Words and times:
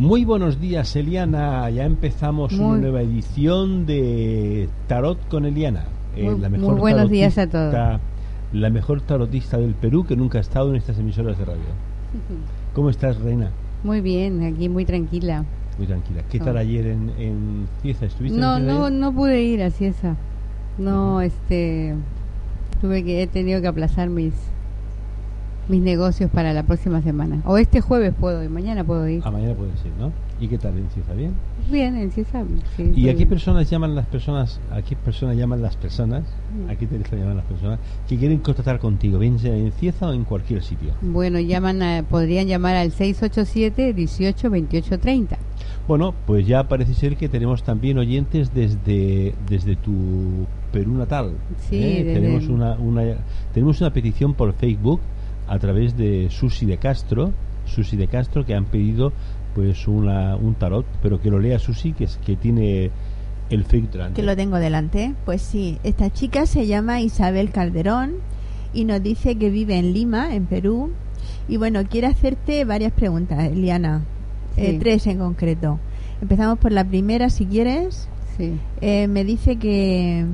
Muy 0.00 0.24
buenos 0.24 0.58
días, 0.58 0.96
Eliana. 0.96 1.68
Ya 1.68 1.84
empezamos 1.84 2.54
una 2.54 2.78
nueva 2.78 3.02
edición 3.02 3.84
de 3.84 4.66
Tarot 4.86 5.18
con 5.28 5.44
Eliana. 5.44 5.84
Eh, 6.16 6.22
Muy- 6.30 6.58
muy 6.58 6.80
buenos 6.80 7.10
días 7.10 7.36
a 7.36 7.46
todos. 7.46 8.00
La 8.54 8.70
mejor 8.70 9.02
tarotista 9.02 9.58
del 9.58 9.74
Perú 9.74 10.04
que 10.06 10.16
nunca 10.16 10.38
ha 10.38 10.40
estado 10.40 10.70
en 10.70 10.76
estas 10.76 10.98
emisoras 10.98 11.38
de 11.38 11.44
radio. 11.44 11.60
¿Cómo 12.74 12.88
estás, 12.88 13.20
Reina? 13.20 13.50
Muy 13.84 14.00
bien, 14.00 14.42
aquí 14.42 14.70
muy 14.70 14.86
tranquila. 14.86 15.44
Muy 15.76 15.86
tranquila. 15.86 16.22
¿Qué 16.30 16.40
Oh. 16.40 16.44
tal 16.46 16.56
ayer 16.56 16.86
en, 16.86 17.10
en 17.18 17.66
Cieza? 17.82 18.06
¿Estuviste 18.06 18.40
No, 18.40 18.56
en 18.56 18.62
Cieza 18.64 18.78
no, 18.78 18.88
no 18.90 19.12
pude 19.12 19.42
ir 19.42 19.62
así 19.62 19.84
esa. 19.84 20.16
No, 20.78 21.20
este, 21.20 21.94
tuve 22.80 23.04
que 23.04 23.22
he 23.22 23.26
tenido 23.26 23.60
que 23.60 23.68
aplazar 23.68 24.08
mis 24.08 24.32
mis 25.68 25.80
negocios 25.82 26.30
para 26.30 26.52
la 26.52 26.62
próxima 26.64 27.00
semana. 27.02 27.42
O 27.44 27.56
este 27.58 27.80
jueves 27.80 28.12
puedo 28.18 28.42
ir, 28.42 28.50
mañana 28.50 28.82
puedo 28.84 29.08
ir. 29.08 29.22
Ah, 29.24 29.30
mañana 29.30 29.54
puedes 29.54 29.74
ir, 29.84 29.92
¿no? 29.98 30.12
¿Y 30.40 30.48
qué 30.48 30.56
tal 30.58 30.76
en 30.78 30.88
Cieza? 30.90 31.12
¿Bien? 31.12 31.32
Bien, 31.70 31.94
en 31.96 32.10
Ciesa, 32.10 32.42
sí, 32.76 32.92
¿Y 32.96 33.08
a 33.10 33.14
qué 33.14 33.26
personas 33.26 33.68
llaman 33.70 33.94
las 33.94 34.06
personas? 34.06 34.58
¿A 34.72 34.80
qué 34.82 34.96
personas 34.96 35.36
llaman 35.36 35.60
las 35.62 35.76
personas? 35.76 36.24
¿A 36.68 36.74
qué 36.76 36.86
teléfono 36.86 37.20
llaman 37.20 37.36
las 37.36 37.46
personas 37.46 37.78
que 38.08 38.16
quieren 38.16 38.38
contactar 38.38 38.78
contigo? 38.78 39.18
Bien 39.18 39.38
sea 39.38 39.54
en 39.54 39.70
Cieza 39.72 40.08
o 40.08 40.12
en 40.14 40.24
cualquier 40.24 40.62
sitio. 40.62 40.92
Bueno, 41.02 41.38
llaman 41.38 41.82
a- 41.82 42.02
podrían 42.08 42.46
llamar 42.46 42.74
al 42.76 42.90
687 42.90 43.92
18 43.92 44.50
28 44.50 44.98
30. 44.98 45.36
Bueno, 45.86 46.14
pues 46.26 46.46
ya 46.46 46.68
parece 46.68 46.94
ser 46.94 47.16
que 47.16 47.28
tenemos 47.28 47.62
también 47.62 47.98
oyentes 47.98 48.54
desde, 48.54 49.34
desde 49.48 49.76
tu 49.76 50.46
Perú 50.72 50.94
natal. 50.94 51.32
Sí, 51.68 51.76
¿eh? 51.82 52.04
desde 52.04 52.20
tenemos 52.20 52.48
una, 52.48 52.74
una 52.74 53.02
tenemos 53.52 53.80
una 53.80 53.92
petición 53.92 54.34
por 54.34 54.52
Facebook 54.54 55.00
a 55.50 55.58
través 55.58 55.96
de 55.96 56.28
Susi 56.30 56.64
de 56.64 56.78
Castro, 56.78 57.32
Susi 57.66 57.96
de 57.96 58.06
Castro 58.06 58.46
que 58.46 58.54
han 58.54 58.66
pedido 58.66 59.12
pues 59.54 59.88
una, 59.88 60.36
un 60.36 60.54
tarot, 60.54 60.86
pero 61.02 61.20
que 61.20 61.28
lo 61.28 61.40
lea 61.40 61.58
Susi 61.58 61.92
que 61.92 62.04
es 62.04 62.18
que 62.24 62.36
tiene 62.36 62.92
el 63.50 63.64
delante. 63.64 64.14
que 64.14 64.22
lo 64.22 64.36
tengo 64.36 64.58
delante. 64.58 65.12
Pues 65.24 65.42
sí, 65.42 65.78
esta 65.82 66.10
chica 66.10 66.46
se 66.46 66.68
llama 66.68 67.00
Isabel 67.00 67.50
Calderón 67.50 68.14
y 68.72 68.84
nos 68.84 69.02
dice 69.02 69.34
que 69.34 69.50
vive 69.50 69.76
en 69.76 69.92
Lima, 69.92 70.36
en 70.36 70.46
Perú. 70.46 70.92
Y 71.48 71.56
bueno, 71.56 71.82
quiere 71.84 72.06
hacerte 72.06 72.64
varias 72.64 72.92
preguntas, 72.92 73.42
Eliana. 73.42 74.04
Eh, 74.56 74.78
tres 74.78 75.06
en 75.08 75.18
concreto. 75.18 75.80
Empezamos 76.22 76.60
por 76.60 76.70
la 76.70 76.84
primera, 76.84 77.28
si 77.28 77.46
quieres. 77.46 78.08
Sí. 78.36 78.56
Eh, 78.80 79.08
me 79.08 79.24
dice 79.24 79.56
que, 79.56 80.24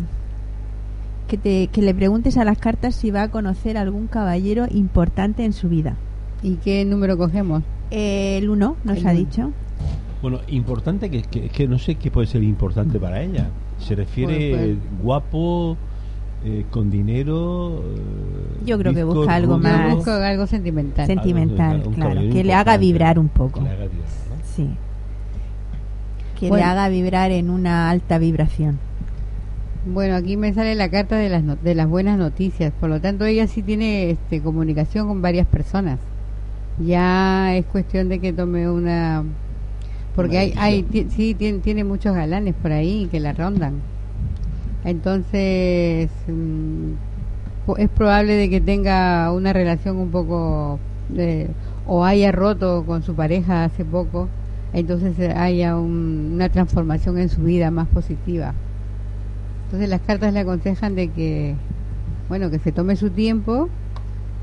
que, 1.28 1.36
te, 1.36 1.68
que 1.68 1.82
le 1.82 1.94
preguntes 1.94 2.36
a 2.36 2.44
las 2.44 2.58
cartas 2.58 2.94
si 2.94 3.10
va 3.10 3.22
a 3.22 3.30
conocer 3.30 3.76
algún 3.78 4.06
caballero 4.06 4.66
importante 4.70 5.44
en 5.44 5.52
su 5.52 5.68
vida. 5.68 5.96
¿Y 6.42 6.54
qué 6.56 6.84
número 6.84 7.16
cogemos? 7.18 7.62
Eh, 7.90 8.38
el 8.38 8.50
uno 8.50 8.76
nos 8.84 8.98
El 8.98 9.06
ha 9.06 9.10
uno. 9.10 9.18
dicho. 9.18 9.52
Bueno, 10.22 10.40
importante 10.48 11.10
que, 11.10 11.22
que, 11.22 11.48
que 11.48 11.68
no 11.68 11.78
sé 11.78 11.96
qué 11.96 12.10
puede 12.10 12.26
ser 12.26 12.42
importante 12.42 12.98
para 12.98 13.22
ella. 13.22 13.48
Se 13.78 13.94
refiere 13.94 14.50
Pues, 14.50 14.76
pues. 14.88 15.02
guapo, 15.02 15.76
eh, 16.44 16.64
con 16.70 16.90
dinero. 16.90 17.82
eh, 17.84 18.64
Yo 18.64 18.78
creo 18.78 18.92
que 18.94 19.04
bizco, 19.04 19.18
busca 19.20 19.34
algo 19.34 19.56
rubio, 19.56 19.68
Yo 19.70 19.78
más 19.78 19.94
busco 19.96 20.10
algo 20.10 20.46
sentimental. 20.46 21.06
Sen- 21.08 21.14
sentimental, 21.14 21.82
un 21.86 21.94
claro, 21.94 22.20
que 22.32 22.44
le 22.44 22.54
haga 22.54 22.76
vibrar 22.76 23.18
un 23.18 23.28
poco. 23.28 23.60
que 23.60 23.66
le 23.66 23.70
haga 23.72 23.84
vibrar, 23.86 24.08
¿no? 24.30 24.44
Sí. 24.44 24.68
Que 26.38 26.48
Bueno. 26.48 26.64
le 26.64 26.70
haga 26.70 26.88
vibrar 26.88 27.30
en 27.30 27.50
una 27.50 27.90
alta 27.90 28.18
vibración. 28.18 28.78
Bueno, 29.86 30.16
aquí 30.16 30.36
me 30.36 30.52
sale 30.52 30.74
la 30.74 30.88
carta 30.90 31.16
de 31.16 31.28
las 31.28 31.44
no- 31.44 31.56
de 31.56 31.74
las 31.74 31.88
buenas 31.88 32.18
noticias, 32.18 32.72
por 32.80 32.88
lo 32.90 33.00
tanto 33.00 33.24
ella 33.24 33.46
sí 33.46 33.62
tiene 33.62 34.10
este, 34.10 34.40
comunicación 34.40 35.06
con 35.06 35.22
varias 35.22 35.46
personas. 35.46 35.98
Ya 36.84 37.54
es 37.56 37.64
cuestión 37.66 38.08
de 38.08 38.18
que 38.18 38.32
tome 38.32 38.68
una 38.68 39.22
porque 40.14 40.36
Una 40.52 40.64
hay, 40.64 40.84
hay 40.92 41.08
sí 41.10 41.34
tiene, 41.34 41.58
tiene 41.60 41.84
muchos 41.84 42.14
galanes 42.14 42.54
por 42.54 42.72
ahí 42.72 43.06
que 43.10 43.20
la 43.20 43.32
rondan. 43.32 43.74
Entonces 44.84 46.10
mm, 46.28 46.92
es 47.78 47.88
probable 47.90 48.34
de 48.34 48.48
que 48.50 48.60
tenga 48.60 49.32
una 49.32 49.52
relación 49.52 49.96
un 49.96 50.10
poco 50.10 50.78
de- 51.08 51.48
o 51.86 52.04
haya 52.04 52.32
roto 52.32 52.84
con 52.86 53.02
su 53.02 53.14
pareja 53.14 53.64
hace 53.64 53.84
poco, 53.84 54.28
entonces 54.72 55.18
haya 55.36 55.76
un- 55.78 56.32
una 56.34 56.48
transformación 56.48 57.18
en 57.18 57.28
su 57.28 57.42
vida 57.42 57.70
más 57.70 57.88
positiva. 57.88 58.54
Entonces 59.66 59.88
las 59.88 60.00
cartas 60.00 60.32
le 60.32 60.40
aconsejan 60.40 60.94
de 60.94 61.08
que, 61.08 61.56
bueno, 62.28 62.50
que 62.50 62.60
se 62.60 62.70
tome 62.70 62.94
su 62.94 63.10
tiempo, 63.10 63.68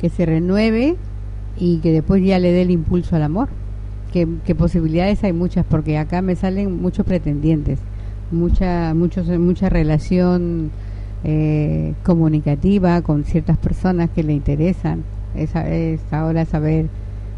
que 0.02 0.10
se 0.10 0.26
renueve 0.26 0.98
y 1.58 1.78
que 1.78 1.94
después 1.94 2.22
ya 2.24 2.40
le 2.40 2.52
dé 2.52 2.64
el 2.64 2.72
impulso 2.72 3.16
al 3.16 3.24
amor. 3.24 3.48
Que, 4.12 4.28
que 4.46 4.54
posibilidades 4.54 5.24
hay 5.24 5.34
muchas, 5.34 5.66
porque 5.66 5.98
acá 5.98 6.22
me 6.22 6.36
salen 6.36 6.82
muchos 6.82 7.06
pretendientes, 7.06 7.80
mucha, 8.32 8.94
muchos, 8.94 9.28
mucha 9.40 9.70
relación 9.70 10.72
eh, 11.24 11.94
comunicativa 12.04 13.02
con 13.02 13.24
ciertas 13.24 13.58
personas 13.58 14.10
que 14.10 14.24
le 14.24 14.34
interesan. 14.34 15.04
Es, 15.36 15.56
es 15.56 16.02
ahora 16.12 16.46
saber 16.46 16.88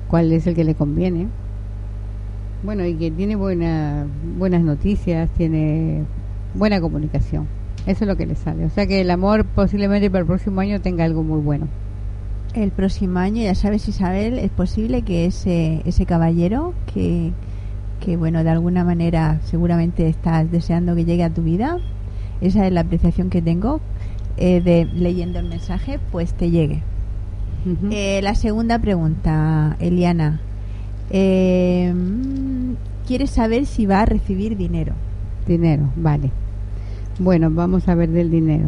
cuál 0.09 0.33
es 0.33 0.47
el 0.47 0.55
que 0.55 0.63
le 0.63 0.73
conviene. 0.73 1.27
Bueno, 2.63 2.83
y 2.83 2.95
que 2.95 3.11
tiene 3.11 3.35
buena, 3.35 4.07
buenas 4.39 4.63
noticias, 4.63 5.29
tiene 5.37 6.03
buena 6.55 6.81
comunicación. 6.81 7.47
Eso 7.85 8.03
es 8.03 8.07
lo 8.07 8.17
que 8.17 8.25
le 8.25 8.35
sale. 8.35 8.65
O 8.65 8.69
sea 8.69 8.87
que 8.87 9.01
el 9.01 9.11
amor 9.11 9.45
posiblemente 9.45 10.09
para 10.09 10.21
el 10.21 10.27
próximo 10.27 10.61
año 10.61 10.81
tenga 10.81 11.05
algo 11.05 11.23
muy 11.23 11.39
bueno. 11.39 11.67
El 12.53 12.71
próximo 12.71 13.19
año, 13.19 13.43
ya 13.43 13.53
sabes, 13.53 13.87
Isabel, 13.87 14.39
es 14.39 14.49
posible 14.49 15.01
que 15.01 15.25
ese, 15.25 15.81
ese 15.85 16.05
caballero 16.05 16.73
que, 16.93 17.31
que, 17.99 18.15
bueno, 18.15 18.43
de 18.43 18.49
alguna 18.49 18.83
manera 18.83 19.39
seguramente 19.43 20.07
estás 20.07 20.49
deseando 20.49 20.95
que 20.95 21.05
llegue 21.05 21.23
a 21.23 21.29
tu 21.29 21.43
vida, 21.43 21.79
esa 22.41 22.65
es 22.65 22.71
la 22.71 22.81
apreciación 22.81 23.29
que 23.29 23.41
tengo 23.41 23.81
eh, 24.37 24.61
de 24.61 24.85
leyendo 24.85 25.39
el 25.39 25.47
mensaje, 25.47 25.99
pues 26.11 26.33
te 26.33 26.49
llegue. 26.49 26.81
Eh, 27.89 28.21
la 28.21 28.35
segunda 28.35 28.77
pregunta, 28.77 29.75
Eliana. 29.79 30.39
Eh, 31.09 31.91
mm, 31.93 32.73
¿Quieres 33.07 33.31
saber 33.31 33.65
si 33.65 33.85
va 33.85 34.01
a 34.01 34.05
recibir 34.05 34.55
dinero? 34.55 34.93
Dinero, 35.47 35.89
vale. 35.95 36.31
Bueno, 37.19 37.49
vamos 37.51 37.87
a 37.87 37.95
ver 37.95 38.09
del 38.09 38.29
dinero. 38.29 38.65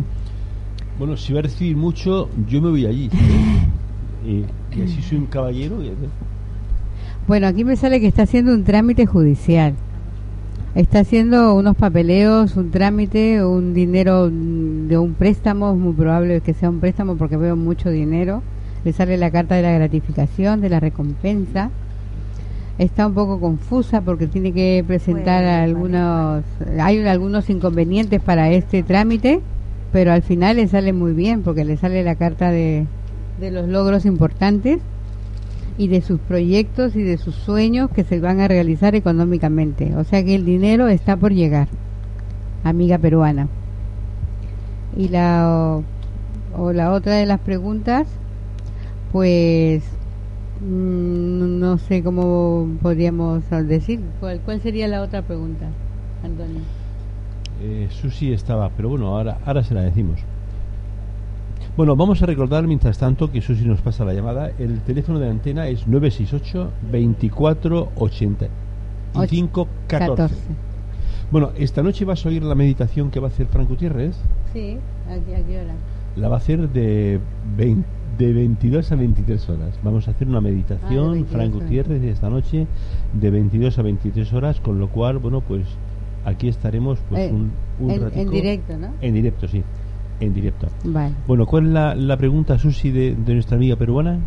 Bueno, 0.97 1.17
si 1.17 1.33
va 1.33 1.39
a 1.39 1.43
recibir 1.43 1.75
mucho, 1.75 2.29
yo 2.49 2.61
me 2.61 2.69
voy 2.69 2.85
allí. 2.85 3.09
y, 4.25 4.45
y 4.77 4.81
así 4.81 5.01
soy 5.01 5.17
un 5.19 5.25
caballero. 5.27 5.83
y- 5.83 5.91
Bueno, 7.27 7.47
aquí 7.47 7.63
me 7.63 7.75
sale 7.75 7.99
que 7.99 8.07
está 8.07 8.23
haciendo 8.23 8.53
un 8.53 8.63
trámite 8.63 9.05
judicial. 9.05 9.73
Está 10.75 10.99
haciendo 10.99 11.55
unos 11.55 11.75
papeleos, 11.75 12.55
un 12.55 12.69
trámite, 12.69 13.43
un 13.43 13.73
dinero 13.73 14.29
de 14.29 14.97
un 14.97 15.13
préstamo, 15.13 15.71
es 15.71 15.77
muy 15.77 15.93
probable 15.93 16.41
que 16.41 16.53
sea 16.53 16.69
un 16.69 16.79
préstamo 16.79 17.15
porque 17.15 17.35
veo 17.35 17.55
mucho 17.55 17.89
dinero. 17.89 18.43
Le 18.85 18.93
sale 18.93 19.17
la 19.17 19.31
carta 19.31 19.55
de 19.55 19.63
la 19.63 19.71
gratificación, 19.71 20.61
de 20.61 20.69
la 20.69 20.79
recompensa. 20.79 21.71
Está 22.77 23.07
un 23.07 23.13
poco 23.15 23.39
confusa 23.39 24.01
porque 24.01 24.27
tiene 24.27 24.53
que 24.53 24.83
presentar 24.85 25.43
Bueno, 25.43 25.63
algunos, 25.63 26.43
hay 26.79 27.05
algunos 27.07 27.49
inconvenientes 27.49 28.21
para 28.21 28.51
este 28.51 28.83
trámite, 28.83 29.41
pero 29.91 30.11
al 30.11 30.21
final 30.21 30.57
le 30.57 30.67
sale 30.67 30.93
muy 30.93 31.13
bien 31.13 31.41
porque 31.41 31.65
le 31.65 31.77
sale 31.77 32.03
la 32.03 32.15
carta 32.15 32.51
de, 32.51 32.85
de 33.39 33.51
los 33.51 33.67
logros 33.67 34.05
importantes 34.05 34.79
y 35.77 35.87
de 35.87 36.01
sus 36.01 36.19
proyectos 36.19 36.95
y 36.95 37.03
de 37.03 37.17
sus 37.17 37.35
sueños 37.35 37.89
que 37.91 38.03
se 38.03 38.19
van 38.19 38.41
a 38.41 38.47
realizar 38.47 38.93
económicamente. 38.95 39.95
O 39.95 40.03
sea 40.03 40.23
que 40.23 40.35
el 40.35 40.45
dinero 40.45 40.87
está 40.87 41.17
por 41.17 41.33
llegar, 41.33 41.67
amiga 42.63 42.99
peruana. 42.99 43.47
Y 44.95 45.09
la, 45.09 45.49
o, 45.49 45.83
o 46.57 46.73
la 46.73 46.91
otra 46.91 47.13
de 47.13 47.25
las 47.25 47.39
preguntas, 47.39 48.07
pues 49.11 49.83
no 50.61 51.77
sé 51.77 52.03
cómo 52.03 52.67
podríamos 52.81 53.43
decir. 53.65 54.01
¿Cuál, 54.19 54.41
cuál 54.41 54.61
sería 54.61 54.87
la 54.87 55.01
otra 55.01 55.21
pregunta, 55.21 55.67
Antonio? 56.23 56.61
Eh, 57.61 57.87
Susi 57.89 58.33
estaba, 58.33 58.69
pero 58.69 58.89
bueno, 58.89 59.07
ahora, 59.07 59.39
ahora 59.45 59.63
se 59.63 59.73
la 59.73 59.81
decimos. 59.81 60.19
Bueno, 61.75 61.95
vamos 61.95 62.21
a 62.23 62.25
recordar 62.25 62.65
mientras 62.67 62.97
tanto 62.97 63.31
que 63.31 63.41
Susi 63.41 63.65
nos 63.65 63.81
pasa 63.81 64.03
la 64.03 64.13
llamada. 64.13 64.51
El 64.57 64.81
teléfono 64.81 65.19
de 65.19 65.29
antena 65.29 65.67
es 65.67 65.87
968 65.87 66.71
24 66.91 67.89
85 67.95 69.67
14. 69.87 70.35
Bueno, 71.29 71.51
esta 71.57 71.83
noche 71.83 72.05
vas 72.05 72.25
a 72.25 72.29
oír 72.29 72.41
la 72.43 72.55
meditación 72.55 73.11
que 73.11 73.19
va 73.19 73.27
a 73.27 73.29
hacer 73.29 73.47
Frank 73.47 73.69
Gutiérrez. 73.69 74.15
Sí, 74.53 74.77
¿a 75.07 75.23
qué, 75.25 75.35
a 75.35 75.45
qué 75.45 75.59
hora? 75.59 75.73
La 76.15 76.29
va 76.29 76.35
a 76.35 76.39
hacer 76.39 76.69
de, 76.69 77.19
20 77.57 77.96
de 78.17 78.33
22 78.33 78.91
a 78.91 78.95
23 78.95 79.49
horas. 79.49 79.79
Vamos 79.83 80.07
a 80.07 80.11
hacer 80.11 80.27
una 80.27 80.41
meditación, 80.41 81.05
Ah, 81.09 81.13
de 81.13 81.13
22 81.15 81.29
Frank. 81.31 81.53
Gutiérrez, 81.53 82.03
esta 82.03 82.29
noche 82.29 82.67
de 83.13 83.29
22 83.29 83.77
a 83.77 83.81
23 83.81 84.33
horas, 84.33 84.59
con 84.59 84.79
lo 84.79 84.89
cual, 84.89 85.19
bueno, 85.19 85.41
pues 85.41 85.63
aquí 86.25 86.47
estaremos 86.47 86.99
pues 87.09 87.21
Eh, 87.29 87.33
un, 87.33 87.51
un 87.79 87.91
en, 87.91 88.01
ratico. 88.01 88.21
en 88.21 88.29
directo, 88.29 88.77
¿no? 88.77 88.87
En 89.01 89.13
directo, 89.13 89.47
sí. 89.47 89.63
En 90.19 90.33
directo. 90.33 90.67
Vale. 90.83 91.13
Bueno, 91.27 91.45
¿cuál 91.45 91.67
es 91.67 91.71
la, 91.73 91.93
la 91.95 92.17
pregunta, 92.17 92.57
Susi, 92.57 92.89
de, 92.91 93.15
de 93.15 93.33
nuestra 93.33 93.55
amiga 93.57 93.75
peruana? 93.75 94.19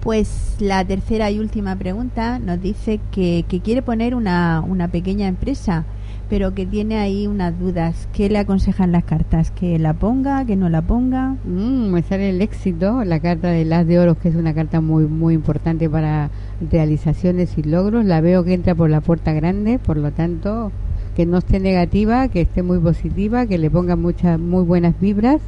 Pues 0.00 0.56
la 0.60 0.84
tercera 0.84 1.30
y 1.30 1.38
última 1.40 1.74
pregunta 1.76 2.38
nos 2.38 2.60
dice 2.60 3.00
que, 3.10 3.44
que 3.48 3.60
quiere 3.60 3.82
poner 3.82 4.14
una, 4.14 4.60
una 4.66 4.88
pequeña 4.88 5.26
empresa, 5.26 5.84
pero 6.28 6.54
que 6.54 6.66
tiene 6.66 6.98
ahí 6.98 7.26
unas 7.26 7.58
dudas. 7.58 8.08
¿Qué 8.12 8.28
le 8.28 8.38
aconsejan 8.38 8.92
las 8.92 9.04
cartas? 9.04 9.50
¿Que 9.52 9.78
la 9.78 9.94
ponga? 9.94 10.44
¿Que 10.44 10.56
no 10.56 10.68
la 10.68 10.82
ponga? 10.82 11.36
Mm, 11.44 11.92
me 11.92 12.02
sale 12.02 12.30
el 12.30 12.42
éxito, 12.42 13.04
la 13.04 13.20
carta 13.20 13.48
de 13.48 13.64
las 13.64 13.86
de 13.86 13.98
oros, 13.98 14.16
que 14.18 14.28
es 14.28 14.34
una 14.34 14.54
carta 14.54 14.80
muy 14.80 15.04
muy 15.06 15.34
importante 15.34 15.88
para 15.88 16.30
realizaciones 16.70 17.56
y 17.58 17.62
logros. 17.62 18.04
La 18.04 18.20
veo 18.20 18.44
que 18.44 18.54
entra 18.54 18.74
por 18.74 18.90
la 18.90 19.00
puerta 19.00 19.32
grande, 19.32 19.78
por 19.78 19.96
lo 19.96 20.10
tanto, 20.10 20.72
que 21.14 21.26
no 21.26 21.38
esté 21.38 21.60
negativa, 21.60 22.28
que 22.28 22.40
esté 22.40 22.62
muy 22.62 22.78
positiva, 22.78 23.46
que 23.46 23.58
le 23.58 23.70
ponga 23.70 23.94
muchas 23.94 24.38
muy 24.38 24.64
buenas 24.64 24.98
vibras, 25.00 25.40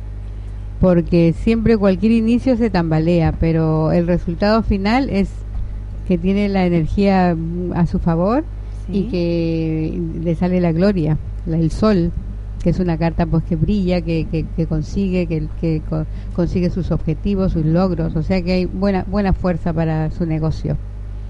porque 0.81 1.35
siempre 1.37 1.77
cualquier 1.77 2.13
inicio 2.13 2.57
se 2.57 2.71
tambalea, 2.71 3.33
pero 3.33 3.91
el 3.91 4.07
resultado 4.07 4.63
final 4.63 5.11
es 5.11 5.29
que 6.07 6.19
tiene 6.19 6.49
la 6.49 6.65
energía 6.67 7.35
mm, 7.37 7.73
a 7.75 7.87
su 7.87 7.99
favor 7.99 8.45
y 8.93 9.03
que 9.05 10.01
le 10.23 10.35
sale 10.35 10.61
la 10.61 10.73
gloria, 10.73 11.17
la- 11.47 11.59
el 11.59 11.71
sol, 11.71 12.11
que 12.63 12.71
es 12.71 12.79
una 12.81 12.97
carta 12.97 13.27
pues 13.27 13.45
que 13.45 13.57
brilla, 13.57 14.01
que, 14.01 14.27
que, 14.31 14.45
que 14.57 14.67
consigue, 14.67 15.27
que, 15.27 15.47
que 15.61 15.81
co- 15.89 16.07
consigue 16.35 16.71
sus 16.71 16.91
objetivos, 16.91 17.53
sus 17.53 17.65
logros, 17.65 18.17
o 18.17 18.23
sea 18.23 18.43
que 18.43 18.53
hay 18.53 18.65
buena 18.65 19.05
buena 19.11 19.33
fuerza 19.33 19.73
para 19.73 20.11
su 20.11 20.27
negocio. 20.27 20.77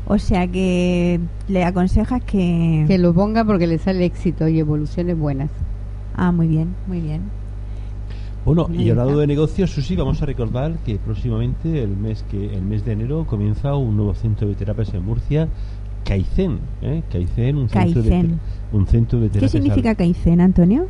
O 0.06 0.18
sea 0.18 0.46
que 0.46 1.20
le 1.48 1.64
aconsejas 1.64 2.22
que... 2.24 2.84
Que 2.88 2.96
lo 2.96 3.12
ponga 3.12 3.44
porque 3.44 3.66
le 3.66 3.76
sale 3.76 4.06
éxito 4.06 4.48
y 4.48 4.58
evoluciones 4.58 5.18
buenas. 5.18 5.50
Ah, 6.16 6.32
muy 6.32 6.48
bien, 6.48 6.68
muy 6.86 7.00
bien. 7.00 7.20
Bueno, 8.46 8.70
y 8.72 8.88
hablando 8.88 9.18
de 9.18 9.26
negocios, 9.26 9.70
Susi, 9.70 9.94
vamos 9.96 10.22
a 10.22 10.26
recordar 10.26 10.72
que 10.86 10.96
próximamente, 10.96 11.82
el 11.82 11.90
mes 11.90 12.24
que 12.30 12.54
el 12.54 12.62
mes 12.62 12.82
de 12.86 12.92
enero, 12.92 13.26
comienza 13.28 13.74
un 13.74 13.96
nuevo 13.96 14.14
centro 14.14 14.48
de 14.48 14.54
terapias 14.54 14.94
en 14.94 15.04
Murcia, 15.04 15.48
Kaizen, 16.08 16.58
¿eh? 16.80 17.02
Kaizen, 17.12 17.58
un 17.58 17.68
centro 17.68 18.02
de 18.02 18.08
Kaizen. 18.10 18.30
te- 18.70 18.76
un 18.76 18.86
centro 18.86 19.20
de 19.20 19.28
¿Qué 19.28 19.48
significa 19.48 19.94
Kaizen, 19.94 20.40
Antonio? 20.40 20.86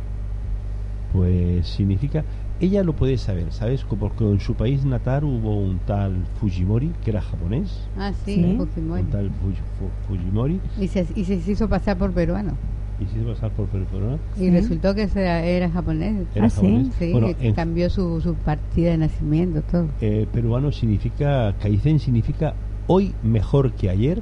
Pues 1.11 1.67
significa, 1.67 2.23
ella 2.61 2.83
lo 2.83 2.93
puede 2.93 3.17
saber, 3.17 3.51
¿sabes? 3.51 3.83
Como 3.83 3.99
Porque 4.07 4.23
en 4.23 4.39
su 4.39 4.53
país 4.53 4.85
natal 4.85 5.23
hubo 5.25 5.59
un 5.59 5.79
tal 5.79 6.15
Fujimori, 6.39 6.91
que 7.03 7.11
era 7.11 7.21
japonés, 7.21 7.81
Ah, 7.97 8.13
sí, 8.25 8.35
Sí. 8.35 8.55
Fujimori. 8.57 9.01
un 9.01 9.09
tal 9.09 9.25
Fuji- 9.29 9.63
Fu- 9.77 10.07
Fujimori, 10.07 10.59
Y 10.79 10.87
se, 10.87 11.05
y 11.15 11.25
se 11.25 11.51
hizo 11.51 11.67
pasar 11.67 11.97
por 11.97 12.11
peruano. 12.13 12.53
y 13.01 13.05
se 13.05 13.19
hizo 13.19 13.29
pasar 13.29 13.51
por 13.51 13.65
peruano. 13.67 14.19
Y 14.37 14.39
Sí. 14.39 14.49
resultó 14.51 14.93
que 14.95 15.07
se- 15.07 15.57
era 15.57 15.69
japonés. 15.69 16.27
Era 16.35 16.45
Ah, 16.45 16.49
sí. 16.49 16.55
japonés. 16.61 16.87
Sí, 16.99 17.11
Bueno, 17.11 17.27
en- 17.41 17.53
cambió 17.55 17.89
su, 17.89 18.21
su 18.21 18.35
partida 18.35 18.91
de 18.91 18.97
nacimiento, 18.99 19.61
todo. 19.63 19.87
eh, 20.01 20.27
peruano 20.31 20.71
significa, 20.71 21.53
Kaizen 21.61 21.99
significa 21.99 22.53
hoy 22.87 23.13
mejor 23.23 23.73
que 23.73 23.89
ayer 23.89 24.21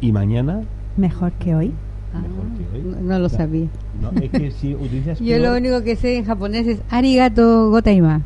y 0.00 0.12
mañana 0.12 0.62
Mejor 0.96 1.32
que 1.32 1.54
hoy. 1.54 1.72
mejor 2.12 2.46
que 2.58 2.76
hoy. 2.78 2.94
Ah, 2.94 3.00
no, 3.02 3.08
no 3.14 3.18
lo 3.20 3.28
sabía. 3.28 3.66
No, 4.00 4.10
es 4.20 4.30
que 4.30 4.50
si 4.50 4.74
utilizas 4.74 5.18
Yo 5.20 5.26
peor, 5.36 5.40
lo 5.40 5.56
único 5.56 5.82
que 5.84 5.96
sé 5.96 6.16
en 6.16 6.24
japonés 6.24 6.66
es 6.66 6.82
arigato 6.90 7.70
gotaima. 7.70 8.22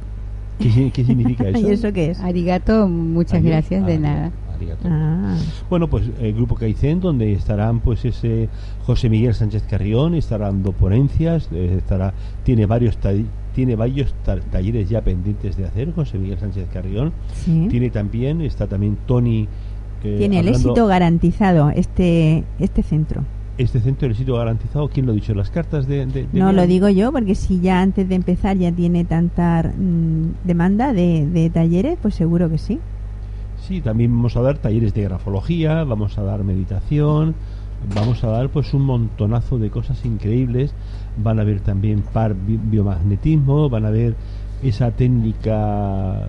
¿qué, 0.59 0.71
si- 0.71 0.91
qué 0.91 1.05
significa 1.05 1.49
eso? 1.49 1.59
¿Y 1.69 1.71
eso 1.73 1.93
qué 1.93 2.11
es? 2.11 2.21
Arigato, 2.21 2.89
muchas 2.89 3.41
Ari- 3.41 3.47
gracias, 3.49 3.85
de 3.87 3.95
ari- 3.97 4.01
nada. 4.01 4.31
arigato. 4.57 4.89
Ah, 4.89 5.37
Bueno, 5.69 5.89
pues 5.89 6.05
el 6.21 6.33
grupo 6.33 6.55
Kaizen, 6.55 7.01
donde 7.01 7.33
estarán 7.33 7.81
pues 7.81 8.05
ese 8.05 8.49
José 8.87 9.11
Miguel 9.11 9.35
Sánchez 9.35 9.65
Carrión, 9.65 10.15
estará 10.15 10.47
dando 10.47 10.73
ponencias, 10.73 11.49
eh, 11.53 11.75
estará 11.79 12.15
tiene 12.45 12.67
varios 12.67 12.97
tiene 13.55 13.77
varios 13.77 14.13
ta- 14.25 14.41
talleres 14.41 14.89
ya 14.89 15.01
pendientes 15.03 15.57
de 15.57 15.65
hacer 15.67 15.93
José 15.93 16.19
Miguel 16.19 16.39
Sánchez 16.39 16.69
Carrión. 16.73 17.13
sí. 17.35 17.67
Tiene 17.71 17.91
también 17.91 18.41
está 18.41 18.67
también 18.67 18.97
Tony 19.07 19.47
eh, 20.05 20.17
Tiene 20.19 20.41
el 20.41 20.49
éxito 20.49 20.87
garantizado 20.87 21.71
este 21.71 22.45
este 22.59 22.83
centro. 22.83 23.23
este 23.59 23.81
centro 23.81 24.09
del 24.09 24.17
sitio 24.17 24.37
garantizado. 24.37 24.89
¿Quién 24.89 25.07
lo 25.07 25.13
ha 25.13 25.15
dicho? 25.15 25.33
Las 25.35 25.51
cartas 25.51 25.87
de, 25.87 26.07
de- 26.07 26.23
de 26.23 26.29
No 26.33 26.47
León? 26.47 26.57
lo 26.57 26.67
digo 26.67 26.89
yo, 26.89 27.11
porque 27.13 27.35
si 27.35 27.61
ya 27.61 27.81
antes 27.81 28.09
de 28.09 28.15
empezar 28.17 28.57
ya 28.57 28.71
tiene 28.73 29.05
tanta 29.05 29.63
mm, 29.77 30.47
demanda 30.47 30.93
de, 30.93 31.27
de 31.27 31.51
talleres, 31.51 31.97
pues 32.03 32.15
seguro 32.15 32.49
que 32.51 32.59
sí. 32.59 32.79
Sí, 33.67 33.81
también 33.81 34.11
vamos 34.11 34.37
a 34.37 34.43
dar 34.43 34.59
talleres 34.59 34.93
de 34.93 35.03
grafología, 35.05 35.85
vamos 35.85 36.19
a 36.19 36.23
dar 36.23 36.45
meditación, 36.45 37.35
vamos 37.95 38.23
a 38.25 38.27
dar 38.29 38.49
pues 38.51 38.75
un 38.75 38.83
montonazo 38.83 39.59
de 39.59 39.71
cosas 39.71 40.05
increíbles. 40.05 40.75
Van 41.17 41.39
a 41.41 41.45
ver 41.45 41.61
también 41.61 42.03
par 42.03 42.35
bi- 42.35 42.59
biomagnetismo, 42.63 43.71
van 43.71 43.87
a 43.87 43.91
ver 43.91 44.17
esa 44.63 44.91
técnica 44.91 46.29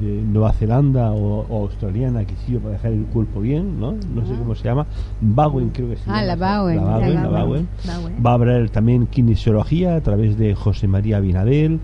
de 0.00 0.22
Nueva 0.22 0.52
Zelanda 0.52 1.12
o, 1.12 1.46
o 1.48 1.62
australiana 1.64 2.24
que 2.24 2.34
sirve 2.46 2.60
para 2.60 2.72
dejar 2.72 2.92
el 2.92 3.04
cuerpo 3.06 3.40
bien, 3.40 3.78
¿no? 3.80 3.92
No 4.14 4.26
sé 4.26 4.32
Ah. 4.34 4.38
cómo 4.38 4.54
se 4.54 4.64
llama. 4.64 4.86
Bowen 5.20 5.70
creo 5.70 5.88
que 5.90 5.96
se 5.96 6.02
Ah, 6.10 6.22
llama. 6.24 6.36
la 6.36 6.58
Bowen. 6.60 6.76
La 6.76 6.82
La 6.84 6.98
Bowen, 6.98 7.14
la 7.14 7.28
Bowen. 7.28 7.46
Bowen. 7.46 7.68
Bowen. 8.02 8.16
Va 8.26 8.30
a 8.30 8.34
haber 8.34 8.70
también 8.70 9.06
kinesiología 9.06 9.96
a 9.96 10.00
través 10.00 10.38
de 10.38 10.54
José 10.54 10.88
María 10.88 11.20
Binadel, 11.20 11.80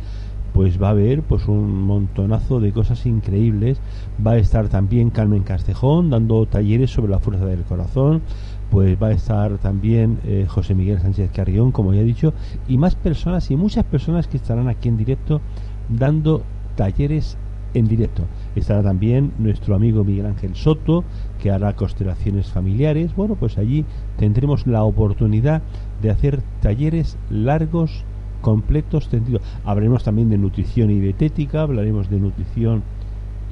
pues 0.52 0.80
va 0.80 0.88
a 0.88 0.90
haber 0.90 1.22
pues 1.22 1.48
un 1.48 1.82
montonazo 1.82 2.60
de 2.60 2.72
cosas 2.72 3.04
increíbles. 3.06 3.78
Va 4.24 4.32
a 4.32 4.36
estar 4.36 4.68
también 4.68 5.10
Carmen 5.10 5.42
Castejón 5.42 6.10
dando 6.10 6.46
talleres 6.46 6.90
sobre 6.90 7.10
la 7.10 7.18
fuerza 7.18 7.44
del 7.46 7.62
corazón. 7.62 8.22
Pues 8.70 8.96
va 9.00 9.08
a 9.08 9.12
estar 9.12 9.58
también 9.58 10.18
eh, 10.24 10.46
José 10.48 10.74
Miguel 10.74 10.98
Sánchez 11.00 11.30
Carrión, 11.32 11.70
como 11.70 11.92
ya 11.94 12.00
he 12.00 12.04
dicho, 12.04 12.32
y 12.66 12.76
más 12.78 12.94
personas 12.96 13.50
y 13.50 13.56
muchas 13.56 13.84
personas 13.84 14.26
que 14.26 14.36
estarán 14.36 14.68
aquí 14.68 14.88
en 14.88 14.96
directo 14.96 15.40
dando 15.88 16.42
talleres 16.76 17.36
en 17.74 17.86
directo. 17.86 18.24
Estará 18.56 18.82
también 18.82 19.32
nuestro 19.38 19.74
amigo 19.74 20.04
Miguel 20.04 20.26
Ángel 20.26 20.54
Soto, 20.54 21.04
que 21.42 21.50
hará 21.50 21.74
constelaciones 21.74 22.46
familiares. 22.50 23.14
Bueno, 23.14 23.34
pues 23.34 23.58
allí 23.58 23.84
tendremos 24.16 24.66
la 24.66 24.84
oportunidad 24.84 25.62
de 26.00 26.10
hacer 26.10 26.40
talleres 26.62 27.18
largos, 27.30 28.04
completos, 28.40 29.08
tendidos. 29.08 29.42
Hablaremos 29.64 30.04
también 30.04 30.30
de 30.30 30.38
nutrición 30.38 30.90
y 30.90 31.00
dietética, 31.00 31.62
hablaremos 31.62 32.08
de 32.08 32.20
nutrición 32.20 32.82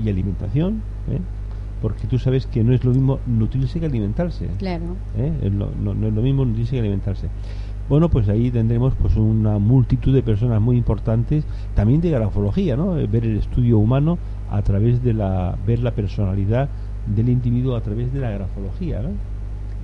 y 0.03 0.09
alimentación, 0.09 0.83
¿eh? 1.11 1.19
porque 1.81 2.07
tú 2.07 2.19
sabes 2.19 2.47
que 2.47 2.63
no 2.63 2.73
es 2.73 2.85
lo 2.85 2.93
mismo 2.93 3.19
nutrirse 3.27 3.81
que 3.81 3.87
alimentarse. 3.87 4.47
Claro. 4.59 4.97
¿eh? 5.17 5.51
No 5.51 5.91
es 6.07 6.15
lo 6.15 6.23
mismo 6.23 6.45
nutrirse 6.45 6.73
que 6.73 6.81
alimentarse. 6.81 7.29
Bueno, 7.89 8.09
pues 8.09 8.29
ahí 8.29 8.51
tendremos 8.51 8.95
pues 8.95 9.17
una 9.17 9.59
multitud 9.59 10.15
de 10.15 10.23
personas 10.23 10.61
muy 10.61 10.77
importantes, 10.77 11.45
también 11.75 12.01
de 12.01 12.11
grafología, 12.11 12.77
¿no? 12.77 12.99
Eh, 12.99 13.07
Ver 13.07 13.25
el 13.25 13.37
estudio 13.37 13.79
humano 13.79 14.19
a 14.51 14.63
través 14.63 15.03
de 15.03 15.13
la 15.15 15.57
ver 15.67 15.81
la 15.81 15.91
personalidad 15.93 16.69
del 17.15 17.29
individuo 17.29 17.77
a 17.77 17.81
través 17.81 18.13
de 18.13 18.21
la 18.21 18.31
grafología, 18.31 19.03
¿no? 19.03 19.11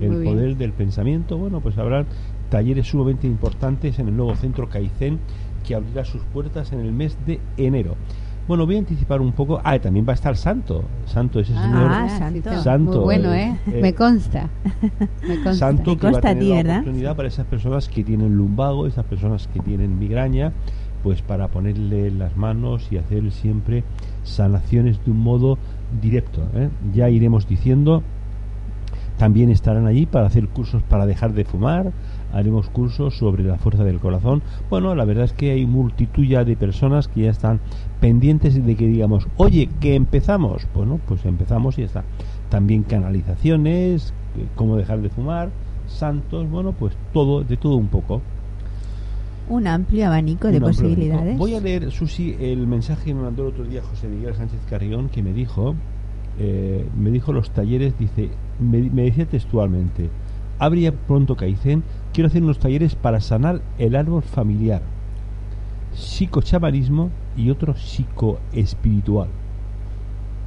El 0.00 0.10
Muy 0.12 0.20
bien. 0.20 0.34
poder 0.34 0.56
del 0.56 0.72
pensamiento, 0.72 1.36
bueno, 1.36 1.60
pues 1.60 1.76
habrá 1.76 2.04
talleres 2.50 2.86
sumamente 2.86 3.26
importantes 3.26 3.98
en 3.98 4.08
el 4.08 4.16
nuevo 4.16 4.34
centro 4.36 4.68
Kaizen 4.68 5.18
que 5.66 5.74
abrirá 5.74 6.04
sus 6.04 6.22
puertas 6.22 6.72
en 6.72 6.80
el 6.80 6.92
mes 6.92 7.18
de 7.26 7.40
enero. 7.56 7.96
Bueno, 8.48 8.64
voy 8.64 8.76
a 8.76 8.78
anticipar 8.78 9.20
un 9.20 9.32
poco. 9.32 9.60
Ah, 9.62 9.78
también 9.78 10.06
va 10.08 10.12
a 10.12 10.14
estar 10.14 10.34
Santo. 10.34 10.82
Santo, 11.04 11.38
ese 11.38 11.52
señor. 11.52 11.90
Ah, 11.90 12.08
santo. 12.64 12.90
Muy 12.92 13.04
bueno, 13.04 13.34
eh, 13.34 13.50
¿eh? 13.50 13.58
eh, 13.66 13.82
Me 13.82 13.94
consta. 13.94 14.48
Me 15.28 15.34
consta. 15.34 15.54
Santo 15.54 15.98
que 15.98 16.04
va 16.04 16.08
a 16.08 16.12
consta 16.12 16.30
a 16.30 16.32
tener 16.32 16.42
ti, 16.42 16.48
la 16.48 16.56
¿verdad? 16.56 16.78
oportunidad 16.80 17.16
para 17.16 17.28
esas 17.28 17.44
personas 17.44 17.88
que 17.90 18.02
tienen 18.02 18.34
lumbago, 18.36 18.86
esas 18.86 19.04
personas 19.04 19.48
que 19.48 19.60
tienen 19.60 19.98
migraña, 19.98 20.54
pues 21.02 21.20
para 21.20 21.48
ponerle 21.48 22.10
las 22.10 22.38
manos 22.38 22.90
y 22.90 22.96
hacer 22.96 23.30
siempre 23.32 23.84
sanaciones 24.22 25.04
de 25.04 25.10
un 25.10 25.20
modo 25.20 25.58
directo. 26.00 26.40
¿eh? 26.54 26.70
Ya 26.94 27.10
iremos 27.10 27.46
diciendo. 27.46 28.02
También 29.18 29.50
estarán 29.50 29.86
allí 29.86 30.06
para 30.06 30.28
hacer 30.28 30.48
cursos 30.48 30.82
para 30.84 31.04
dejar 31.04 31.34
de 31.34 31.44
fumar. 31.44 31.92
Haremos 32.32 32.68
cursos 32.68 33.16
sobre 33.16 33.42
la 33.42 33.56
fuerza 33.56 33.84
del 33.84 34.00
corazón. 34.00 34.42
Bueno, 34.68 34.94
la 34.94 35.04
verdad 35.04 35.24
es 35.24 35.32
que 35.32 35.50
hay 35.52 35.66
multitud 35.66 36.24
ya 36.24 36.44
de 36.44 36.56
personas 36.56 37.08
que 37.08 37.22
ya 37.22 37.30
están 37.30 37.60
pendientes 38.00 38.64
de 38.64 38.76
que 38.76 38.86
digamos, 38.86 39.26
oye, 39.36 39.68
que 39.80 39.94
empezamos. 39.94 40.66
Bueno, 40.74 41.00
pues 41.06 41.24
empezamos 41.24 41.78
y 41.78 41.82
ya 41.82 41.86
está. 41.86 42.04
También 42.50 42.82
canalizaciones, 42.82 44.12
eh, 44.36 44.46
cómo 44.54 44.76
dejar 44.76 45.00
de 45.00 45.08
fumar, 45.08 45.50
santos, 45.86 46.48
bueno, 46.50 46.72
pues 46.72 46.94
todo, 47.12 47.42
de 47.44 47.56
todo 47.56 47.76
un 47.76 47.88
poco. 47.88 48.20
Un 49.48 49.66
amplio 49.66 50.06
abanico 50.06 50.48
de 50.48 50.58
amplio 50.58 50.68
posibilidades. 50.72 51.22
abanico. 51.22 51.38
Voy 51.38 51.54
a 51.54 51.60
leer, 51.60 51.90
Susi, 51.90 52.36
el 52.38 52.66
mensaje 52.66 53.06
que 53.06 53.14
me 53.14 53.22
mandó 53.22 53.42
el 53.44 53.48
otro 53.48 53.64
día 53.64 53.80
José 53.82 54.06
Miguel 54.06 54.34
Sánchez 54.34 54.60
Carrión, 54.68 55.08
que 55.08 55.22
me 55.22 55.32
dijo, 55.32 55.74
eh, 56.38 56.86
me 56.98 57.10
dijo 57.10 57.32
los 57.32 57.50
talleres, 57.50 57.98
dice, 57.98 58.28
me, 58.60 58.82
me 58.90 59.04
decía 59.04 59.24
textualmente, 59.26 60.10
habría 60.58 60.92
pronto 60.92 61.36
Kaizen, 61.36 61.82
quiero 62.12 62.28
hacer 62.28 62.42
unos 62.42 62.58
talleres 62.58 62.94
para 62.94 63.20
sanar 63.20 63.62
el 63.78 63.96
árbol 63.96 64.22
familiar, 64.22 64.82
psicochamanismo 65.94 67.10
y 67.36 67.50
otro 67.50 67.74
psicoespiritual. 67.74 69.28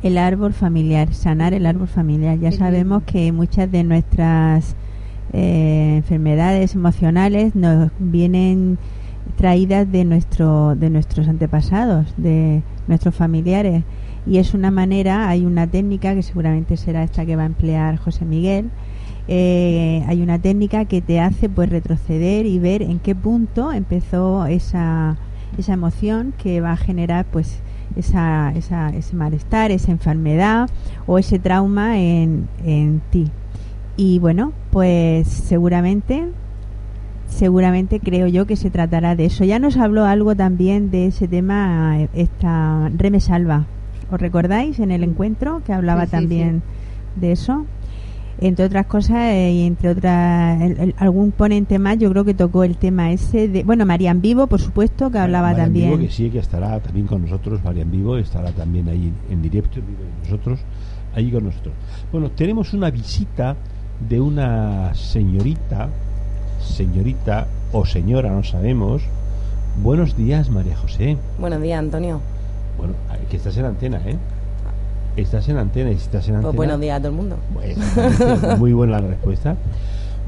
El 0.04 0.18
árbol 0.18 0.54
familiar, 0.54 1.14
sanar 1.14 1.54
el 1.54 1.66
árbol 1.66 1.88
familiar. 1.88 2.40
Ya 2.40 2.52
sabemos 2.52 3.04
que 3.04 3.32
muchas 3.32 3.72
de 3.72 3.84
nuestras 3.84 4.76
eh, 5.32 5.98
enfermedades 5.98 6.74
emocionales 6.74 7.56
nos 7.56 7.92
vienen 8.00 8.80
traídas 9.38 9.92
de 9.92 10.04
nuestro 10.04 10.76
de 10.76 10.90
nuestros 10.90 11.28
antepasados, 11.28 12.14
de 12.18 12.64
nuestros 12.88 13.14
familiares 13.14 13.84
y 14.26 14.38
es 14.38 14.54
una 14.54 14.70
manera, 14.70 15.30
hay 15.30 15.46
una 15.46 15.68
técnica 15.68 16.14
que 16.14 16.22
seguramente 16.22 16.78
será 16.78 17.04
esta 17.04 17.26
que 17.26 17.36
va 17.36 17.44
a 17.44 17.48
emplear 17.48 17.98
José 17.98 18.26
Miguel, 18.26 18.70
eh, 19.28 20.04
hay 20.08 20.22
una 20.22 20.40
técnica 20.40 20.86
que 20.86 21.02
te 21.02 21.20
hace 21.20 21.50
pues 21.50 21.70
retroceder 21.70 22.46
y 22.46 22.60
ver 22.60 22.82
en 22.82 23.00
qué 23.00 23.16
punto 23.16 23.72
empezó 23.72 24.46
esa, 24.46 25.18
esa 25.58 25.74
emoción 25.74 26.34
que 26.42 26.62
va 26.62 26.74
a 26.74 26.78
generar 26.78 27.26
pues 27.26 27.60
esa, 27.96 28.52
esa, 28.56 28.90
ese 28.90 29.16
malestar, 29.16 29.72
esa 29.72 29.92
enfermedad 29.92 30.70
o 31.08 31.18
ese 31.18 31.40
trauma 31.40 32.00
en, 32.00 32.48
en 32.66 33.02
ti. 33.12 33.30
Y 33.98 34.20
bueno, 34.20 34.54
pues 34.72 35.28
seguramente 35.28 36.28
seguramente 37.28 38.00
creo 38.00 38.28
yo 38.28 38.46
que 38.46 38.56
se 38.56 38.70
tratará 38.70 39.16
de 39.16 39.26
eso. 39.26 39.44
Ya 39.44 39.58
nos 39.58 39.78
habló 39.78 40.06
algo 40.06 40.36
también 40.36 40.92
de 40.92 41.08
ese 41.08 41.28
tema 41.28 41.98
esta 42.14 42.90
Reme 42.96 43.20
Salva. 43.20 43.66
¿Os 44.12 44.20
recordáis 44.20 44.80
en 44.80 44.92
el 44.92 45.04
encuentro 45.04 45.62
que 45.66 45.74
hablaba 45.74 46.06
también 46.06 46.62
de 47.16 47.32
eso? 47.32 47.66
Entre 48.42 48.66
otras 48.66 48.88
cosas, 48.88 49.18
eh, 49.34 49.52
y 49.52 49.68
entre 49.68 49.90
otras, 49.90 50.60
algún 50.98 51.32
ponente 51.32 51.78
más, 51.80 51.98
yo 52.00 52.10
creo 52.10 52.26
que 52.26 52.34
tocó 52.34 52.64
el 52.64 52.76
tema 52.76 53.12
ese 53.12 53.48
de. 53.48 53.64
Bueno, 53.64 53.86
Marian 53.86 54.20
Vivo, 54.20 54.48
por 54.48 54.60
supuesto, 54.60 55.12
que 55.12 55.20
hablaba 55.20 55.56
también. 55.56 55.92
Vivo, 55.92 56.02
que 56.02 56.10
sí, 56.10 56.30
que 56.30 56.40
estará 56.40 56.80
también 56.80 57.08
con 57.08 57.22
nosotros. 57.22 57.64
Marian 57.64 57.92
Vivo 57.92 58.18
estará 58.18 58.52
también 58.52 58.90
ahí 58.90 59.14
en 59.30 59.42
directo, 59.42 59.80
nosotros, 60.24 60.60
ahí 61.16 61.32
con 61.32 61.46
nosotros. 61.46 61.74
Bueno, 62.12 62.32
tenemos 62.32 62.74
una 62.74 62.90
visita 62.90 63.56
de 64.10 64.20
una 64.20 64.94
señorita 64.96 65.90
señorita 66.62 67.48
o 67.72 67.86
señora, 67.86 68.30
no 68.30 68.44
sabemos. 68.44 69.02
Buenos 69.82 70.16
días, 70.16 70.50
María 70.50 70.76
José. 70.76 71.18
Buenos 71.40 71.62
días, 71.62 71.80
Antonio. 71.80 72.22
Bueno, 72.78 72.94
que 73.30 73.38
estás 73.38 73.58
en 73.58 73.66
antena, 73.66 74.02
¿eh? 74.06 74.18
Estás 75.18 75.50
en 75.50 75.58
antena 75.58 75.92
y 75.92 75.96
estás 75.96 76.28
en 76.28 76.36
pues 76.36 76.46
antena. 76.46 76.58
buenos 76.58 76.80
días 76.80 76.98
a 76.98 77.00
todo 77.00 77.10
el 77.10 77.16
mundo. 77.16 77.38
muy 78.58 78.74
buena 78.74 79.02
la 79.02 79.08
respuesta. 79.08 79.56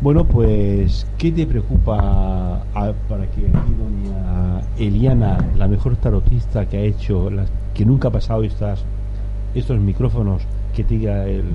Bueno, 0.02 0.26
pues, 0.26 1.08
¿qué 1.18 1.32
te 1.32 1.48
preocupa 1.48 2.64
para 2.74 3.26
que 3.28 3.48
aquí 3.48 3.74
doña 3.78 4.62
Eliana, 4.78 5.38
la 5.58 5.68
mejor 5.70 5.96
tarotista 5.96 6.66
que 6.66 6.78
ha 6.78 6.82
hecho, 6.82 7.30
la, 7.30 7.46
que 7.74 7.86
nunca 7.86 8.10
ha 8.10 8.12
pasado 8.12 8.44
estas, 8.44 8.84
estos 9.56 9.80
micrófonos, 9.80 10.42
que 10.76 10.84
te 10.84 10.96
diga 10.96 11.26
el, 11.26 11.46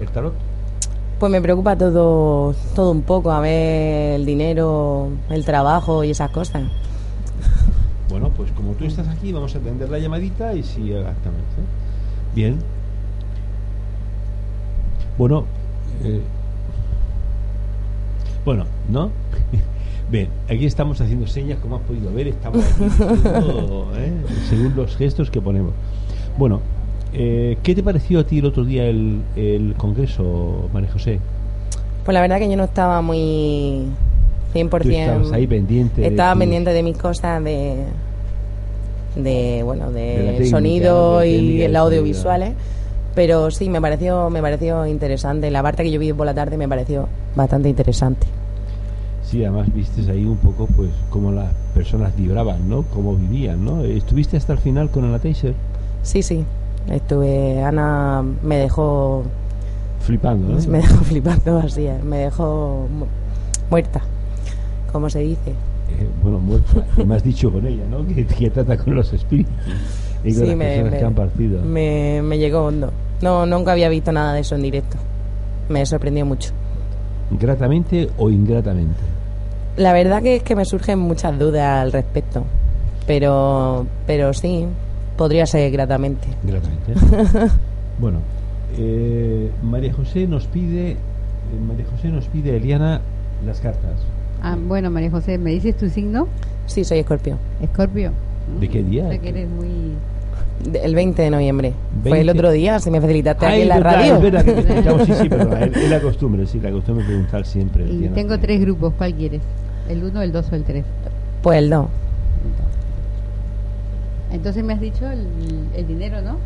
el 0.00 0.08
tarot? 0.08 0.32
Pues 1.18 1.30
me 1.30 1.42
preocupa 1.42 1.76
todo, 1.76 2.54
todo 2.74 2.92
un 2.92 3.02
poco, 3.02 3.30
a 3.30 3.40
ver 3.40 4.14
el 4.14 4.24
dinero, 4.24 5.08
el 5.28 5.44
trabajo 5.44 6.04
y 6.04 6.12
esas 6.12 6.30
cosas. 6.30 6.62
Bueno, 8.08 8.30
pues 8.34 8.50
como 8.52 8.72
tú 8.72 8.86
estás 8.86 9.06
aquí, 9.08 9.32
vamos 9.32 9.54
a 9.54 9.58
atender 9.58 9.90
la 9.90 9.98
llamadita 9.98 10.54
y 10.54 10.62
sí, 10.62 10.90
exactamente. 10.92 11.44
Bien. 12.34 12.58
Bueno, 15.16 15.44
eh, 16.04 16.20
bueno, 18.44 18.64
¿no? 18.88 19.10
Bien, 20.10 20.28
aquí 20.48 20.64
estamos 20.64 21.00
haciendo 21.00 21.26
señas, 21.26 21.58
como 21.58 21.76
has 21.76 21.82
podido 21.82 22.12
ver, 22.14 22.28
estamos 22.28 22.64
aquí, 22.64 22.84
¿eh? 23.98 24.12
según 24.48 24.74
los 24.74 24.96
gestos 24.96 25.30
que 25.30 25.40
ponemos. 25.40 25.72
Bueno, 26.38 26.60
eh, 27.12 27.56
¿Qué 27.62 27.74
te 27.74 27.82
pareció 27.82 28.20
a 28.20 28.24
ti 28.24 28.38
el 28.38 28.46
otro 28.46 28.64
día 28.64 28.86
el, 28.86 29.22
el 29.36 29.74
Congreso, 29.76 30.68
María 30.72 30.90
José? 30.92 31.20
Pues 32.04 32.14
la 32.14 32.20
verdad 32.20 32.38
que 32.38 32.50
yo 32.50 32.56
no 32.56 32.64
estaba 32.64 33.00
muy 33.00 33.86
100%. 34.54 34.82
¿Tú 34.82 34.90
estabas 34.90 35.32
ahí 35.32 35.46
pendiente. 35.46 36.06
Estaba 36.06 36.38
pendiente 36.38 36.72
de 36.72 36.82
mis 36.82 36.96
cosas 36.96 37.42
de. 37.42 37.84
De 39.18 39.62
bueno, 39.62 39.90
de, 39.90 40.46
sonido 40.48 41.24
y 41.24 41.62
el 41.62 41.76
audiovisuales. 41.76 42.54
Pero 43.14 43.50
sí, 43.50 43.68
me 43.68 43.80
pareció, 43.80 44.30
me 44.30 44.40
pareció 44.40 44.86
interesante. 44.86 45.50
La 45.50 45.62
parte 45.62 45.82
que 45.82 45.90
yo 45.90 45.98
vi 45.98 46.12
por 46.12 46.24
la 46.24 46.34
tarde 46.34 46.56
me 46.56 46.68
pareció 46.68 47.08
bastante 47.34 47.68
interesante. 47.68 48.26
Sí, 49.24 49.44
además 49.44 49.72
viste 49.74 50.10
ahí 50.10 50.24
un 50.24 50.38
poco, 50.38 50.66
pues, 50.66 50.90
cómo 51.10 51.32
las 51.32 51.52
personas 51.74 52.16
vibraban, 52.16 52.68
¿no? 52.68 52.82
Cómo 52.94 53.14
vivían, 53.14 53.64
¿no? 53.64 53.82
¿Estuviste 53.82 54.36
hasta 54.36 54.54
el 54.54 54.58
final 54.58 54.90
con 54.90 55.04
el 55.04 55.20
Taser? 55.20 55.54
Sí, 56.02 56.22
sí. 56.22 56.44
Estuve, 56.90 57.62
Ana 57.62 58.24
me 58.42 58.56
dejó 58.56 59.24
flipando, 60.00 60.54
¿no? 60.54 60.60
Me 60.68 60.78
dejó 60.78 61.04
flipando, 61.04 61.58
así 61.58 61.86
me 62.02 62.18
dejó 62.18 62.86
muerta, 63.68 64.00
como 64.90 65.10
se 65.10 65.18
dice. 65.18 65.52
Eh, 65.90 66.08
bueno, 66.22 66.38
muerta, 66.38 66.84
me 67.04 67.14
has 67.14 67.24
dicho 67.24 67.50
con 67.52 67.66
ella, 67.66 67.84
¿no? 67.90 68.06
Que, 68.06 68.50
trata 68.50 68.76
con 68.76 68.94
los 68.94 69.12
espíritus 69.12 69.52
y 70.24 70.34
con 70.34 70.48
las 70.48 70.56
me, 70.56 70.64
personas 70.64 70.94
que 70.98 71.04
han 71.04 71.14
partido. 71.14 71.62
Me, 71.62 72.20
me 72.22 72.38
llegó 72.38 72.64
hondo. 72.64 72.92
No, 73.22 73.46
nunca 73.46 73.72
había 73.72 73.88
visto 73.88 74.12
nada 74.12 74.34
de 74.34 74.40
eso 74.40 74.54
en 74.54 74.62
directo. 74.62 74.96
Me 75.68 75.84
sorprendió 75.86 76.24
mucho. 76.24 76.52
¿Gratamente 77.30 78.08
o 78.16 78.30
ingratamente? 78.30 79.00
La 79.76 79.92
verdad 79.92 80.22
que 80.22 80.36
es 80.36 80.42
que 80.42 80.56
me 80.56 80.64
surgen 80.64 80.98
muchas 80.98 81.38
dudas 81.38 81.82
al 81.82 81.92
respecto. 81.92 82.44
Pero, 83.06 83.86
pero 84.06 84.32
sí, 84.34 84.66
Podría 85.18 85.46
ser 85.46 85.72
gratamente. 85.72 86.28
Gratamente. 86.44 86.94
bueno, 87.98 88.20
eh, 88.78 89.50
María 89.64 89.92
José 89.92 90.28
nos 90.28 90.46
pide, 90.46 90.92
eh, 90.92 90.96
María 91.66 91.86
José 91.90 92.08
nos 92.08 92.26
pide, 92.26 92.56
Eliana, 92.56 93.00
las 93.44 93.58
cartas. 93.58 94.00
Ah, 94.48 94.56
bueno, 94.58 94.90
María 94.90 95.10
José, 95.10 95.36
¿me 95.36 95.50
dices 95.50 95.76
tu 95.76 95.90
signo? 95.90 96.26
Sí, 96.64 96.82
soy 96.82 97.00
Escorpio. 97.00 97.36
Escorpio. 97.60 98.12
¿De 98.58 98.66
qué 98.66 98.82
día? 98.82 99.10
que 99.18 99.28
eres 99.28 99.46
muy... 99.46 99.92
el 100.72 100.94
20 100.94 101.20
de 101.20 101.30
noviembre. 101.30 101.74
Fue 102.02 102.22
el 102.22 102.30
otro 102.30 102.50
día, 102.50 102.80
si 102.80 102.90
me 102.90 102.98
facilitaste 102.98 103.44
aquí 103.44 103.60
en 103.60 103.68
la 103.68 103.80
radio. 103.80 104.16
Es 104.16 104.22
verdad 104.22 104.44
que 104.46 105.04
sí, 105.04 105.12
sí, 105.12 105.28
pero 105.28 105.54
es 105.54 105.90
la 105.90 106.00
costumbre, 106.00 106.46
sí, 106.46 106.60
la 106.60 106.70
costumbre 106.70 107.04
preguntar 107.04 107.44
siempre. 107.44 107.84
Y 107.92 108.08
tengo 108.08 108.38
tres 108.38 108.58
grupos, 108.62 108.94
¿cuál 108.96 109.14
quieres? 109.14 109.42
¿El 109.86 110.02
1, 110.02 110.22
el 110.22 110.32
2 110.32 110.46
o 110.50 110.54
el 110.54 110.64
3? 110.64 110.84
Pues 111.42 111.58
el 111.58 111.68
2. 111.68 111.86
Entonces 114.32 114.64
me 114.64 114.72
has 114.72 114.80
dicho 114.80 115.04
el, 115.10 115.86
dinero, 115.86 116.22
¿no? 116.22 116.38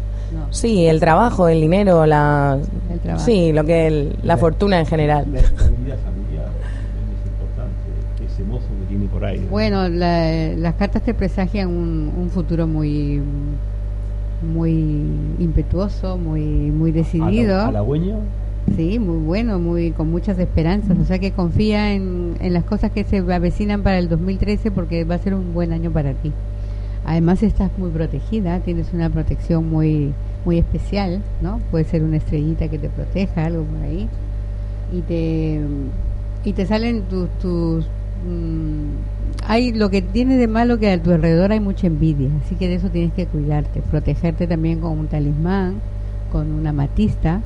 Sí, 0.51 0.87
el 0.87 0.99
trabajo, 0.99 1.47
el 1.47 1.61
dinero, 1.61 2.05
la... 2.05 2.59
El 2.93 2.99
trabajo. 2.99 3.25
Sí, 3.25 3.53
lo 3.53 3.63
que 3.63 4.13
la, 4.25 4.37
fortuna 4.37 4.81
en 4.81 4.87
general. 4.87 5.25
La 5.33 5.39
estabilidad 5.39 5.99
familiar 5.99 6.49
ese 8.33 8.45
mozo 8.45 8.67
que 8.81 8.87
tiene 8.89 9.07
por 9.07 9.25
ahí. 9.25 9.47
Bueno, 9.51 9.89
las 9.89 10.75
cartas 10.75 11.03
te 11.03 11.15
presagian 11.15 11.69
un, 11.69 12.31
futuro 12.31 12.67
muy 12.67 13.21
muy 14.43 14.71
impetuoso, 15.39 16.17
muy 16.19 16.43
muy 16.43 16.91
decidido. 16.93 17.61
¿Halagüeño? 17.61 18.17
Sí, 18.77 18.99
muy 18.99 19.25
bueno, 19.25 19.59
muy 19.59 19.93
con 19.93 20.11
muchas 20.11 20.39
esperanzas. 20.39 20.99
O 20.99 21.05
sea 21.05 21.19
que 21.19 21.33
confía 21.33 21.93
en, 21.95 22.37
en 22.41 22.53
las 22.53 22.65
cosas 22.65 22.91
que 22.91 23.05
se 23.05 23.19
avecinan 23.19 23.83
para 23.83 23.99
el 23.99 24.09
2013 24.09 24.71
porque 24.71 25.05
va 25.05 25.17
a 25.17 25.19
ser 25.19 25.35
un 25.35 25.53
buen 25.53 25.73
año 25.73 25.91
para 25.91 26.15
ti. 26.15 26.33
Además 27.05 27.43
estás 27.43 27.71
muy 27.79 27.91
protegida, 27.91 28.61
tienes 28.61 28.93
una 28.93 29.11
protección 29.11 29.69
muy 29.69 30.13
muy 30.45 30.59
especial, 30.59 31.23
¿no? 31.41 31.61
Puede 31.71 31.85
ser 31.85 32.03
una 32.03 32.17
estrellita 32.17 32.69
que 32.69 32.79
te 32.79 32.89
proteja, 32.89 33.47
algo 33.47 33.65
por 33.65 33.83
ahí. 33.83 34.09
Y 34.93 35.01
te 35.03 35.61
y 36.45 36.53
te 36.53 36.67
salen 36.67 37.03
tus 37.03 37.29
tus 37.39 37.87
mm, 38.27 39.47
hay 39.47 39.73
lo 39.73 39.91
que 39.91 40.03
tiene 40.03 40.37
de 40.37 40.47
malo 40.47 40.79
que 40.79 40.91
a 40.91 41.03
tu 41.03 41.13
alrededor 41.13 41.53
hay 41.53 41.61
mucha 41.61 41.87
envidia, 41.87 42.29
así 42.45 42.55
que 42.55 42.69
de 42.69 42.77
eso 42.77 42.91
tienes 42.91 43.13
que 43.13 43.27
cuidarte, 43.27 43.83
protegerte 43.91 44.47
también 44.47 44.81
con 44.81 44.99
un 44.99 45.09
talismán, 45.09 45.77
con 46.31 46.53
una 46.53 46.73
matista 46.73 47.41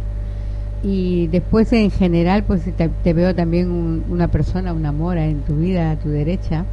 y 0.82 1.26
después 1.28 1.72
en 1.72 1.90
general 1.90 2.44
pues 2.44 2.62
te, 3.02 3.12
veo 3.12 3.34
también 3.34 4.04
una 4.08 4.28
persona, 4.28 4.72
una 4.72 4.92
mora 4.92 5.26
en 5.26 5.40
tu 5.40 5.56
vida 5.56 5.90
a 5.90 5.96
tu 5.96 6.10
derecha 6.10 6.64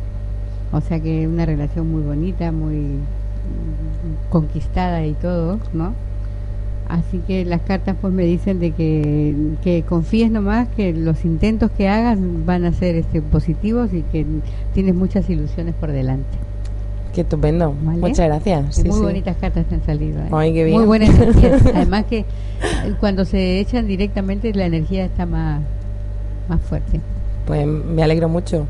o 0.74 0.82
sea 0.82 1.00
que 1.00 1.28
una 1.28 1.46
relación 1.46 1.90
muy 1.92 2.02
bonita, 2.02 2.52
muy 2.52 2.98
conquistada 4.30 5.06
y 5.06 5.14
todo, 5.14 5.60
¿no? 5.72 5.94
Así 6.94 7.18
que 7.26 7.44
las 7.44 7.62
cartas 7.62 7.96
pues 8.00 8.14
me 8.14 8.24
dicen 8.24 8.60
de 8.60 8.70
que, 8.70 9.36
que 9.64 9.82
confíes 9.82 10.30
nomás 10.30 10.68
que 10.76 10.94
los 10.94 11.26
intentos 11.26 11.72
que 11.72 11.90
hagas 11.90 12.20
van 12.46 12.66
a 12.66 12.72
ser 12.72 12.94
este, 12.96 13.20
positivos 13.20 13.92
y 13.94 14.04
que 14.04 14.28
tienes 14.76 14.94
muchas 14.94 15.28
ilusiones 15.28 15.74
por 15.74 15.92
delante. 15.92 16.38
Qué 17.12 17.22
estupendo. 17.22 17.72
Muchas 17.72 18.28
gracias. 18.28 18.86
muy 18.86 19.00
bonitas 19.00 19.36
cartas 19.38 19.66
te 19.66 19.74
han 19.74 19.84
salido. 19.84 20.20
¿eh? 20.22 20.70
Muy 20.72 20.86
buena 20.86 21.06
energía. 21.08 21.58
Además 21.74 22.06
que 22.08 22.26
cuando 23.00 23.26
se 23.26 23.60
echan 23.60 23.88
directamente 23.88 24.54
la 24.54 24.68
energía 24.68 25.06
está 25.06 25.26
más, 25.26 25.62
más 26.48 26.62
fuerte. 26.62 27.02
Pues 27.48 27.66
me 27.66 28.04
alegro 28.04 28.30
mucho 28.30 28.68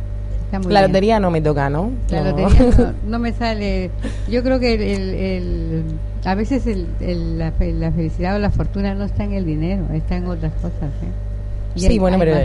la 0.69 0.87
lotería 0.87 1.19
no 1.19 1.31
me 1.31 1.41
toca, 1.41 1.69
¿no? 1.69 1.91
La 2.09 2.31
lotería 2.31 2.93
no, 3.07 3.19
me 3.19 3.33
sale. 3.33 3.91
Yo 4.29 4.43
creo 4.43 4.59
que 4.59 4.73
el, 4.73 5.83
a 6.25 6.35
veces 6.35 6.65
el, 6.67 7.37
la, 7.37 7.51
felicidad 7.51 8.35
o 8.35 8.39
la 8.39 8.51
fortuna 8.51 8.93
no 8.93 9.05
está 9.05 9.23
en 9.23 9.33
el 9.33 9.45
dinero, 9.45 9.85
está 9.93 10.17
en 10.17 10.27
otras 10.27 10.53
cosas. 10.53 10.73
¿eh? 10.83 11.79
sí, 11.79 11.97
bueno, 11.99 12.17
pero, 12.19 12.35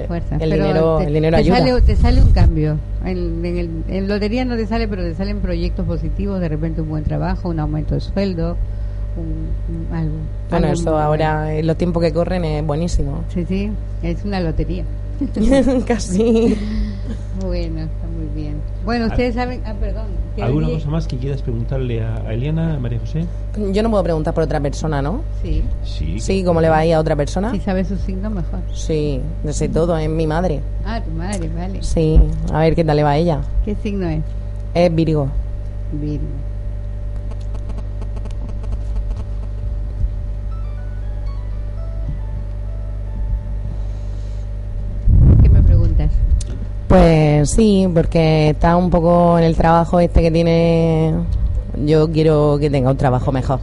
el, 0.41 0.51
dinero, 0.51 1.01
el 1.01 1.13
dinero 1.13 1.37
ayuda. 1.37 1.59
Sale, 1.59 1.83
te 1.83 1.97
sale 1.97 2.23
un 2.23 2.33
cambio. 2.33 2.79
En, 3.05 3.45
en, 3.45 3.85
en, 3.89 4.09
lotería 4.09 4.45
no 4.45 4.57
te 4.57 4.67
sale, 4.67 4.89
pero 4.89 5.03
te 5.03 5.15
salen 5.15 5.41
proyectos 5.41 5.87
positivos, 5.87 6.41
de 6.41 6.49
repente 6.49 6.81
un 6.81 6.89
buen 6.89 7.05
trabajo, 7.05 7.49
un 7.49 7.61
aumento 7.61 7.95
de 7.95 8.01
sueldo, 8.01 8.57
algo. 9.93 10.17
Bueno, 10.51 10.69
eso 10.69 10.99
ahora, 10.99 11.55
en 11.55 11.67
los 11.67 11.77
tiempos 11.77 12.03
que 12.03 12.13
corren, 12.13 12.45
es 12.45 12.67
buenísimo. 12.67 13.25
Sí, 13.33 13.45
sí, 13.47 13.71
es 14.03 14.25
una 14.25 14.41
lotería. 14.41 14.85
Casi. 15.87 16.57
Bueno, 17.41 17.81
está 17.81 18.07
muy 18.07 18.27
bien. 18.35 18.61
Bueno, 18.85 19.07
ustedes 19.07 19.35
saben. 19.35 19.63
Ah, 19.65 19.75
perdón. 19.79 20.07
¿Alguna 20.41 20.69
cosa 20.69 20.91
más 20.91 21.07
que 21.07 21.17
quieras 21.17 21.43
preguntarle 21.43 22.03
a, 22.03 22.33
Eliana, 22.33 22.79
María 22.79 23.01
José? 23.01 23.25
Yo 23.73 23.83
no 23.83 23.91
puedo 23.91 24.03
preguntar 24.03 24.35
por 24.35 24.45
otra 24.45 24.61
persona, 24.61 25.03
¿no? 25.03 25.23
Sí. 25.43 25.63
Sí. 25.85 26.21
Sí, 26.21 26.45
¿cómo 26.45 26.61
le 26.61 26.69
va 26.69 26.79
a 26.79 26.87
ir 26.87 26.95
a 26.95 27.01
otra 27.01 27.17
persona? 27.17 27.51
Si 27.53 27.61
sabe 27.61 27.85
su 27.85 27.97
signo, 27.97 28.31
mejor. 28.31 28.61
Sí, 28.73 29.21
de 29.43 29.53
sé 29.53 29.69
todo, 29.69 29.97
es 29.97 30.09
mi 30.09 30.27
madre. 30.27 30.61
Ah, 30.85 31.01
tu 31.01 31.11
madre, 31.11 31.49
vale. 31.57 31.83
Sí, 31.83 32.21
a 32.53 32.61
ver 32.61 32.75
qué 32.75 32.85
tal 32.85 32.97
le 32.97 33.03
va 33.03 33.11
a 33.11 33.17
ella. 33.17 33.41
¿Qué 33.65 33.75
signo 33.83 34.09
es? 34.09 34.23
Es 34.75 34.95
Virgo. 34.95 35.29
Virgo. 35.93 36.27
Pues 46.89 47.51
sí, 47.51 47.87
porque 47.93 48.51
está 48.51 48.77
un 48.77 48.89
poco 48.89 49.39
en 49.39 49.45
el 49.45 49.55
trabajo 49.55 50.01
este 50.01 50.23
que 50.23 50.31
tiene. 50.31 51.13
Yo 51.85 52.11
quiero 52.11 52.57
que 52.59 52.71
tenga 52.71 52.91
un 52.91 52.97
trabajo 52.97 53.31
mejor. 53.31 53.61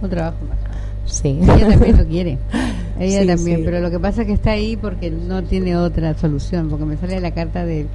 Un 0.00 0.08
trabajo 0.08 0.36
mejor. 0.42 0.58
Sí. 1.06 1.40
Ella 1.42 1.68
también 1.70 1.96
lo 1.98 2.06
quiere. 2.06 2.38
Ella 3.00 3.34
también, 3.34 3.62
pero 3.64 3.80
lo 3.80 3.90
que 3.90 3.98
pasa 3.98 4.22
es 4.22 4.26
que 4.26 4.32
está 4.32 4.52
ahí 4.52 4.76
porque 4.76 5.10
no 5.10 5.42
tiene 5.42 5.76
otra 5.76 6.14
solución, 6.14 6.68
porque 6.68 6.84
me 6.84 6.96
sale 6.96 7.20
la 7.20 7.30
carta 7.32 7.64
de, 7.64 7.86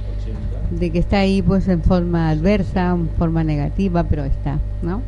de 0.70 0.90
que 0.90 0.98
está 0.98 1.18
ahí 1.18 1.42
pues 1.42 1.68
en 1.68 1.82
forma 1.82 2.30
adversa, 2.30 2.90
en 2.90 3.08
forma 3.18 3.44
negativa, 3.44 4.04
pero 4.04 4.24
está, 4.24 4.58
¿no? 4.82 5.02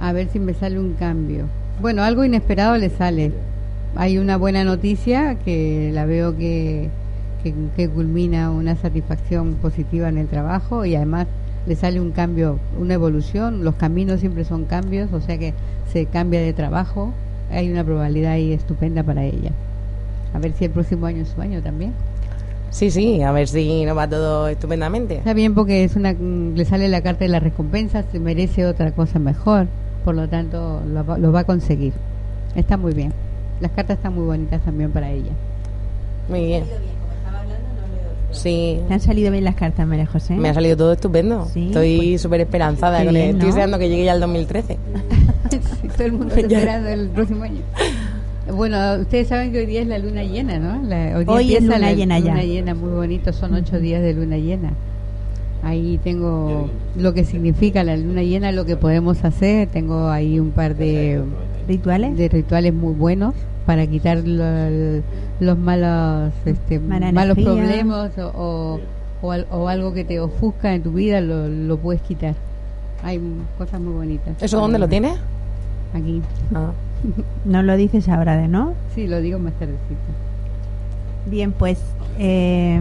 A 0.00 0.12
ver 0.12 0.28
si 0.32 0.38
me 0.38 0.54
sale 0.54 0.78
un 0.78 0.94
cambio. 0.94 1.46
Bueno, 1.80 2.02
algo 2.02 2.24
inesperado 2.24 2.76
le 2.76 2.90
sale. 2.90 3.32
Hay 3.96 4.18
una 4.18 4.36
buena 4.36 4.64
noticia 4.64 5.36
que 5.44 5.90
la 5.92 6.06
veo 6.06 6.36
que 6.36 6.88
que, 7.42 7.88
culmina 7.88 8.50
una 8.50 8.76
satisfacción 8.76 9.54
positiva 9.54 10.08
en 10.08 10.18
el 10.18 10.28
trabajo 10.28 10.84
y 10.84 10.94
además 10.94 11.26
le 11.66 11.76
sale 11.76 12.00
un 12.00 12.10
cambio, 12.10 12.58
una 12.78 12.94
evolución, 12.94 13.64
los 13.64 13.74
caminos 13.76 14.20
siempre 14.20 14.44
son 14.44 14.64
cambios, 14.64 15.12
o 15.12 15.20
sea 15.20 15.38
que 15.38 15.54
se 15.92 16.06
cambia 16.06 16.40
de 16.40 16.52
trabajo, 16.52 17.12
hay 17.50 17.70
una 17.70 17.84
probabilidad 17.84 18.32
ahí 18.32 18.52
estupenda 18.52 19.02
para 19.02 19.24
ella. 19.24 19.52
A 20.34 20.38
ver 20.38 20.52
si 20.52 20.64
el 20.64 20.70
próximo 20.70 21.06
año 21.06 21.22
es 21.22 21.28
su 21.28 21.40
año 21.40 21.62
también. 21.62 21.92
Sí, 22.70 22.90
sí, 22.90 23.22
a 23.22 23.32
ver 23.32 23.48
si 23.48 23.84
nos 23.84 23.96
va 23.96 24.08
todo 24.08 24.48
estupendamente. 24.48 25.16
Está 25.16 25.34
bien 25.34 25.54
porque 25.54 25.84
es 25.84 25.94
una, 25.94 26.12
le 26.14 26.64
sale 26.64 26.88
la 26.88 27.02
carta 27.02 27.24
de 27.24 27.28
la 27.28 27.38
recompensa, 27.38 28.02
se 28.10 28.18
merece 28.18 28.64
otra 28.66 28.92
cosa 28.92 29.18
mejor, 29.18 29.66
por 30.04 30.14
lo 30.14 30.28
tanto 30.28 30.80
lo, 30.86 31.18
lo 31.18 31.32
va 31.32 31.40
a 31.40 31.44
conseguir. 31.44 31.92
Está 32.56 32.76
muy 32.76 32.94
bien. 32.94 33.12
Las 33.60 33.72
cartas 33.72 33.98
están 33.98 34.14
muy 34.14 34.24
bonitas 34.24 34.62
también 34.62 34.90
para 34.90 35.10
ella. 35.10 35.32
Muy 36.28 36.46
bien. 36.46 36.64
Sí. 38.32 38.80
¿Te 38.88 38.94
han 38.94 39.00
salido 39.00 39.30
bien 39.30 39.44
las 39.44 39.54
cartas, 39.54 39.86
María 39.86 40.06
José? 40.06 40.34
Me 40.34 40.48
ha 40.48 40.54
salido 40.54 40.76
todo 40.76 40.92
estupendo. 40.92 41.46
Estoy 41.54 41.96
pues, 42.10 42.22
súper 42.22 42.40
esperanzada 42.40 43.04
con 43.04 43.16
Estoy 43.16 43.46
deseando 43.46 43.78
que 43.78 43.88
llegue 43.88 44.04
ya 44.04 44.14
el 44.14 44.20
2013. 44.20 44.78
sí, 45.50 45.88
todo 45.88 46.04
el 46.04 46.12
mundo 46.12 46.34
está 46.34 46.40
esperando 46.56 46.88
el 46.88 47.08
próximo 47.10 47.44
año. 47.44 47.60
Bueno, 48.52 48.96
ustedes 49.00 49.28
saben 49.28 49.52
que 49.52 49.60
hoy 49.60 49.66
día 49.66 49.82
es 49.82 49.86
la 49.86 49.98
luna 49.98 50.24
llena, 50.24 50.58
¿no? 50.58 50.80
hoy, 51.32 51.54
es 51.54 51.62
luna 51.62 51.92
llena 51.92 52.18
ya. 52.18 52.32
Luna 52.32 52.42
llena, 52.42 52.74
muy 52.74 52.90
bonito, 52.90 53.32
son 53.32 53.54
ocho 53.54 53.78
días 53.78 54.02
de 54.02 54.14
luna 54.14 54.36
llena. 54.36 54.72
Ahí 55.62 56.00
tengo 56.02 56.68
lo 56.96 57.14
que 57.14 57.24
significa 57.24 57.84
la 57.84 57.96
luna 57.96 58.22
llena, 58.22 58.50
lo 58.50 58.64
que 58.64 58.76
podemos 58.76 59.24
hacer. 59.24 59.68
Tengo 59.68 60.08
ahí 60.08 60.40
un 60.40 60.50
par 60.50 60.74
de 60.74 61.22
rituales, 61.68 62.16
de 62.16 62.28
rituales 62.28 62.74
muy 62.74 62.94
buenos 62.94 63.34
para 63.66 63.86
quitar 63.86 64.22
los 64.26 65.58
malos 65.58 66.32
este, 66.44 66.78
malos 66.78 67.36
problemas 67.36 68.12
o, 68.18 68.80
o, 69.22 69.68
algo 69.68 69.92
que 69.92 70.04
te 70.04 70.20
ofusca 70.20 70.74
en 70.74 70.82
tu 70.82 70.92
vida 70.92 71.20
lo, 71.20 71.48
lo 71.48 71.76
puedes 71.78 72.02
quitar 72.02 72.34
hay 73.02 73.20
cosas 73.58 73.80
muy 73.80 73.94
bonitas 73.94 74.42
¿eso 74.42 74.58
dónde 74.58 74.78
lo 74.78 74.88
tienes? 74.88 75.18
aquí 75.94 76.22
ah. 76.54 76.72
no 77.44 77.62
lo 77.62 77.76
dices 77.76 78.08
ahora 78.08 78.36
de 78.36 78.48
no 78.48 78.74
sí 78.94 79.06
lo 79.06 79.20
digo 79.20 79.38
más 79.38 79.52
tardecito 79.54 80.00
bien 81.26 81.52
pues 81.52 81.78
eh, 82.18 82.80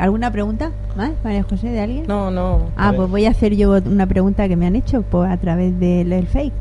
¿Alguna 0.00 0.32
pregunta 0.32 0.70
más, 0.96 1.12
María 1.22 1.42
José, 1.42 1.68
de 1.68 1.80
alguien? 1.80 2.06
No, 2.06 2.30
no. 2.30 2.70
Ah, 2.74 2.94
pues 2.96 3.10
voy 3.10 3.26
a 3.26 3.30
hacer 3.30 3.54
yo 3.54 3.72
una 3.84 4.06
pregunta 4.06 4.48
que 4.48 4.56
me 4.56 4.66
han 4.66 4.74
hecho 4.74 5.02
por, 5.02 5.28
a 5.28 5.36
través 5.36 5.78
del 5.78 6.26
fake. 6.26 6.54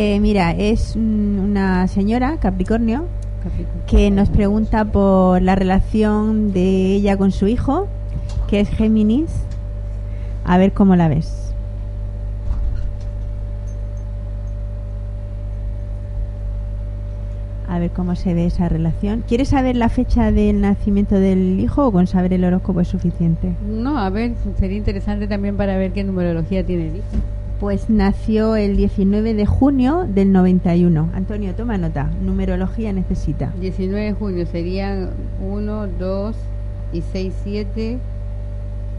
Eh, 0.00 0.20
mira, 0.20 0.52
es 0.52 0.94
una 0.94 1.88
señora, 1.88 2.36
Capricornio, 2.38 3.06
que 3.88 4.12
nos 4.12 4.28
pregunta 4.28 4.84
por 4.84 5.42
la 5.42 5.56
relación 5.56 6.52
de 6.52 6.94
ella 6.94 7.16
con 7.16 7.32
su 7.32 7.48
hijo, 7.48 7.88
que 8.46 8.60
es 8.60 8.68
Géminis. 8.68 9.28
A 10.44 10.56
ver 10.56 10.72
cómo 10.72 10.94
la 10.94 11.08
ves. 11.08 11.52
A 17.68 17.80
ver 17.80 17.90
cómo 17.90 18.14
se 18.14 18.34
ve 18.34 18.46
esa 18.46 18.68
relación. 18.68 19.24
¿Quieres 19.26 19.48
saber 19.48 19.74
la 19.74 19.88
fecha 19.88 20.30
del 20.30 20.60
nacimiento 20.60 21.16
del 21.16 21.58
hijo 21.58 21.88
o 21.88 21.90
con 21.90 22.06
saber 22.06 22.32
el 22.34 22.44
horóscopo 22.44 22.82
es 22.82 22.86
suficiente? 22.86 23.52
No, 23.68 23.98
a 23.98 24.10
ver, 24.10 24.34
sería 24.60 24.78
interesante 24.78 25.26
también 25.26 25.56
para 25.56 25.76
ver 25.76 25.90
qué 25.90 26.04
numerología 26.04 26.64
tiene 26.64 26.86
el 26.86 26.96
hijo. 26.98 27.37
Pues 27.60 27.90
nació 27.90 28.54
el 28.54 28.76
19 28.76 29.34
de 29.34 29.44
junio 29.44 30.06
del 30.08 30.30
91. 30.30 31.10
Antonio, 31.12 31.54
toma 31.56 31.76
nota. 31.76 32.08
Numerología 32.22 32.92
necesita. 32.92 33.52
19 33.60 34.04
de 34.04 34.12
junio 34.12 34.46
serían 34.46 35.10
1, 35.40 35.88
2 35.98 36.36
y 36.92 37.02
6, 37.12 37.34
7. 37.42 37.98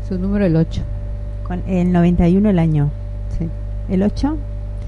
Su 0.10 0.20
número 0.20 0.46
el 0.46 0.58
8. 0.58 0.82
Con 1.44 1.64
el 1.68 1.94
91 1.94 2.50
el 2.50 2.60
año. 2.60 2.90
Sí. 3.38 3.48
¿El 3.88 4.04
8? 4.04 4.38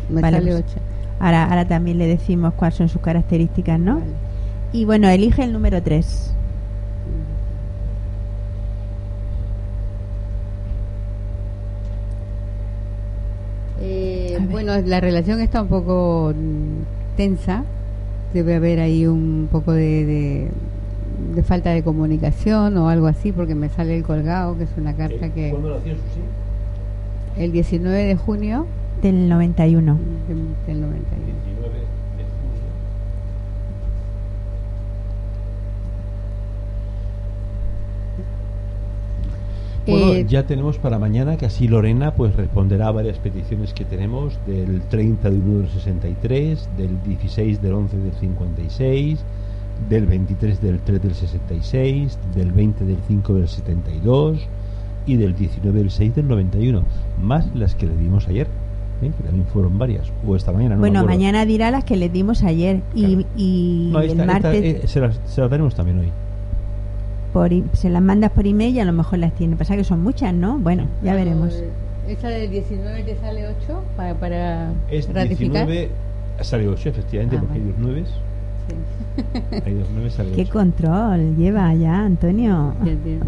Me 0.09 0.21
vale, 0.21 0.37
sale 0.39 0.55
8. 0.55 0.65
Pues 0.65 0.85
ahora, 1.19 1.45
ahora 1.45 1.65
también 1.65 1.97
le 1.97 2.07
decimos 2.07 2.53
cuáles 2.55 2.75
son 2.75 2.89
sus 2.89 3.01
características, 3.01 3.79
¿no? 3.79 4.01
Y 4.73 4.83
bueno, 4.83 5.07
elige 5.07 5.43
el 5.43 5.53
número 5.53 5.81
3. 5.81 6.33
Eh, 13.83 14.37
bueno, 14.71 14.87
la 14.87 15.01
relación 15.01 15.39
está 15.41 15.61
un 15.61 15.67
poco 15.67 16.33
tensa. 17.17 17.63
Debe 18.33 18.55
haber 18.55 18.79
ahí 18.79 19.05
un 19.05 19.49
poco 19.51 19.73
de, 19.73 20.49
de, 21.35 21.43
falta 21.43 21.71
de 21.71 21.83
comunicación 21.83 22.77
o 22.77 22.87
algo 22.87 23.07
así, 23.07 23.31
porque 23.31 23.55
me 23.55 23.69
sale 23.69 23.97
el 23.97 24.03
colgado, 24.03 24.57
que 24.57 24.63
es 24.63 24.69
una 24.77 24.93
carta 24.95 25.29
que... 25.29 25.49
¿Cuándo 25.49 25.75
nació 25.75 25.95
Susi? 25.95 26.21
El 27.37 27.51
19 27.51 28.03
de 28.05 28.15
junio. 28.15 28.65
Del 29.01 29.27
91. 29.27 29.97
del 30.67 30.81
91. 30.81 31.90
Bueno, 39.87 40.13
eh, 40.13 40.25
ya 40.27 40.45
tenemos 40.45 40.77
para 40.77 40.99
mañana 40.99 41.37
que 41.37 41.45
así 41.45 41.67
Lorena 41.67 42.13
pues 42.13 42.35
responderá 42.35 42.87
a 42.87 42.91
varias 42.91 43.17
peticiones 43.17 43.73
que 43.73 43.83
tenemos 43.83 44.37
del 44.45 44.81
30 44.81 45.29
del 45.29 45.39
1 45.39 45.59
del 45.59 45.69
63, 45.69 46.69
del 46.77 47.03
16 47.03 47.61
del 47.61 47.73
11 47.73 47.97
del 47.97 48.13
56, 48.13 49.19
del 49.89 50.05
23 50.05 50.61
del 50.61 50.79
3 50.79 51.01
del 51.01 51.15
66, 51.15 52.19
del 52.35 52.51
20 52.51 52.85
del 52.85 52.97
5 53.07 53.33
del 53.33 53.47
72 53.47 54.39
y 55.07 55.15
del 55.15 55.35
19 55.35 55.79
del 55.79 55.89
6 55.89 56.15
del 56.15 56.27
91, 56.27 56.83
más 57.21 57.47
las 57.55 57.73
que 57.73 57.87
le 57.87 57.95
dimos 57.97 58.27
ayer. 58.27 58.47
¿eh? 59.01 59.11
que 59.17 59.23
también 59.23 59.47
fueron 59.47 59.79
varias, 59.79 60.11
o 60.27 60.35
esta 60.35 60.51
mañana. 60.51 60.75
bueno, 60.75 61.03
mañana 61.03 61.43
dirá 61.43 61.71
las 61.71 61.83
que 61.83 61.97
le 61.97 62.07
dimos 62.07 62.43
ayer 62.43 62.81
y, 62.93 63.25
y 63.35 63.91
el 63.95 64.15
martes. 64.27 64.63
Eh, 64.63 64.81
se, 64.87 64.99
las, 64.99 65.19
se 65.25 65.41
las 65.41 65.49
daremos 65.49 65.73
también 65.73 65.97
hoy 65.97 66.11
se 67.73 67.89
las 67.89 68.01
mandas 68.01 68.31
por 68.31 68.45
email 68.47 68.75
y 68.75 68.79
a 68.79 68.85
lo 68.85 68.93
mejor 68.93 69.19
las 69.19 69.33
tiene. 69.33 69.55
Pasa 69.55 69.75
que 69.75 69.83
son 69.83 70.03
muchas, 70.03 70.33
¿no? 70.33 70.57
Bueno, 70.59 70.85
ya 71.03 71.15
veremos. 71.15 71.61
¿Esa 72.07 72.29
del 72.29 72.49
19 72.49 73.03
te 73.03 73.15
sale 73.17 73.47
8 73.47 73.83
para, 73.95 74.13
para 74.15 74.71
es 74.89 75.07
ratificar? 75.13 75.67
19 75.67 75.89
sale 76.41 76.67
8, 76.67 76.89
efectivamente, 76.89 77.37
ah, 77.37 77.39
porque 77.39 77.59
hay 77.59 77.65
dos 77.65 77.75
9. 77.77 78.03
Sí. 78.67 79.61
Hay 79.65 79.73
dos 79.73 79.87
9, 79.93 80.09
sale 80.09 80.29
8. 80.33 80.35
¿Qué 80.35 80.49
control 80.49 81.35
lleva 81.37 81.73
ya, 81.73 82.05
Antonio? 82.05 82.73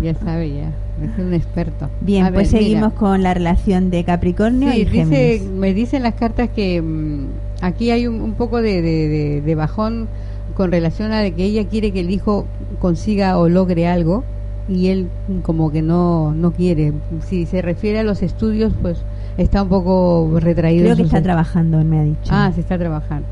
Ya, 0.01 0.15
sabe, 0.15 0.53
ya. 0.53 0.71
Es 1.03 1.19
un 1.19 1.33
experto. 1.33 1.89
Bien, 2.01 2.33
pues 2.33 2.49
seguimos 2.49 2.93
con 2.93 3.23
la 3.23 3.33
relación 3.33 3.89
de 3.89 4.03
Capricornio 4.03 4.73
y 4.73 4.85
dice, 4.85 5.41
Me 5.53 5.73
dicen 5.73 6.03
las 6.03 6.15
cartas 6.15 6.49
que 6.49 6.81
mm, 6.81 7.27
aquí 7.61 7.91
hay 7.91 8.07
un, 8.07 8.21
un 8.21 8.33
poco 8.33 8.61
de, 8.61 8.81
de, 8.81 9.41
de 9.41 9.55
bajón 9.55 10.07
con 10.55 10.71
relación 10.71 11.11
a 11.11 11.29
que 11.31 11.43
ella 11.43 11.67
quiere 11.67 11.91
que 11.91 12.01
el 12.01 12.09
hijo 12.09 12.45
consiga 12.79 13.37
o 13.37 13.49
logre 13.49 13.87
algo 13.87 14.23
y 14.69 14.87
él 14.87 15.09
como 15.41 15.71
que 15.71 15.81
no, 15.81 16.33
no 16.33 16.51
quiere. 16.51 16.93
Si 17.27 17.45
se 17.45 17.61
refiere 17.61 17.99
a 17.99 18.03
los 18.03 18.21
estudios, 18.21 18.73
pues 18.81 18.99
está 19.37 19.63
un 19.63 19.69
poco 19.69 20.39
retraído. 20.39 20.85
Creo 20.85 20.95
que 20.97 21.03
está 21.03 21.21
trabajando, 21.21 21.83
me 21.83 21.99
ha 21.99 22.03
dicho. 22.03 22.29
Ah, 22.29 22.51
se 22.53 22.61
está 22.61 22.77
trabajando. 22.77 23.27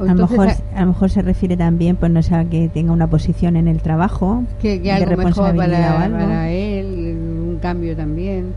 a, 0.00 0.14
lo 0.14 0.26
mejor, 0.26 0.48
a, 0.48 0.80
lo 0.80 0.86
mejor 0.88 1.10
se 1.10 1.22
refiere 1.22 1.56
también, 1.56 1.96
pues 1.96 2.10
no 2.10 2.22
sé, 2.22 2.46
que 2.50 2.68
tenga 2.68 2.92
una 2.92 3.06
posición 3.06 3.56
en 3.56 3.68
el 3.68 3.80
trabajo. 3.80 4.42
Que, 4.60 4.80
que 4.80 4.90
algo 4.90 5.16
mejor 5.16 5.54
para, 5.54 6.08
para, 6.10 6.50
él, 6.50 7.16
un 7.50 7.58
cambio 7.60 7.96
también. 7.96 8.52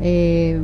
Eh, 0.00 0.60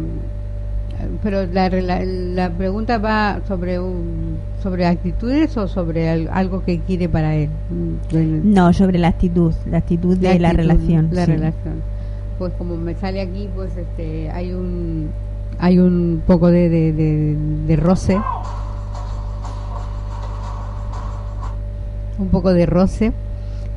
pero 1.22 1.46
la, 1.46 1.68
la, 1.68 2.50
pregunta 2.50 2.98
va 2.98 3.40
sobre 3.46 3.78
un, 3.78 4.38
sobre 4.62 4.86
actitudes 4.86 5.56
o 5.56 5.68
sobre 5.68 6.28
algo 6.28 6.62
que 6.64 6.80
quiere 6.80 7.08
para 7.08 7.34
él. 7.34 7.50
No, 8.12 8.72
sobre 8.72 8.98
la 8.98 9.08
actitud, 9.08 9.52
la 9.70 9.78
actitud 9.78 10.16
de 10.16 10.38
la, 10.38 10.52
relación. 10.52 11.08
La 11.12 11.26
relación. 11.26 11.82
Pues 12.38 12.52
como 12.54 12.76
me 12.76 12.94
sale 12.94 13.20
aquí, 13.20 13.48
pues 13.54 13.76
este, 13.76 14.30
hay 14.30 14.52
un 14.52 15.10
hay 15.58 15.78
un 15.78 16.22
poco 16.26 16.50
de, 16.50 16.68
de, 16.68 16.92
de, 17.66 17.76
roce, 17.76 18.20
un 22.18 22.28
poco 22.28 22.52
de 22.52 22.66
roce 22.66 23.12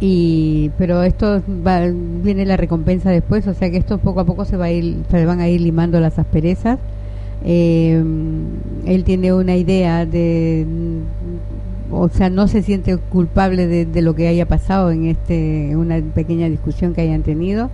y 0.02 0.72
pero 0.78 1.04
esto 1.04 1.42
va, 1.66 1.82
viene 1.90 2.46
la 2.46 2.58
recompensa 2.58 3.12
después 3.12 3.46
o 3.48 3.54
sea 3.54 3.70
que 3.70 3.78
esto 3.78 3.98
poco 3.98 4.22
a 4.22 4.26
poco 4.26 4.46
se 4.46 4.56
va 4.56 4.66
a 4.66 4.72
ir 4.72 5.04
se 5.12 5.26
van 5.26 5.42
a 5.42 5.50
ir 5.50 5.60
limando 5.60 6.00
las 6.00 6.18
asperezas 6.18 6.80
eh, 7.46 8.04
él 8.86 9.04
tiene 9.04 9.34
una 9.34 9.56
idea 9.56 10.06
de, 10.06 10.66
o 11.92 12.10
sea, 12.10 12.30
no 12.30 12.48
se 12.48 12.62
siente 12.62 12.98
culpable 12.98 13.68
de, 13.68 13.86
de 13.86 14.02
lo 14.02 14.16
que 14.16 14.28
haya 14.28 14.46
pasado 14.46 14.92
en 14.92 15.08
este, 15.08 15.76
una 15.76 16.02
pequeña 16.02 16.50
discusión 16.50 16.94
que 16.94 17.02
hayan 17.02 17.24
tenido. 17.24 17.70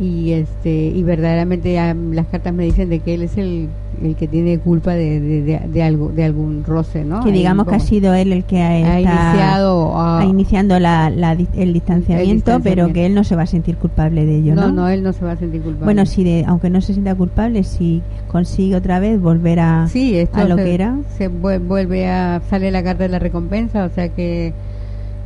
Y 0.00 0.30
este 0.30 0.70
y 0.70 1.02
verdaderamente 1.02 1.74
las 2.12 2.26
cartas 2.28 2.54
me 2.54 2.64
dicen 2.64 2.88
de 2.88 3.00
que 3.00 3.14
él 3.14 3.22
es 3.22 3.36
el, 3.36 3.68
el 4.02 4.16
que 4.16 4.28
tiene 4.28 4.58
culpa 4.58 4.94
de, 4.94 5.20
de, 5.20 5.82
algo 5.82 6.08
de 6.08 6.24
algún 6.24 6.64
roce 6.64 7.04
no 7.04 7.22
que 7.22 7.32
digamos 7.32 7.66
que 7.66 7.74
ha 7.74 7.80
sido 7.80 8.14
él 8.14 8.32
el 8.32 8.44
que 8.44 8.62
ha, 8.62 9.00
iniciado 9.00 10.00
ha 10.00 10.24
iniciando 10.24 10.78
la, 10.78 11.08
el, 11.54 11.72
distanciamiento 11.72 12.60
pero 12.62 12.92
que 12.92 13.06
él 13.06 13.14
no 13.14 13.24
se 13.24 13.36
va 13.36 13.42
a 13.42 13.46
sentir 13.46 13.76
culpable 13.76 14.24
de 14.24 14.36
ello 14.36 14.54
no 14.54 14.68
no, 14.68 14.72
no 14.72 14.88
él 14.88 15.02
no 15.02 15.12
se 15.12 15.24
va 15.24 15.32
a 15.32 15.36
sentir 15.36 15.62
culpable. 15.62 15.84
Bueno 15.84 16.06
si 16.06 16.24
de, 16.24 16.44
aunque 16.46 16.70
no 16.70 16.80
se 16.80 16.92
sienta 16.92 17.14
culpable 17.14 17.64
si 17.64 18.02
consigue 18.28 18.76
otra 18.76 19.00
vez 19.00 19.20
volver 19.20 19.60
a, 19.60 19.88
sí, 19.88 20.26
a 20.32 20.44
lo 20.44 20.56
que 20.56 20.74
era. 20.74 20.96
se 21.16 21.28
vuelve 21.28 22.08
a 22.08 22.40
sale 22.48 22.70
la 22.70 22.82
carta 22.82 23.04
de 23.04 23.08
la 23.08 23.18
recompensa 23.18 23.84
o 23.84 23.90
sea 23.90 24.08
que 24.08 24.52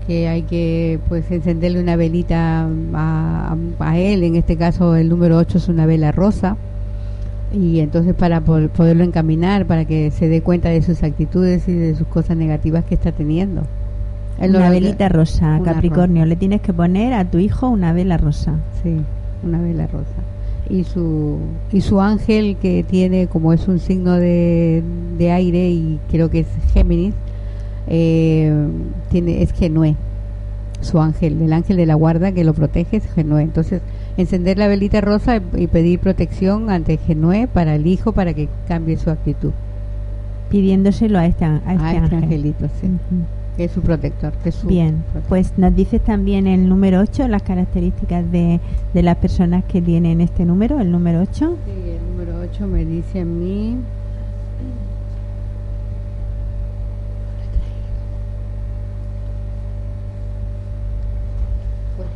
que 0.07 0.29
hay 0.29 0.43
que 0.43 0.99
pues 1.09 1.31
encenderle 1.31 1.81
una 1.81 1.97
velita 1.97 2.69
a, 2.95 3.57
a, 3.79 3.99
él, 3.99 4.25
en 4.25 4.37
este 4.37 4.57
caso 4.57 4.97
el 4.97 5.09
número 5.09 5.39
8 5.39 5.59
es 5.59 5.69
una 5.69 5.87
vela 5.87 6.13
rosa, 6.13 6.57
y 7.53 7.81
entonces 7.81 8.15
para 8.15 8.41
poderlo 8.41 9.05
encaminar, 9.05 9.67
para 9.67 9.85
que 9.85 10.11
se 10.11 10.29
dé 10.29 10.41
cuenta 10.41 10.71
de 10.71 10.83
sus 10.83 11.03
actitudes 11.03 11.69
y 11.69 11.73
de 11.73 11.95
sus 11.95 12.07
cosas 12.07 12.37
negativas 12.37 12.85
que 12.85 12.95
está 12.95 13.13
teniendo. 13.13 13.63
una 14.39 14.71
velita 14.71 15.09
rosa, 15.09 15.61
Capricornio, 15.65 16.25
le 16.27 16.37
tienes 16.37 16.61
que 16.61 16.73
poner 16.73 17.13
a 17.13 17.31
tu 17.31 17.39
hijo 17.39 17.69
una 17.69 17.93
vela 17.93 18.17
rosa. 18.17 18.55
Sí, 18.83 18.97
una 19.45 19.61
vela 19.61 19.87
rosa. 19.87 20.07
Y 20.71 20.85
su, 20.85 21.39
y 21.73 21.81
su 21.83 22.01
ángel 22.01 22.57
que 22.57 22.83
tiene, 22.83 23.27
como 23.27 23.53
es 23.53 23.69
un 23.69 23.79
signo 23.79 24.15
de, 24.15 24.83
de 25.19 25.31
aire 25.31 25.69
y 25.69 25.99
creo 26.11 26.31
que 26.31 26.41
es 26.41 26.47
Géminis, 26.73 27.15
eh, 27.89 28.53
tiene, 29.11 29.43
es 29.43 29.53
Genué, 29.53 29.97
su 30.81 31.01
ángel, 31.01 31.43
el 31.43 31.53
ángel 31.53 31.77
de 31.77 31.87
la 31.87 31.95
guarda 31.95 32.33
que 32.33 32.45
lo 32.45 32.55
protege 32.55 32.99
es 32.99 33.07
Genué. 33.13 33.43
Entonces, 33.43 33.83
encender 34.17 34.59
la 34.59 34.69
velita 34.69 35.01
rosa 35.01 35.41
y, 35.57 35.67
pedir 35.67 35.99
protección 35.99 36.71
ante 36.71 36.97
Genué 36.99 37.49
para 37.49 37.75
el 37.75 37.87
hijo 37.87 38.13
para 38.13 38.35
que 38.35 38.49
cambie 38.69 38.97
su 38.97 39.11
actitud. 39.11 39.53
Pidiéndoselo 40.51 41.19
a 41.19 41.27
este, 41.27 41.45
a 41.45 41.57
este, 41.57 42.05
este 42.05 42.17
angelito, 42.17 42.69
sí. 42.81 42.89
Que 43.57 43.65
es 43.65 43.73
su 43.73 43.83
protector. 43.83 44.33
Bien, 44.65 45.05
pues 45.29 45.53
nos 45.59 45.75
dices 45.75 46.03
también 46.03 46.47
el 46.47 46.69
número 46.69 47.01
8, 47.01 47.29
las 47.29 47.43
características 47.43 48.31
de, 48.31 48.61
de 48.95 49.03
las 49.03 49.17
personas 49.17 49.65
que 49.65 49.83
tienen 49.83 50.21
este 50.21 50.45
número, 50.45 50.81
el 50.81 50.91
número 50.91 51.21
8. 51.21 51.31
Sí, 51.33 51.91
el 51.91 52.11
número 52.11 52.41
8 52.51 52.67
me 52.67 52.85
dice 52.85 53.21
a 53.21 53.25
mí 53.25 53.77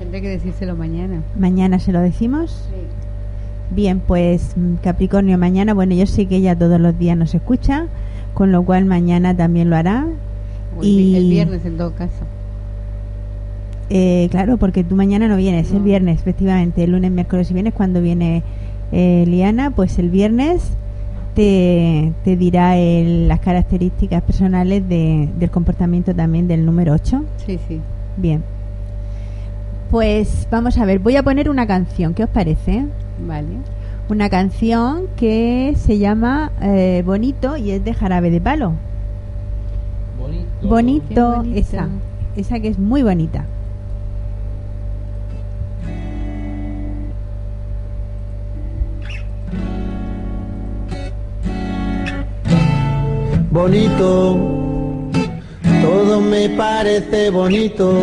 Tendré 0.07 0.23
que 0.23 0.29
decírselo 0.29 0.77
mañana. 0.77 1.21
¿Mañana 1.37 1.81
se 1.81 1.91
lo 1.91 2.01
decimos? 2.01 2.69
Sí. 2.71 3.75
Bien, 3.75 3.99
pues 3.99 4.53
mm, 4.55 4.75
Capricornio, 4.77 5.37
mañana, 5.37 5.75
bueno, 5.75 5.97
yo 5.97 6.07
sé 6.07 6.27
que 6.27 6.37
ella 6.37 6.57
todos 6.57 6.81
los 6.81 6.97
días 6.97 7.17
nos 7.17 7.35
escucha, 7.35 7.89
con 8.33 8.53
lo 8.53 8.63
cual 8.63 8.85
mañana 8.85 9.37
también 9.37 9.69
lo 9.69 9.75
hará. 9.75 10.07
y 10.81 11.17
el 11.17 11.29
viernes 11.29 11.67
en 11.67 11.77
todo 11.77 11.93
caso. 11.95 12.25
Eh, 13.91 14.29
claro, 14.31 14.59
porque 14.59 14.85
tú 14.85 14.95
mañana 14.95 15.27
no 15.27 15.37
vienes, 15.37 15.73
el 15.73 15.83
viernes, 15.83 16.21
efectivamente, 16.21 16.85
el 16.85 16.93
lunes, 16.93 17.11
miércoles 17.11 17.51
y 17.51 17.55
viernes 17.55 17.75
cuando 17.75 18.01
viene 18.01 18.45
eh, 18.93 19.25
Liana, 19.27 19.73
pues 19.73 19.99
el 19.99 20.09
viernes 20.09 20.71
te, 21.35 22.13
te 22.23 22.37
dirá 22.37 22.77
las 22.77 23.41
características 23.41 24.23
personales 24.23 24.89
de, 24.89 25.29
del 25.37 25.51
comportamiento 25.51 26.15
también 26.15 26.47
del 26.47 26.65
número 26.65 26.93
8. 26.93 27.25
Sí, 27.45 27.59
sí. 27.67 27.81
Bien. 28.17 28.45
Pues 29.91 30.49
vamos 30.51 30.79
a 30.79 30.85
ver, 30.85 30.99
voy 30.99 31.17
a 31.17 31.23
poner 31.23 31.49
una 31.49 31.67
canción, 31.67 32.13
¿qué 32.13 32.25
os 32.25 32.31
parece? 32.31 32.87
Vale. 33.25 33.47
Una 34.09 34.29
canción 34.29 35.05
que 35.17 35.75
se 35.77 35.99
llama 35.99 36.53
eh, 36.61 37.03
Bonito 37.07 37.57
y 37.57 37.71
es 37.71 37.85
de 37.85 37.95
Jarabe 37.95 38.31
de 38.31 38.41
Palo. 38.41 38.73
Bonito. 40.19 40.69
Bonito, 40.69 41.45
esa. 41.55 41.89
Esa 42.37 42.61
que 42.61 42.69
es 42.69 42.79
muy 42.79 43.03
bonita. 43.03 43.45
Bonito, 53.51 54.37
todo 55.81 56.21
me 56.21 56.51
parece 56.51 57.31
bonito 57.31 58.03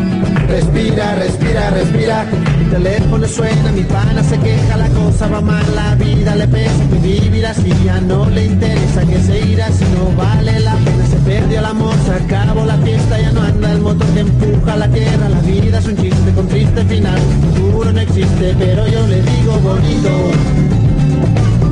Respira, 0.51 1.15
respira, 1.15 1.69
respira. 1.69 2.25
Teléfono 2.69 3.25
suena, 3.27 3.71
mi 3.71 3.83
pana 3.83 4.21
se 4.23 4.37
queja, 4.37 4.75
la 4.77 4.89
cosa 4.89 5.27
va 5.27 5.41
mal, 5.41 5.63
la 5.75 5.95
vida 5.95 6.35
le 6.35 6.47
pesa, 6.47 6.83
vivir 7.01 7.45
así 7.45 7.73
ya 7.85 7.99
no 8.01 8.29
le 8.29 8.45
interesa, 8.45 9.01
que 9.05 9.19
se 9.21 9.39
irá. 9.39 9.71
Si 9.71 9.85
no 9.95 10.13
vale 10.15 10.59
la 10.59 10.75
pena, 10.75 11.05
se 11.07 11.17
perdió 11.17 11.59
el 11.59 11.65
amor, 11.65 11.95
se 12.05 12.13
acabó 12.13 12.65
la 12.65 12.77
fiesta, 12.77 13.19
ya 13.19 13.31
no 13.31 13.41
anda 13.41 13.71
el 13.71 13.81
motor 13.81 14.07
que 14.07 14.19
empuja 14.19 14.75
la 14.75 14.87
tierra, 14.89 15.29
la 15.29 15.39
vida 15.41 15.79
es 15.79 15.85
un 15.85 15.97
chiste 15.97 16.31
con 16.33 16.47
triste 16.47 16.83
final, 16.85 17.19
futuro 17.55 17.91
no 17.93 17.99
existe, 17.99 18.55
pero 18.59 18.87
yo 18.87 19.07
le 19.07 19.21
digo 19.21 19.53
bonito, 19.59 20.09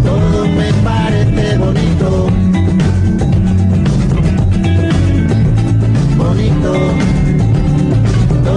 todo 0.05 0.47
me 0.47 0.73
parece 0.83 1.57
bonito. 1.57 2.27
Bonito, 6.17 6.71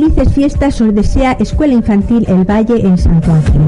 va. 0.00 0.24
fiestas 0.30 0.80
os 0.80 0.94
desea 0.94 1.36
Escuela 1.38 1.74
Infantil 1.74 2.24
El 2.28 2.44
Valle 2.44 2.86
en 2.86 2.96
Santo 2.96 3.32
Ángel. 3.32 3.62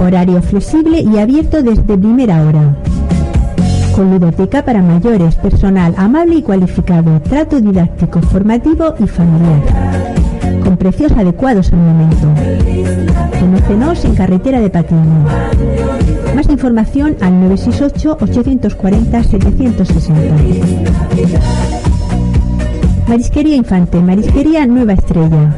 Horario 0.00 0.42
flexible 0.42 1.00
y 1.00 1.18
abierto 1.18 1.62
desde 1.62 1.96
primera 1.96 2.42
hora. 2.42 2.76
Con 3.94 4.10
ludoteca 4.10 4.64
para 4.64 4.82
mayores, 4.82 5.36
personal 5.36 5.94
amable 5.96 6.34
y 6.36 6.42
cualificado, 6.42 7.20
trato 7.20 7.60
didáctico, 7.60 8.20
formativo 8.20 8.94
y 8.98 9.06
familiar. 9.06 9.62
Con 10.62 10.76
precios 10.76 11.12
adecuados 11.12 11.72
al 11.72 11.78
momento. 11.78 12.28
Conócenos 13.38 14.04
en 14.04 14.14
Carretera 14.14 14.60
de 14.60 14.70
Patiño. 14.70 15.24
Más 16.34 16.50
información 16.50 17.16
al 17.20 17.40
968 17.40 18.18
840 18.20 19.22
760. 19.22 21.83
Marisquería 23.08 23.56
Infante, 23.56 24.00
Marisquería 24.00 24.66
Nueva 24.66 24.94
Estrella, 24.94 25.54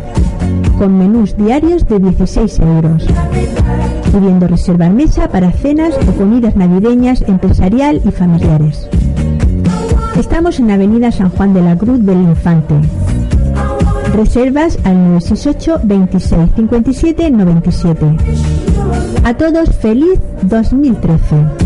con 0.78 0.98
menús 0.98 1.36
diarios 1.36 1.86
de 1.86 2.00
16 2.00 2.58
euros. 2.58 3.06
Pudiendo 4.10 4.48
reservar 4.48 4.92
mesa 4.92 5.28
para 5.28 5.52
cenas 5.52 5.94
o 6.08 6.12
comidas 6.12 6.56
navideñas, 6.56 7.22
empresarial 7.22 8.00
y 8.04 8.10
familiares. 8.10 8.88
Estamos 10.18 10.58
en 10.58 10.70
Avenida 10.72 11.12
San 11.12 11.30
Juan 11.30 11.54
de 11.54 11.62
la 11.62 11.76
Cruz 11.76 12.04
del 12.04 12.20
Infante. 12.20 12.74
Reservas 14.12 14.78
al 14.84 14.96
968 15.12 15.80
26 15.84 16.50
57 16.56 17.30
97. 17.30 18.16
A 19.24 19.34
todos 19.34 19.70
feliz 19.76 20.18
2013. 20.42 21.65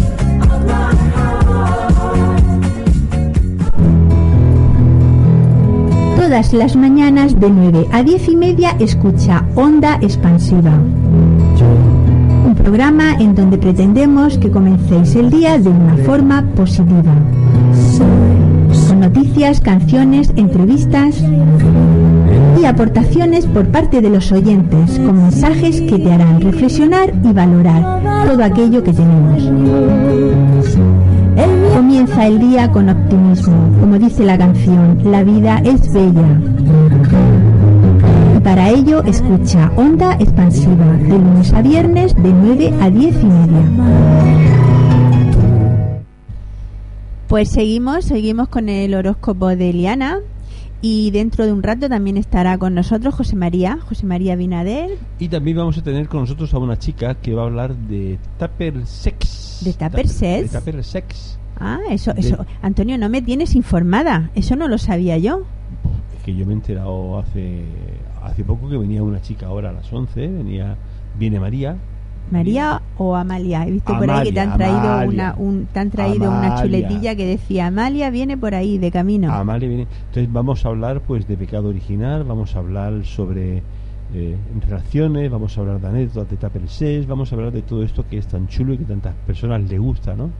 Todas 6.21 6.53
las 6.53 6.77
mañanas 6.77 7.41
de 7.41 7.49
9 7.49 7.87
a 7.93 8.03
10 8.03 8.29
y 8.29 8.37
media 8.37 8.77
escucha 8.79 9.43
Onda 9.55 9.99
Expansiva. 10.03 10.75
Un 12.47 12.55
programa 12.55 13.15
en 13.19 13.35
donde 13.35 13.57
pretendemos 13.57 14.37
que 14.37 14.51
comencéis 14.51 15.17
el 15.17 15.31
día 15.31 15.59
de 15.59 15.71
una 15.71 15.97
forma 16.05 16.45
positiva. 16.55 17.15
Con 18.87 19.01
noticias, 19.01 19.63
canciones, 19.63 20.31
entrevistas 20.37 21.25
y 22.61 22.67
aportaciones 22.67 23.47
por 23.47 23.69
parte 23.69 24.03
de 24.03 24.11
los 24.11 24.31
oyentes, 24.31 24.99
con 24.99 25.23
mensajes 25.23 25.81
que 25.81 25.99
te 25.99 26.13
harán 26.13 26.43
reflexionar 26.43 27.15
y 27.25 27.33
valorar 27.33 28.27
todo 28.27 28.45
aquello 28.45 28.85
que 28.85 28.93
tenemos. 28.93 29.51
Comienza 31.81 32.27
el 32.27 32.39
día 32.39 32.71
con 32.71 32.91
optimismo, 32.91 33.75
como 33.81 33.99
dice 33.99 34.23
la 34.23 34.37
canción, 34.37 35.01
la 35.11 35.25
vida 35.25 35.63
es 35.65 35.91
bella. 35.91 36.39
Y 38.37 38.41
para 38.41 38.69
ello 38.69 39.03
escucha 39.05 39.73
Onda 39.77 40.15
Expansiva, 40.21 40.85
de 40.85 41.09
lunes 41.09 41.51
a 41.55 41.63
viernes 41.63 42.15
de 42.17 42.35
9 42.35 42.75
a 42.83 42.91
10 42.91 43.23
y 43.23 43.25
media. 43.25 43.65
Pues 47.29 47.49
seguimos, 47.49 48.05
seguimos 48.05 48.51
con 48.51 48.69
el 48.69 48.95
horóscopo 48.95 49.49
de 49.49 49.73
Liana. 49.73 50.19
Y 50.83 51.11
dentro 51.13 51.47
de 51.47 51.53
un 51.55 51.63
rato 51.63 51.89
también 51.89 52.19
estará 52.19 52.59
con 52.59 52.75
nosotros 52.75 53.15
José 53.15 53.37
María, 53.37 53.79
José 53.89 54.05
María 54.05 54.37
Binader. 54.37 54.99
Y 55.19 55.29
también 55.29 55.57
vamos 55.57 55.79
a 55.79 55.83
tener 55.83 56.09
con 56.09 56.21
nosotros 56.21 56.53
a 56.53 56.59
una 56.59 56.79
chica 56.79 57.15
que 57.15 57.33
va 57.33 57.45
a 57.45 57.47
hablar 57.47 57.75
de 57.75 58.19
Tupper 58.39 58.87
Sex. 58.87 59.63
¿De 59.65 59.73
Tupper 59.73 60.09
Sex? 60.09 60.53
De 60.53 60.59
Tupper 60.59 60.85
Sex. 60.85 61.40
Ah, 61.61 61.79
eso, 61.91 62.13
eso. 62.17 62.47
Antonio, 62.63 62.97
no 62.97 63.09
me 63.09 63.21
tienes 63.21 63.55
informada. 63.55 64.31
Eso 64.35 64.57
no 64.57 64.67
lo 64.67 64.79
sabía 64.79 65.19
yo. 65.19 65.43
Es 66.17 66.25
que 66.25 66.35
yo 66.35 66.47
me 66.47 66.53
he 66.53 66.57
enterado 66.57 67.19
hace, 67.19 67.65
hace 68.23 68.43
poco 68.45 68.69
que 68.69 68.79
venía 68.79 69.03
una 69.03 69.21
chica 69.21 69.47
ahora 69.47 69.69
a 69.69 69.73
las 69.73 69.93
11. 69.93 70.27
Venía, 70.27 70.77
viene 71.19 71.39
María. 71.39 71.77
María 72.31 72.81
o 72.97 73.15
Amalia. 73.15 73.67
He 73.67 73.73
visto 73.73 73.97
por 73.97 74.11
ahí 74.11 74.29
que 74.29 74.33
te 74.33 74.41
han 74.41 74.57
traído, 74.57 75.09
una, 75.09 75.35
un, 75.37 75.67
te 75.67 75.81
han 75.81 75.91
traído 75.91 76.31
una 76.31 76.63
chuletilla 76.63 77.15
que 77.15 77.27
decía 77.27 77.67
Amalia 77.67 78.11
viene 78.11 78.39
por 78.39 78.55
ahí 78.55 78.79
de 78.79 78.91
camino. 78.91 79.33
Amalia 79.33 79.69
viene. 79.69 79.87
Entonces 80.07 80.33
vamos 80.33 80.65
a 80.65 80.69
hablar 80.69 81.01
pues 81.01 81.27
de 81.27 81.37
pecado 81.37 81.69
original, 81.69 82.25
vamos 82.25 82.55
a 82.55 82.61
hablar 82.61 83.05
sobre 83.05 83.63
eh, 84.15 84.37
relaciones, 84.67 85.31
vamos 85.31 85.57
a 85.57 85.61
hablar 85.61 85.81
de 85.81 85.89
anécdotas 85.89 86.31
de 86.31 86.37
Tupper 86.37 87.07
vamos 87.07 87.33
a 87.33 87.35
hablar 87.35 87.53
de 87.53 87.63
todo 87.63 87.83
esto 87.83 88.07
que 88.09 88.19
es 88.19 88.27
tan 88.27 88.49
chulo 88.49 88.75
y 88.75 88.79
que 88.79 88.85
tantas 88.85 89.15
personas 89.27 89.63
le 89.69 89.79
gusta, 89.79 90.15
¿no? 90.15 90.31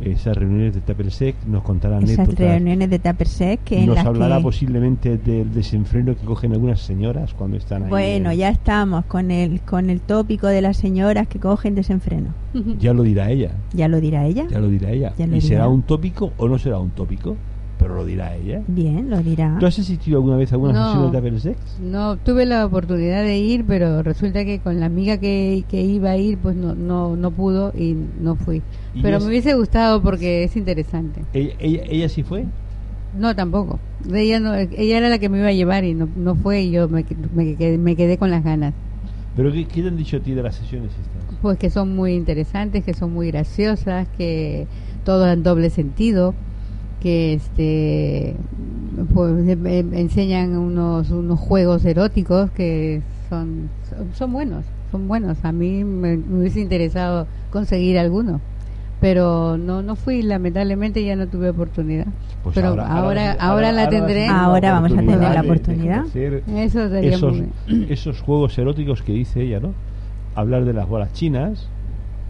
Esas 0.00 0.36
reuniones 0.36 0.74
de 0.74 0.80
Tapersec, 0.80 1.34
nos 1.46 1.62
contará 1.62 1.98
Esas 1.98 2.18
anécdotas. 2.20 2.38
reuniones 2.38 2.90
de 2.90 2.98
Tapersec 2.98 3.60
que 3.64 3.80
en 3.80 3.86
nos 3.86 3.96
las 3.96 4.06
hablará 4.06 4.36
que- 4.38 4.42
posiblemente 4.42 5.18
del 5.18 5.52
desenfreno 5.52 6.16
que 6.16 6.24
cogen 6.24 6.52
algunas 6.52 6.80
señoras 6.80 7.34
cuando 7.34 7.56
están 7.56 7.84
ahí. 7.84 7.88
Bueno, 7.90 8.32
ya 8.32 8.48
estamos 8.50 9.04
con 9.06 9.30
el 9.30 9.60
con 9.62 9.90
el 9.90 10.00
tópico 10.00 10.46
de 10.46 10.60
las 10.62 10.76
señoras 10.76 11.26
que 11.28 11.38
cogen 11.38 11.74
desenfreno. 11.74 12.28
Ya 12.78 12.92
lo 12.94 13.02
dirá 13.02 13.30
ella. 13.30 13.50
Ya 13.72 13.88
lo 13.88 14.00
dirá 14.00 14.24
ella. 14.26 14.46
Ya 14.50 14.58
lo 14.58 14.68
dirá 14.68 14.90
ella. 14.90 15.12
Lo 15.18 15.36
y 15.36 15.40
será 15.40 15.64
dirá. 15.64 15.68
un 15.68 15.82
tópico 15.82 16.32
o 16.38 16.48
no 16.48 16.58
será 16.58 16.78
un 16.78 16.90
tópico, 16.90 17.36
pero 17.78 17.94
lo 17.94 18.04
dirá 18.04 18.34
ella. 18.34 18.60
Bien, 18.66 19.08
lo 19.08 19.18
dirá. 19.18 19.56
¿Tú 19.60 19.66
has 19.66 19.78
asistido 19.78 20.18
alguna 20.18 20.36
vez 20.36 20.50
a 20.52 20.56
alguna 20.56 20.72
No. 20.72 20.84
sesión 20.86 21.10
de 21.12 21.16
Tapersec? 21.18 21.56
No 21.80 22.16
tuve 22.16 22.44
la 22.46 22.66
oportunidad 22.66 23.22
de 23.22 23.38
ir, 23.38 23.64
pero 23.66 24.02
resulta 24.02 24.44
que 24.44 24.58
con 24.60 24.80
la 24.80 24.86
amiga 24.86 25.18
que, 25.18 25.64
que 25.68 25.82
iba 25.82 26.10
a 26.10 26.16
ir, 26.16 26.38
pues 26.38 26.56
no, 26.56 26.74
no, 26.74 27.16
no 27.16 27.30
pudo 27.30 27.72
y 27.76 27.96
no 28.20 28.34
fui. 28.36 28.62
¿Y 28.94 29.02
Pero 29.02 29.16
es- 29.18 29.22
me 29.22 29.28
hubiese 29.30 29.54
gustado 29.54 30.02
porque 30.02 30.44
es 30.44 30.56
interesante. 30.56 31.22
¿Ella, 31.32 31.54
ella, 31.60 31.82
ella 31.88 32.08
sí 32.08 32.22
fue? 32.22 32.44
No, 33.18 33.34
tampoco. 33.34 33.78
Ella 34.12 34.38
no, 34.40 34.54
ella 34.54 34.98
era 34.98 35.08
la 35.08 35.18
que 35.18 35.28
me 35.28 35.38
iba 35.38 35.48
a 35.48 35.52
llevar 35.52 35.84
y 35.84 35.94
no, 35.94 36.08
no 36.16 36.34
fue 36.34 36.62
y 36.62 36.70
yo 36.70 36.88
me, 36.88 37.04
me, 37.34 37.54
quedé, 37.56 37.78
me 37.78 37.96
quedé 37.96 38.18
con 38.18 38.30
las 38.30 38.44
ganas. 38.44 38.74
¿Pero 39.36 39.52
qué, 39.52 39.64
qué 39.66 39.82
te 39.82 39.88
han 39.88 39.96
dicho 39.96 40.16
a 40.16 40.20
ti 40.20 40.34
de 40.34 40.42
las 40.42 40.56
sesiones 40.56 40.90
estas? 40.90 41.38
Pues 41.40 41.58
que 41.58 41.70
son 41.70 41.94
muy 41.94 42.14
interesantes, 42.14 42.84
que 42.84 42.92
son 42.92 43.12
muy 43.12 43.28
graciosas, 43.28 44.08
que 44.18 44.66
todo 45.04 45.30
en 45.30 45.42
doble 45.44 45.70
sentido, 45.70 46.34
que 47.00 47.34
este 47.34 48.34
pues 49.14 49.48
em- 49.48 49.66
em- 49.66 49.94
enseñan 49.94 50.56
unos 50.56 51.10
unos 51.10 51.38
juegos 51.38 51.84
eróticos 51.84 52.50
que 52.50 53.02
son 53.28 53.68
son, 54.14 54.32
buenos, 54.32 54.64
son 54.90 55.06
buenos. 55.08 55.44
A 55.44 55.52
mí 55.52 55.84
me, 55.84 56.16
me 56.16 56.40
hubiese 56.40 56.60
interesado 56.60 57.26
conseguir 57.50 57.98
alguno, 57.98 58.40
pero 59.00 59.56
no 59.58 59.82
no 59.82 59.96
fui, 59.96 60.22
lamentablemente 60.22 61.04
ya 61.04 61.14
no 61.16 61.26
tuve 61.28 61.50
oportunidad. 61.50 62.06
Pues 62.42 62.54
pero 62.54 62.68
ahora 62.80 63.36
ahora, 63.38 63.72
la 63.72 63.88
tendré. 63.88 64.26
Ahora 64.28 64.72
vamos 64.72 64.92
a 64.92 64.96
tener 64.96 65.18
la 65.18 65.28
de- 65.28 65.34
de 65.34 65.40
oportunidad. 65.50 65.98
conocer 66.00 66.42
Eso 66.56 66.88
sería 66.88 67.10
esos, 67.10 67.32
muy 67.36 67.46
bien. 67.66 67.86
esos 67.90 68.20
juegos 68.20 68.56
eróticos 68.58 69.02
que 69.02 69.12
dice 69.12 69.42
ella, 69.42 69.60
¿no? 69.60 69.74
Hablar 70.34 70.64
de 70.64 70.72
las 70.72 70.88
bolas 70.88 71.12
chinas. 71.12 71.68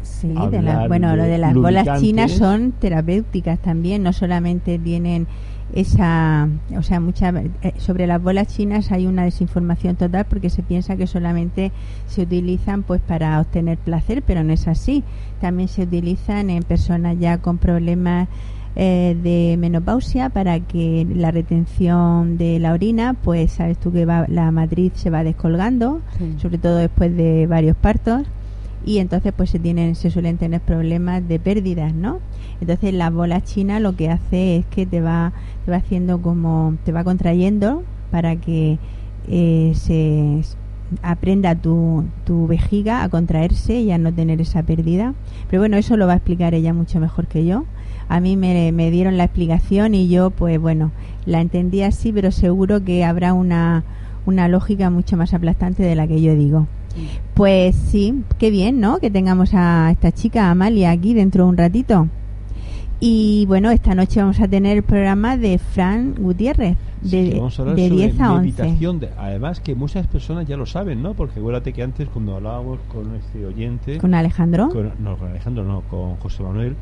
Sí, 0.02 0.28
de 0.50 0.62
las, 0.62 0.88
bueno, 0.88 1.10
de 1.10 1.16
lo 1.16 1.22
de 1.24 1.38
las 1.38 1.54
bolas 1.54 2.00
chinas 2.00 2.32
son 2.32 2.72
terapéuticas 2.72 3.58
también, 3.58 4.02
no 4.02 4.12
solamente 4.12 4.78
tienen 4.78 5.26
esa, 5.74 6.48
o 6.76 6.82
sea, 6.82 6.98
mucha, 6.98 7.28
eh, 7.62 7.74
sobre 7.76 8.06
las 8.06 8.22
bolas 8.22 8.48
chinas 8.48 8.90
hay 8.90 9.06
una 9.06 9.24
desinformación 9.24 9.96
total 9.96 10.24
porque 10.24 10.48
se 10.50 10.62
piensa 10.62 10.96
que 10.96 11.06
solamente 11.06 11.72
se 12.06 12.22
utilizan 12.22 12.82
pues 12.82 13.00
para 13.02 13.38
obtener 13.40 13.76
placer, 13.78 14.22
pero 14.26 14.42
no 14.44 14.52
es 14.52 14.66
así. 14.66 15.04
También 15.40 15.68
se 15.68 15.82
utilizan 15.82 16.48
en 16.50 16.62
personas 16.62 17.18
ya 17.18 17.38
con 17.38 17.58
problemas 17.58 18.28
eh, 18.76 19.16
de 19.22 19.56
menopausia 19.58 20.30
para 20.30 20.60
que 20.60 21.06
la 21.14 21.30
retención 21.32 22.38
de 22.38 22.58
la 22.60 22.72
orina, 22.72 23.14
pues 23.14 23.52
sabes 23.52 23.76
tú 23.78 23.92
que 23.92 24.06
va, 24.06 24.24
la 24.28 24.50
matriz 24.52 24.92
se 24.94 25.10
va 25.10 25.22
descolgando, 25.24 26.00
Sí. 26.16 26.34
sobre 26.38 26.58
todo 26.58 26.76
después 26.76 27.14
de 27.16 27.46
varios 27.46 27.76
partos 27.76 28.22
y 28.84 28.98
entonces 28.98 29.32
pues 29.36 29.50
se 29.50 29.58
tienen 29.58 29.94
se 29.94 30.10
suelen 30.10 30.38
tener 30.38 30.60
problemas 30.60 31.26
de 31.26 31.38
pérdidas 31.38 31.94
no 31.94 32.20
entonces 32.60 32.94
la 32.94 33.10
bola 33.10 33.42
china 33.42 33.80
lo 33.80 33.96
que 33.96 34.10
hace 34.10 34.56
es 34.56 34.66
que 34.66 34.86
te 34.86 35.00
va 35.00 35.32
te 35.64 35.70
va 35.70 35.78
haciendo 35.78 36.22
como 36.22 36.76
te 36.84 36.92
va 36.92 37.04
contrayendo 37.04 37.82
para 38.10 38.36
que 38.36 38.78
eh, 39.28 39.72
se 39.74 40.42
aprenda 41.02 41.54
tu, 41.54 42.04
tu 42.24 42.46
vejiga 42.46 43.02
a 43.02 43.08
contraerse 43.08 43.80
y 43.80 43.92
a 43.92 43.98
no 43.98 44.12
tener 44.12 44.40
esa 44.40 44.62
pérdida. 44.62 45.14
Pero 45.50 45.62
bueno 45.62 45.76
eso 45.76 45.96
lo 45.96 46.06
va 46.06 46.14
a 46.14 46.16
explicar 46.16 46.54
ella 46.54 46.72
mucho 46.72 47.00
mejor 47.00 47.26
que 47.26 47.44
yo. 47.44 47.64
A 48.08 48.20
mí 48.20 48.36
me, 48.36 48.72
me 48.72 48.90
dieron 48.90 49.18
la 49.18 49.24
explicación 49.24 49.94
y 49.94 50.08
yo 50.08 50.30
pues 50.30 50.58
bueno 50.58 50.92
la 51.26 51.40
entendí 51.42 51.82
así 51.82 52.10
pero 52.12 52.32
seguro 52.32 52.82
que 52.82 53.04
habrá 53.04 53.34
una 53.34 53.84
una 54.24 54.48
lógica 54.48 54.88
mucho 54.88 55.16
más 55.16 55.34
aplastante 55.34 55.82
de 55.82 55.94
la 55.94 56.06
que 56.06 56.22
yo 56.22 56.34
digo 56.34 56.66
pues 57.34 57.74
sí, 57.76 58.22
qué 58.38 58.50
bien, 58.50 58.80
¿no? 58.80 58.98
Que 58.98 59.10
tengamos 59.10 59.50
a 59.54 59.90
esta 59.90 60.12
chica, 60.12 60.50
Amalia, 60.50 60.90
aquí 60.90 61.14
dentro 61.14 61.44
de 61.44 61.50
un 61.50 61.56
ratito. 61.56 62.08
Y 63.00 63.44
bueno, 63.46 63.70
esta 63.70 63.94
noche 63.94 64.20
vamos 64.20 64.40
a 64.40 64.48
tener 64.48 64.76
el 64.78 64.82
programa 64.82 65.36
de 65.36 65.58
Fran 65.58 66.14
Gutiérrez, 66.18 66.76
Sí, 67.04 67.10
de, 67.26 67.30
que 67.30 67.36
vamos 67.38 67.56
a 67.56 67.62
hablar 67.62 67.76
de 67.76 67.88
sobre 67.88 67.96
10 68.08 68.20
a 68.20 68.32
11. 68.32 68.40
meditación. 68.42 68.98
de- 68.98 69.10
además 69.16 69.60
que 69.60 69.76
muchas 69.76 70.08
personas 70.08 70.48
ya 70.48 70.56
lo 70.56 70.66
saben, 70.66 71.00
¿no? 71.00 71.14
Porque 71.14 71.38
acuérdate 71.38 71.72
que 71.72 71.84
antes 71.84 72.08
cuando 72.08 72.34
hablábamos 72.34 72.80
con 72.92 73.14
este 73.14 73.46
oyente... 73.46 73.98
Con 73.98 74.14
Alejandro. 74.14 74.68
con- 74.70 74.90
no, 74.98 75.16
con 75.16 75.28
Alejandro 75.28 75.62
no, 75.62 75.82
con 75.82 76.16
José 76.16 76.42
Manuel, 76.42 76.74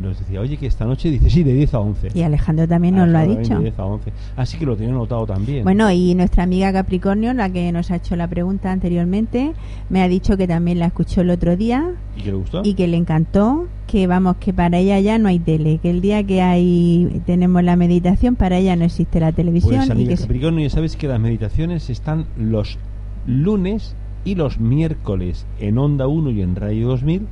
nos 0.00 0.18
decía, 0.18 0.40
oye, 0.40 0.56
que 0.56 0.66
esta 0.66 0.84
noche 0.84 1.10
dice, 1.10 1.28
sí, 1.28 1.42
de 1.42 1.52
10 1.52 1.74
a 1.74 1.80
11. 1.80 2.08
Y 2.14 2.22
Alejandro 2.22 2.66
también 2.66 2.96
nos 2.96 3.08
lo 3.08 3.18
ha 3.18 3.22
Alejandro 3.22 3.42
dicho. 3.42 3.58
De 3.58 3.64
10 3.64 3.78
a 3.78 3.84
11. 3.84 4.12
Así 4.36 4.58
que 4.58 4.66
lo 4.66 4.76
tenía 4.76 4.92
notado 4.92 5.26
también. 5.26 5.64
Bueno, 5.64 5.90
y 5.90 6.14
nuestra 6.14 6.44
amiga 6.44 6.72
Capricornio, 6.72 7.34
la 7.34 7.50
que 7.50 7.70
nos 7.72 7.90
ha 7.90 7.96
hecho 7.96 8.16
la 8.16 8.28
pregunta 8.28 8.72
anteriormente, 8.72 9.52
me 9.90 10.02
ha 10.02 10.08
dicho 10.08 10.36
que 10.36 10.46
también 10.46 10.78
la 10.78 10.86
escuchó 10.86 11.20
el 11.20 11.30
otro 11.30 11.56
día 11.56 11.90
¿Y 12.16 12.22
que 12.22 12.30
le 12.30 12.36
gustó? 12.36 12.62
y 12.64 12.74
que 12.74 12.88
le 12.88 12.96
encantó, 12.96 13.66
que 13.86 14.06
vamos, 14.06 14.36
que 14.36 14.52
para 14.52 14.78
ella 14.78 14.98
ya 15.00 15.18
no 15.18 15.28
hay 15.28 15.38
tele, 15.38 15.78
que 15.78 15.90
el 15.90 16.00
día 16.00 16.22
que 16.24 16.40
hay 16.40 17.22
tenemos 17.26 17.62
la 17.62 17.76
meditación, 17.76 18.36
para 18.36 18.58
ella 18.58 18.76
no 18.76 18.84
existe 18.84 19.20
la 19.20 19.32
televisión 19.32 19.76
Pues 19.76 19.88
y 19.88 19.92
amiga 19.92 20.14
que 20.14 20.20
Capricornio, 20.20 20.62
ya 20.62 20.70
sabes 20.70 20.96
que 20.96 21.08
las 21.08 21.20
meditaciones 21.20 21.90
están 21.90 22.26
los 22.38 22.78
lunes 23.26 23.94
y 24.24 24.34
los 24.36 24.58
miércoles 24.58 25.46
en 25.58 25.78
Onda 25.78 26.06
1 26.06 26.30
y 26.30 26.42
en 26.42 26.56
Radio 26.56 26.88
2000 26.88 27.26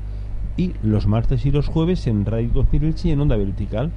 y 0.60 0.74
los 0.82 1.06
martes 1.06 1.46
y 1.46 1.50
los 1.50 1.68
jueves 1.68 2.06
en 2.06 2.26
Radio 2.26 2.50
2000 2.52 2.84
Elche 2.84 3.08
y 3.08 3.12
en 3.12 3.20
Onda 3.20 3.36
Vertical. 3.36 3.90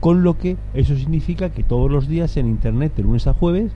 Con 0.00 0.22
lo 0.22 0.36
que 0.36 0.56
eso 0.74 0.96
significa 0.96 1.50
que 1.50 1.62
todos 1.62 1.90
los 1.90 2.08
días 2.08 2.36
en 2.36 2.46
Internet, 2.46 2.92
de 2.94 3.04
lunes 3.04 3.26
a 3.26 3.32
jueves, 3.32 3.72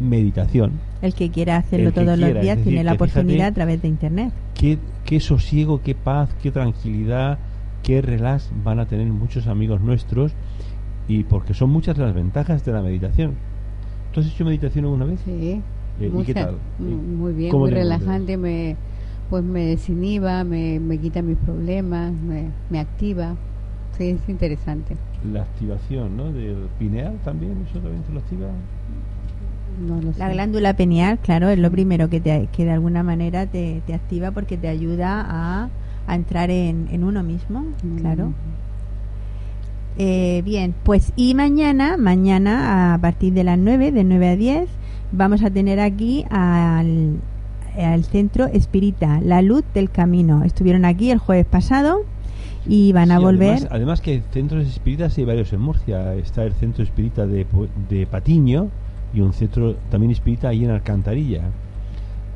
meditación. 0.00 0.72
el 1.00 1.14
que 1.14 1.30
quiera 1.30 1.56
hacerlo 1.56 1.90
que 1.90 2.00
todos 2.00 2.16
quiera, 2.16 2.34
los 2.34 2.42
días 2.42 2.58
es 2.58 2.64
tiene 2.64 2.78
decir, 2.78 2.84
la 2.84 2.92
oportunidad 2.92 3.46
a 3.48 3.52
través 3.52 3.80
de 3.80 3.88
internet. 3.88 4.32
Qué, 4.54 4.78
qué 5.04 5.20
sosiego, 5.20 5.80
qué 5.82 5.94
paz, 5.94 6.34
qué 6.42 6.50
tranquilidad, 6.50 7.38
qué 7.82 8.02
relax 8.02 8.50
van 8.64 8.80
a 8.80 8.86
tener 8.86 9.06
muchos 9.06 9.46
amigos 9.46 9.80
nuestros 9.80 10.32
y 11.08 11.24
porque 11.24 11.54
son 11.54 11.70
muchas 11.70 11.96
las 11.98 12.14
ventajas 12.14 12.64
de 12.64 12.72
la 12.72 12.82
meditación. 12.82 13.34
¿Tú 14.12 14.20
has 14.20 14.26
hecho 14.26 14.44
meditación 14.44 14.84
alguna 14.84 15.06
vez? 15.06 15.20
Sí. 15.24 15.62
Eh, 16.00 16.10
¿Y 16.14 16.22
qué 16.24 16.34
tal? 16.34 16.56
Muy 16.78 17.32
bien, 17.32 17.50
¿Cómo 17.50 17.64
muy 17.64 17.72
relajante, 17.72 18.36
me 18.36 18.76
pues 19.32 19.42
me 19.44 19.64
desinhiba, 19.64 20.44
me, 20.44 20.78
me 20.78 20.98
quita 20.98 21.22
mis 21.22 21.38
problemas, 21.38 22.12
me, 22.12 22.50
me 22.68 22.78
activa. 22.80 23.34
Sí, 23.96 24.10
es 24.10 24.28
interesante. 24.28 24.94
La 25.32 25.40
activación, 25.40 26.18
¿no? 26.18 26.30
Del 26.30 26.68
pineal 26.78 27.18
también, 27.24 27.52
eso 27.66 27.78
también 27.78 28.02
te 28.02 28.12
lo 28.12 28.20
activa. 28.20 28.48
No 29.88 30.02
lo 30.02 30.12
La 30.18 30.26
sé. 30.28 30.32
glándula 30.34 30.74
pineal, 30.76 31.18
claro, 31.18 31.48
es 31.48 31.58
lo 31.58 31.70
primero 31.70 32.10
que, 32.10 32.20
te, 32.20 32.46
que 32.52 32.66
de 32.66 32.72
alguna 32.72 33.02
manera 33.02 33.46
te, 33.46 33.80
te 33.86 33.94
activa 33.94 34.32
porque 34.32 34.58
te 34.58 34.68
ayuda 34.68 35.24
a, 35.26 35.70
a 36.06 36.14
entrar 36.14 36.50
en, 36.50 36.88
en 36.90 37.02
uno 37.02 37.22
mismo, 37.22 37.64
Mm. 37.82 37.96
claro. 38.00 38.34
Eh, 39.98 40.42
bien, 40.44 40.74
pues 40.84 41.12
y 41.16 41.34
mañana, 41.34 41.96
mañana 41.96 42.94
a 42.94 42.98
partir 42.98 43.32
de 43.34 43.44
las 43.44 43.58
9, 43.58 43.92
de 43.92 44.04
9 44.04 44.28
a 44.28 44.36
10, 44.36 44.68
vamos 45.10 45.42
a 45.42 45.50
tener 45.50 45.80
aquí 45.80 46.24
al, 46.30 47.16
al 47.78 48.04
Centro 48.04 48.46
Espírita, 48.46 49.20
La 49.22 49.42
Luz 49.42 49.64
del 49.74 49.90
Camino. 49.90 50.44
Estuvieron 50.44 50.84
aquí 50.84 51.10
el 51.10 51.18
jueves 51.18 51.46
pasado 51.46 52.00
y 52.66 52.92
van 52.92 53.10
a 53.10 53.18
volver. 53.18 53.50
Además, 53.54 53.68
además 53.72 54.00
que 54.00 54.22
centros 54.32 54.66
espíritas 54.66 55.16
hay 55.18 55.24
varios 55.24 55.52
en 55.52 55.60
Murcia. 55.60 56.14
Está 56.14 56.44
el 56.44 56.52
centro 56.52 56.82
espírita 56.84 57.26
de, 57.26 57.46
de 57.88 58.06
Patiño 58.06 58.68
y 59.14 59.20
un 59.20 59.32
centro 59.32 59.74
también 59.90 60.10
espírita 60.12 60.48
ahí 60.48 60.64
en 60.64 60.70
Alcantarilla. 60.70 61.42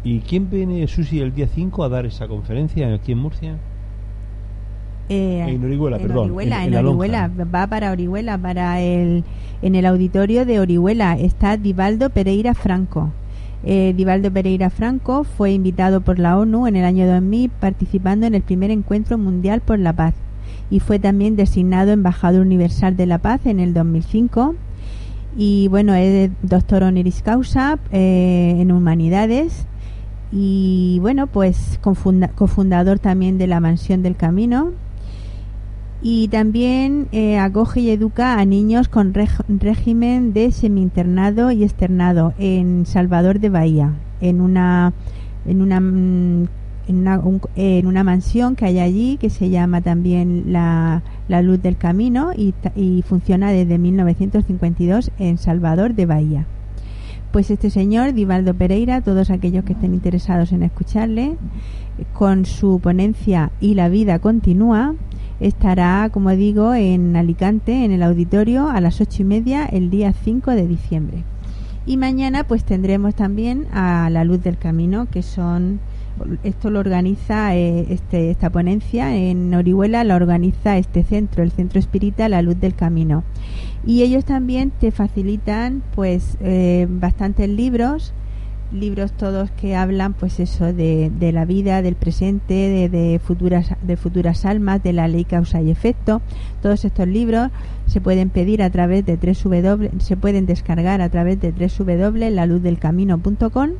¿Y 0.04 0.20
quién 0.20 0.48
viene, 0.50 0.86
Susi, 0.86 1.20
el 1.20 1.34
día 1.34 1.48
5 1.52 1.82
a 1.84 1.88
dar 1.88 2.06
esa 2.06 2.28
conferencia 2.28 2.92
aquí 2.94 3.12
en 3.12 3.18
Murcia? 3.18 3.56
Eh, 5.08 5.44
En 5.48 5.64
Orihuela, 5.64 5.96
en 5.98 6.02
perdón, 6.02 6.24
Orihuela, 6.26 6.64
en- 6.64 6.74
en. 6.74 6.84
Orihuela, 6.86 7.30
va 7.54 7.66
para 7.68 7.92
Orihuela, 7.92 8.36
para 8.38 8.80
el 8.80 9.22
en 9.62 9.74
el 9.74 9.86
auditorio 9.86 10.44
de 10.44 10.60
Orihuela 10.60 11.16
está 11.16 11.56
Divaldo 11.56 12.10
Pereira 12.10 12.54
Franco. 12.54 13.10
Eh, 13.64 13.94
Divaldo 13.96 14.30
Pereira 14.30 14.70
Franco 14.70 15.24
fue 15.24 15.52
invitado 15.52 16.00
por 16.00 16.18
la 16.18 16.38
ONU 16.38 16.66
en 16.66 16.76
el 16.76 16.84
año 16.84 17.06
2000 17.06 17.50
participando 17.50 18.26
en 18.26 18.34
el 18.34 18.42
primer 18.42 18.70
encuentro 18.70 19.18
mundial 19.18 19.60
por 19.60 19.78
la 19.78 19.92
paz 19.92 20.14
y 20.70 20.80
fue 20.80 20.98
también 20.98 21.36
designado 21.36 21.92
embajador 21.92 22.42
universal 22.42 22.96
de 22.96 23.06
la 23.06 23.18
paz 23.18 23.46
en 23.46 23.58
el 23.60 23.72
2005 23.72 24.54
y 25.36 25.68
bueno 25.68 25.94
es 25.94 26.30
doctor 26.42 26.82
honoris 26.82 27.22
causa 27.22 27.78
eh, 27.92 28.56
en 28.58 28.72
humanidades 28.72 29.66
y 30.32 30.98
bueno 31.00 31.26
pues 31.26 31.80
cofundador 31.82 32.98
también 32.98 33.38
de 33.38 33.46
la 33.46 33.60
mansión 33.60 34.02
del 34.02 34.16
camino 34.16 34.72
y 36.02 36.28
también 36.28 37.08
eh, 37.12 37.38
acoge 37.38 37.80
y 37.80 37.90
educa 37.90 38.38
a 38.38 38.44
niños 38.44 38.88
con 38.88 39.14
régimen 39.14 40.32
de 40.32 40.52
semi-internado 40.52 41.50
y 41.50 41.64
externado 41.64 42.34
en 42.38 42.86
Salvador 42.86 43.40
de 43.40 43.48
Bahía, 43.48 43.94
en 44.20 44.40
una, 44.40 44.92
en 45.46 45.62
una 45.62 45.80
mm, 45.80 46.48
en 46.88 46.98
una, 46.98 47.20
en 47.56 47.86
una 47.86 48.04
mansión 48.04 48.54
que 48.54 48.64
hay 48.64 48.78
allí 48.78 49.16
que 49.16 49.30
se 49.30 49.50
llama 49.50 49.80
también 49.80 50.52
la, 50.52 51.02
la 51.28 51.42
Luz 51.42 51.60
del 51.60 51.76
Camino 51.76 52.30
y, 52.36 52.54
y 52.76 53.02
funciona 53.02 53.50
desde 53.50 53.78
1952 53.78 55.10
en 55.18 55.38
Salvador 55.38 55.94
de 55.94 56.06
Bahía. 56.06 56.46
Pues 57.32 57.50
este 57.50 57.70
señor, 57.70 58.12
Divaldo 58.14 58.54
Pereira, 58.54 59.00
todos 59.00 59.30
aquellos 59.30 59.64
que 59.64 59.74
estén 59.74 59.94
interesados 59.94 60.52
en 60.52 60.62
escucharle, 60.62 61.36
con 62.12 62.44
su 62.44 62.80
ponencia 62.80 63.50
Y 63.60 63.74
la 63.74 63.88
vida 63.88 64.18
continúa, 64.18 64.94
estará, 65.40 66.08
como 66.12 66.30
digo, 66.30 66.74
en 66.74 67.16
Alicante, 67.16 67.84
en 67.84 67.92
el 67.92 68.02
auditorio, 68.02 68.68
a 68.68 68.80
las 68.80 69.00
ocho 69.00 69.22
y 69.22 69.24
media, 69.24 69.66
el 69.66 69.90
día 69.90 70.12
5 70.12 70.52
de 70.52 70.66
diciembre. 70.66 71.24
Y 71.84 71.98
mañana, 71.98 72.44
pues 72.44 72.64
tendremos 72.64 73.14
también 73.14 73.66
a 73.72 74.10
La 74.10 74.24
Luz 74.24 74.42
del 74.42 74.58
Camino, 74.58 75.06
que 75.10 75.22
son. 75.22 75.78
Esto 76.42 76.70
lo 76.70 76.80
organiza 76.80 77.54
eh, 77.54 77.86
este, 77.90 78.30
esta 78.30 78.48
ponencia 78.48 79.14
en 79.14 79.52
Orihuela, 79.54 80.02
la 80.02 80.16
organiza 80.16 80.78
este 80.78 81.04
centro, 81.04 81.42
el 81.42 81.52
Centro 81.52 81.78
Espírita 81.78 82.28
La 82.30 82.40
Luz 82.40 82.58
del 82.58 82.74
Camino. 82.74 83.22
Y 83.86 84.02
ellos 84.02 84.24
también 84.24 84.70
te 84.70 84.90
facilitan, 84.90 85.82
pues, 85.94 86.36
eh, 86.40 86.86
bastantes 86.90 87.48
libros 87.48 88.12
libros 88.72 89.12
todos 89.12 89.50
que 89.52 89.76
hablan 89.76 90.14
pues 90.14 90.40
eso 90.40 90.72
de, 90.72 91.12
la 91.32 91.44
vida 91.44 91.82
del 91.82 91.94
presente 91.94 92.54
de, 92.54 92.88
de, 92.88 93.18
futuras 93.18 93.74
de 93.82 93.96
futuras 93.96 94.44
almas 94.44 94.82
de 94.82 94.92
la 94.92 95.06
ley 95.08 95.24
causa 95.24 95.62
y 95.62 95.70
efecto. 95.70 96.20
Todos 96.62 96.84
estos 96.84 97.06
libros 97.06 97.50
se 97.86 98.00
pueden 98.00 98.30
pedir 98.30 98.62
a 98.62 98.70
través 98.70 99.06
de 99.06 99.16
3w 99.18 100.00
se 100.00 100.16
pueden 100.16 100.46
descargar 100.46 101.00
a 101.00 101.08
través 101.08 101.40
de 101.40 101.52
www.laluzdelcamino.com 101.52 103.70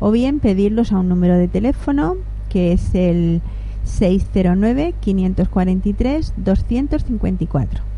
o 0.00 0.10
bien 0.10 0.40
pedirlos 0.40 0.90
a 0.92 0.98
un 0.98 1.08
número 1.08 1.38
de 1.38 1.46
teléfono 1.48 2.16
que 2.48 2.72
es 2.72 2.92
el 2.94 3.40
609 3.84 4.94
543 5.00 6.34
254 6.36 7.91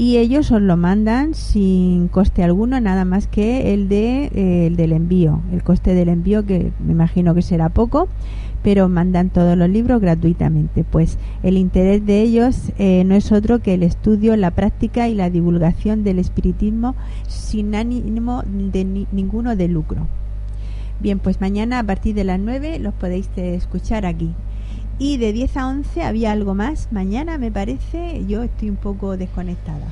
y 0.00 0.16
ellos 0.16 0.50
os 0.50 0.62
lo 0.62 0.78
mandan 0.78 1.34
sin 1.34 2.08
coste 2.08 2.42
alguno, 2.42 2.80
nada 2.80 3.04
más 3.04 3.26
que 3.26 3.74
el 3.74 3.90
de 3.90 4.30
eh, 4.34 4.66
el 4.68 4.76
del 4.76 4.92
envío, 4.92 5.42
el 5.52 5.62
coste 5.62 5.92
del 5.92 6.08
envío 6.08 6.46
que 6.46 6.72
me 6.82 6.92
imagino 6.92 7.34
que 7.34 7.42
será 7.42 7.68
poco, 7.68 8.08
pero 8.62 8.88
mandan 8.88 9.28
todos 9.28 9.58
los 9.58 9.68
libros 9.68 10.00
gratuitamente. 10.00 10.84
Pues 10.84 11.18
el 11.42 11.58
interés 11.58 12.06
de 12.06 12.22
ellos 12.22 12.72
eh, 12.78 13.04
no 13.04 13.14
es 13.14 13.30
otro 13.30 13.58
que 13.58 13.74
el 13.74 13.82
estudio, 13.82 14.34
la 14.38 14.52
práctica 14.52 15.06
y 15.06 15.14
la 15.14 15.28
divulgación 15.28 16.02
del 16.02 16.18
espiritismo 16.18 16.94
sin 17.28 17.74
ánimo 17.74 18.42
de 18.46 19.06
ninguno 19.12 19.54
de 19.54 19.68
lucro. 19.68 20.06
Bien, 21.00 21.18
pues 21.18 21.42
mañana 21.42 21.78
a 21.78 21.84
partir 21.84 22.14
de 22.14 22.24
las 22.24 22.40
9 22.40 22.78
los 22.78 22.94
podéis 22.94 23.28
escuchar 23.36 24.06
aquí. 24.06 24.32
Y 25.00 25.16
de 25.16 25.32
10 25.32 25.56
a 25.56 25.66
11 25.66 26.02
había 26.02 26.30
algo 26.30 26.54
más. 26.54 26.88
Mañana 26.92 27.38
me 27.38 27.50
parece, 27.50 28.22
yo 28.28 28.42
estoy 28.42 28.68
un 28.68 28.76
poco 28.76 29.16
desconectada. 29.16 29.86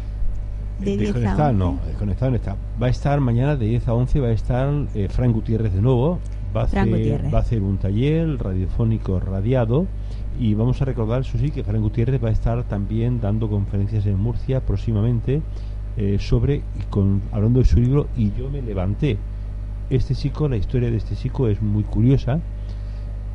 De 0.80 0.98
10 0.98 1.24
a 1.24 1.48
11. 1.48 1.54
no, 1.54 1.78
desconectada 1.86 2.30
no 2.30 2.36
está. 2.36 2.56
Va 2.80 2.88
a 2.88 2.90
estar 2.90 3.18
mañana 3.18 3.56
de 3.56 3.68
10 3.68 3.88
a 3.88 3.94
11, 3.94 4.20
va 4.20 4.28
a 4.28 4.32
estar 4.32 4.70
eh, 4.94 5.08
Frank 5.08 5.32
Gutiérrez 5.32 5.72
de 5.72 5.80
nuevo. 5.80 6.18
Va 6.54 6.60
a, 6.60 6.64
hacer, 6.64 7.34
va 7.34 7.38
a 7.38 7.40
hacer 7.40 7.62
un 7.62 7.78
taller 7.78 8.36
radiofónico 8.38 9.18
radiado 9.18 9.86
y 10.38 10.52
vamos 10.52 10.80
a 10.82 10.84
recordar, 10.84 11.24
sí 11.24 11.50
que 11.50 11.64
Frank 11.64 11.80
Gutiérrez 11.80 12.22
va 12.22 12.28
a 12.28 12.32
estar 12.32 12.62
también 12.64 13.20
dando 13.20 13.48
conferencias 13.48 14.04
en 14.04 14.18
Murcia 14.18 14.60
próximamente 14.60 15.40
eh, 15.96 16.18
sobre, 16.20 16.62
con, 16.90 17.22
hablando 17.32 17.60
de 17.60 17.64
su 17.64 17.80
libro 17.80 18.08
Y 18.14 18.32
yo 18.32 18.50
me 18.50 18.60
levanté. 18.60 19.16
Este 19.88 20.14
chico, 20.14 20.50
la 20.50 20.58
historia 20.58 20.90
de 20.90 20.98
este 20.98 21.16
chico 21.16 21.48
es 21.48 21.62
muy 21.62 21.82
curiosa 21.84 22.40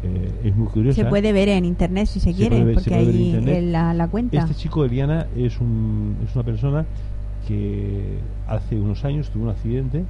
eh, 0.04 0.32
es 0.44 0.56
muy 0.56 0.68
curiosa. 0.68 1.02
Se 1.02 1.08
puede 1.08 1.32
ver 1.32 1.48
en 1.50 1.64
internet 1.64 2.08
si 2.08 2.20
se, 2.20 2.34
quiere, 2.34 2.74
porque 2.74 2.94
ahí 2.94 3.34
en 3.36 3.72
la, 3.72 3.94
la, 3.94 4.08
cuenta. 4.10 4.40
Este 4.40 4.56
chico, 4.56 4.84
Eliana, 4.84 5.28
es, 5.36 5.60
un, 5.60 6.18
es 6.28 6.36
una 6.36 6.44
persona 6.44 6.86
que 7.48 8.18
hace 8.48 8.80
unos 8.80 9.06
años 9.06 9.30
tuvo 9.30 9.46
un 9.46 9.50
accidente, 9.50 10.04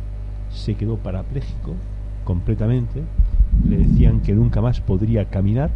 se 0.51 0.75
quedó 0.75 0.97
parapléjico 0.97 1.75
completamente, 2.23 3.03
le 3.67 3.77
decían 3.77 4.21
que 4.21 4.33
nunca 4.33 4.61
más 4.61 4.81
podría 4.81 5.25
caminar 5.25 5.69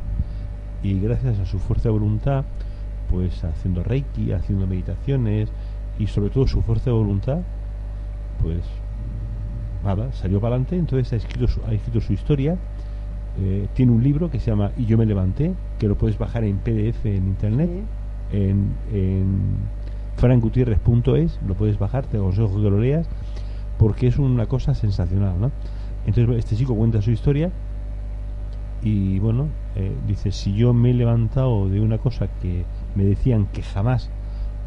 y 0.82 1.00
gracias 1.00 1.40
a 1.40 1.46
su 1.46 1.60
fuerza 1.60 1.90
de 1.90 1.94
voluntad, 1.94 2.46
pues 3.12 3.44
haciendo 3.44 3.84
reiki, 3.84 4.32
haciendo 4.32 4.66
meditaciones 4.66 5.50
y 6.00 6.08
sobre 6.08 6.30
todo 6.30 6.48
su 6.48 6.62
fuerza 6.62 6.86
de 6.86 6.96
voluntad, 6.96 7.40
pues 8.42 8.62
nada, 9.84 10.12
salió 10.12 10.40
para 10.40 10.56
adelante, 10.56 10.76
entonces 10.76 11.14
ha 11.14 11.16
escrito 11.18 11.48
ha 11.68 11.74
escrito 11.74 12.02
su 12.02 12.14
historia 12.14 12.58
eh, 13.40 13.68
tiene 13.74 13.92
un 13.92 14.04
libro 14.04 14.30
que 14.30 14.40
se 14.40 14.50
llama 14.52 14.72
Y 14.78 14.86
yo 14.86 14.98
me 14.98 15.06
levanté, 15.06 15.54
que 15.80 15.88
lo 15.88 15.98
puedes 15.98 16.18
bajar 16.18 16.44
en 16.44 16.58
PDF 16.58 17.06
en 17.06 17.28
internet, 17.28 17.70
en, 18.32 18.74
en 18.92 19.58
francgutierrez.es, 20.16 21.40
lo 21.48 21.54
puedes 21.54 21.78
bajar, 21.78 22.06
te 22.06 22.18
aconsejo 22.18 22.56
que 22.56 22.70
lo 22.70 22.80
leas, 22.80 23.08
porque 23.78 24.08
es 24.08 24.18
una 24.18 24.48
cosa 24.48 24.74
sensacional, 24.74 25.40
¿no? 25.40 25.52
Entonces 26.06 26.38
este 26.38 26.56
chico 26.56 26.76
cuenta 26.76 27.02
su 27.02 27.12
historia 27.12 27.52
y 28.82 29.20
bueno, 29.20 29.48
eh, 29.76 29.92
dice, 30.08 30.32
si 30.32 30.54
yo 30.54 30.74
me 30.74 30.92
he 30.92 30.94
levantado 30.94 31.70
de 31.70 31.80
una 31.82 31.98
cosa 31.98 32.28
que 32.42 32.64
me 32.96 33.04
decían 33.04 33.48
que 33.48 33.62
jamás 33.62 34.10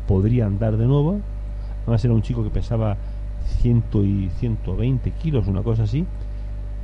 podría 0.07 0.47
andar 0.47 0.77
de 0.77 0.87
nuevo, 0.87 1.21
además 1.83 2.05
era 2.05 2.14
un 2.14 2.23
chico 2.23 2.45
que 2.45 2.51
pesaba 2.51 2.97
ciento 3.61 4.05
y 4.05 4.31
120 4.39 5.11
kilos, 5.12 5.47
una 5.47 5.62
cosa 5.62 5.85
así, 5.85 6.07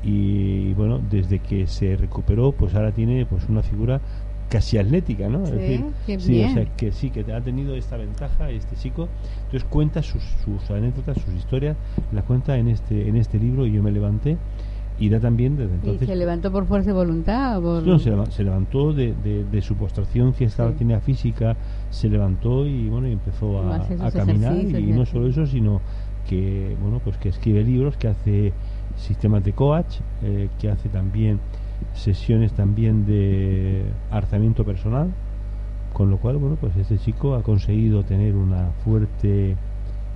y 0.06 0.72
bueno, 0.74 1.00
desde 1.10 1.40
que 1.40 1.66
se 1.66 1.96
recuperó, 1.96 2.52
pues 2.52 2.76
ahora 2.76 2.92
tiene 2.92 3.26
pues 3.26 3.48
una 3.48 3.62
figura 3.62 4.00
casi 4.48 4.78
atlética, 4.78 5.28
¿no? 5.28 5.44
Sí, 5.44 5.52
es 5.52 5.58
decir, 5.58 6.20
sí, 6.20 6.44
o 6.44 6.50
sea, 6.50 6.64
que 6.76 6.92
sí, 6.92 7.10
que 7.10 7.20
ha 7.32 7.40
tenido 7.40 7.74
esta 7.74 7.96
ventaja 7.96 8.48
este 8.50 8.76
chico. 8.76 9.08
Entonces 9.46 9.64
cuenta 9.64 10.04
sus, 10.04 10.22
sus 10.44 10.70
anécdotas, 10.70 11.18
sus 11.18 11.34
historias, 11.34 11.76
las 12.12 12.22
cuenta 12.22 12.56
en 12.56 12.68
este 12.68 13.08
en 13.08 13.16
este 13.16 13.40
libro 13.40 13.66
y 13.66 13.72
yo 13.72 13.82
me 13.82 13.90
levanté 13.90 14.38
y 15.00 15.08
da 15.08 15.18
también 15.18 15.56
desde 15.56 15.74
entonces. 15.74 16.02
¿Y 16.02 16.06
se 16.06 16.14
levantó 16.14 16.52
por 16.52 16.66
fuerza 16.66 16.90
de 16.90 16.94
voluntad? 16.94 17.60
No, 17.60 17.98
se, 17.98 18.44
levantó 18.44 18.92
de, 18.92 19.12
de, 19.12 19.62
su 19.62 19.74
postración 19.74 20.32
estaba 20.38 20.70
tenía 20.70 21.00
física, 21.00 21.56
se 21.90 22.08
levantó 22.08 22.64
y 22.64 22.88
bueno 22.88 23.08
y 23.08 23.12
empezó 23.12 23.60
a, 23.60 23.76
a 23.76 24.10
caminar 24.12 24.56
y 24.56 24.92
no 24.92 25.04
solo 25.04 25.26
eso, 25.26 25.46
sino 25.46 25.80
que 26.28 26.76
bueno 26.80 27.00
pues 27.02 27.16
que 27.18 27.28
escribe 27.28 27.64
libros, 27.64 27.96
que 27.96 28.06
hace 28.06 28.52
sistemas 28.96 29.44
de 29.44 29.52
coach, 29.52 30.00
eh, 30.22 30.48
que 30.58 30.70
hace 30.70 30.88
también 30.88 31.40
sesiones 31.94 32.52
también 32.52 33.06
de 33.06 33.84
arzamiento 34.10 34.64
personal, 34.64 35.12
con 35.92 36.10
lo 36.10 36.18
cual, 36.18 36.36
bueno, 36.36 36.56
pues 36.60 36.76
este 36.76 36.98
chico 36.98 37.34
ha 37.34 37.42
conseguido 37.42 38.02
tener 38.04 38.34
una 38.34 38.70
fuerte 38.84 39.56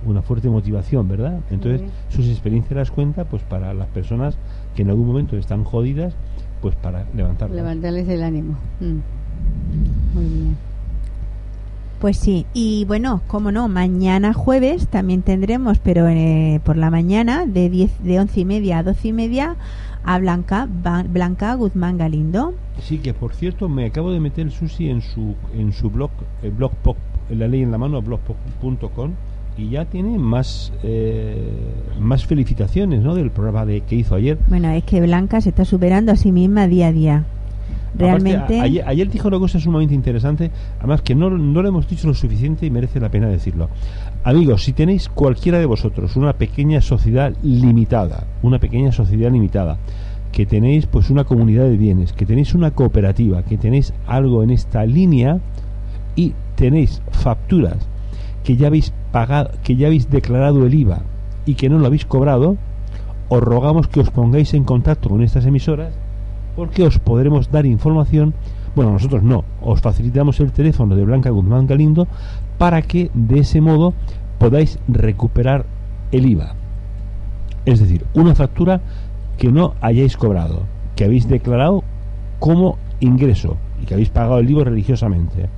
una 0.03 0.21
fuerte 0.23 0.49
motivación, 0.49 1.07
¿verdad? 1.07 1.41
Entonces, 1.51 1.87
sus 2.09 2.27
experiencias 2.27 2.75
las 2.75 2.91
cuenta 2.91 3.25
pues 3.25 3.43
para 3.43 3.73
las 3.73 3.87
personas 3.89 4.35
que 4.75 4.81
en 4.81 4.89
algún 4.89 5.07
momento 5.07 5.37
están 5.37 5.63
jodidas, 5.63 6.15
pues 6.61 6.75
para 6.75 7.05
levantarlas. 7.15 7.55
Levantarles 7.55 8.07
el 8.09 8.23
ánimo. 8.23 8.55
Mm. 8.79 10.15
Muy 10.15 10.25
bien. 10.25 10.70
Pues 12.01 12.17
sí, 12.17 12.47
y 12.55 12.83
bueno, 12.85 13.21
como 13.27 13.51
no, 13.51 13.67
mañana 13.67 14.33
jueves 14.33 14.87
también 14.87 15.21
tendremos, 15.21 15.77
pero 15.77 16.07
eh, 16.07 16.59
por 16.63 16.75
la 16.75 16.89
mañana, 16.89 17.45
de, 17.45 17.69
10, 17.69 18.03
de 18.03 18.19
once 18.19 18.39
y 18.39 18.45
media 18.45 18.79
a 18.79 18.83
doce 18.83 19.09
y 19.09 19.13
media, 19.13 19.55
a 20.03 20.17
Blanca, 20.17 20.67
Blanca 20.67 21.53
Guzmán 21.53 21.99
Galindo. 21.99 22.55
Sí, 22.81 22.97
que 22.97 23.13
por 23.13 23.35
cierto, 23.35 23.69
me 23.69 23.85
acabo 23.85 24.11
de 24.11 24.19
meter 24.19 24.47
el 24.47 24.51
Susi 24.51 24.89
en 24.89 25.03
su, 25.03 25.35
en 25.53 25.73
su 25.73 25.91
blog, 25.91 26.09
el 26.41 26.49
blog 26.49 26.71
pop, 26.77 26.97
la 27.29 27.47
ley 27.47 27.61
en 27.61 27.69
la 27.69 27.77
mano, 27.77 28.01
blogpop.com, 28.01 29.11
y 29.55 29.69
ya 29.69 29.85
tiene 29.85 30.17
más 30.17 30.73
eh, 30.81 31.53
más 31.99 32.25
felicitaciones 32.25 33.01
¿no? 33.01 33.13
del 33.13 33.29
programa 33.29 33.67
de, 33.67 33.81
que 33.81 33.95
hizo 33.95 34.15
ayer. 34.15 34.39
Bueno, 34.47 34.71
es 34.71 34.83
que 34.85 35.01
Blanca 35.01 35.39
se 35.39 35.49
está 35.49 35.65
superando 35.65 36.11
a 36.13 36.15
sí 36.15 36.31
misma 36.31 36.65
día 36.65 36.87
a 36.87 36.91
día. 36.91 37.25
Realmente. 37.93 38.59
ayer, 38.59 39.09
dijo 39.09 39.27
una 39.27 39.39
cosa 39.39 39.59
sumamente 39.59 39.93
interesante, 39.93 40.49
además 40.79 41.01
que 41.01 41.13
no, 41.13 41.29
no 41.29 41.61
lo 41.61 41.67
hemos 41.67 41.87
dicho 41.87 42.07
lo 42.07 42.13
suficiente 42.13 42.65
y 42.65 42.71
merece 42.71 42.99
la 42.99 43.09
pena 43.09 43.27
decirlo. 43.27 43.69
Amigos, 44.23 44.63
si 44.63 44.73
tenéis 44.73 45.09
cualquiera 45.09 45.59
de 45.59 45.65
vosotros 45.65 46.15
una 46.15 46.33
pequeña 46.33 46.81
sociedad 46.81 47.33
limitada, 47.43 48.27
una 48.41 48.59
pequeña 48.59 48.91
sociedad 48.91 49.31
limitada, 49.31 49.77
que 50.31 50.45
tenéis 50.45 50.85
pues 50.85 51.09
una 51.09 51.25
comunidad 51.25 51.65
de 51.65 51.77
bienes, 51.77 52.13
que 52.13 52.25
tenéis 52.25 52.53
una 52.53 52.71
cooperativa, 52.71 53.43
que 53.43 53.57
tenéis 53.57 53.93
algo 54.07 54.43
en 54.43 54.51
esta 54.51 54.85
línea 54.85 55.39
y 56.15 56.33
tenéis 56.55 57.01
facturas 57.11 57.87
que 58.43 58.55
ya 58.55 58.67
habéis 58.67 58.93
pagado, 59.11 59.51
que 59.63 59.75
ya 59.75 59.87
habéis 59.87 60.09
declarado 60.09 60.65
el 60.65 60.73
IVA 60.73 61.01
y 61.45 61.55
que 61.55 61.69
no 61.69 61.79
lo 61.79 61.87
habéis 61.87 62.05
cobrado, 62.05 62.57
os 63.29 63.41
rogamos 63.41 63.87
que 63.87 63.99
os 63.99 64.09
pongáis 64.09 64.53
en 64.53 64.63
contacto 64.63 65.09
con 65.09 65.21
estas 65.21 65.45
emisoras 65.45 65.93
porque 66.55 66.83
os 66.83 66.99
podremos 66.99 67.51
dar 67.51 67.65
información, 67.65 68.33
bueno, 68.75 68.91
nosotros 68.91 69.23
no, 69.23 69.43
os 69.61 69.81
facilitamos 69.81 70.39
el 70.39 70.51
teléfono 70.51 70.95
de 70.95 71.05
Blanca 71.05 71.29
Guzmán 71.29 71.67
Galindo 71.67 72.07
para 72.57 72.81
que 72.81 73.11
de 73.13 73.39
ese 73.39 73.61
modo 73.61 73.93
podáis 74.37 74.79
recuperar 74.87 75.65
el 76.11 76.25
IVA. 76.25 76.55
Es 77.65 77.79
decir, 77.79 78.05
una 78.13 78.35
factura 78.35 78.81
que 79.37 79.51
no 79.51 79.75
hayáis 79.81 80.17
cobrado, 80.17 80.63
que 80.95 81.05
habéis 81.05 81.27
declarado 81.27 81.83
como 82.39 82.77
ingreso 82.99 83.57
y 83.81 83.85
que 83.85 83.93
habéis 83.93 84.09
pagado 84.09 84.39
el 84.39 84.49
IVA 84.49 84.63
religiosamente 84.65 85.49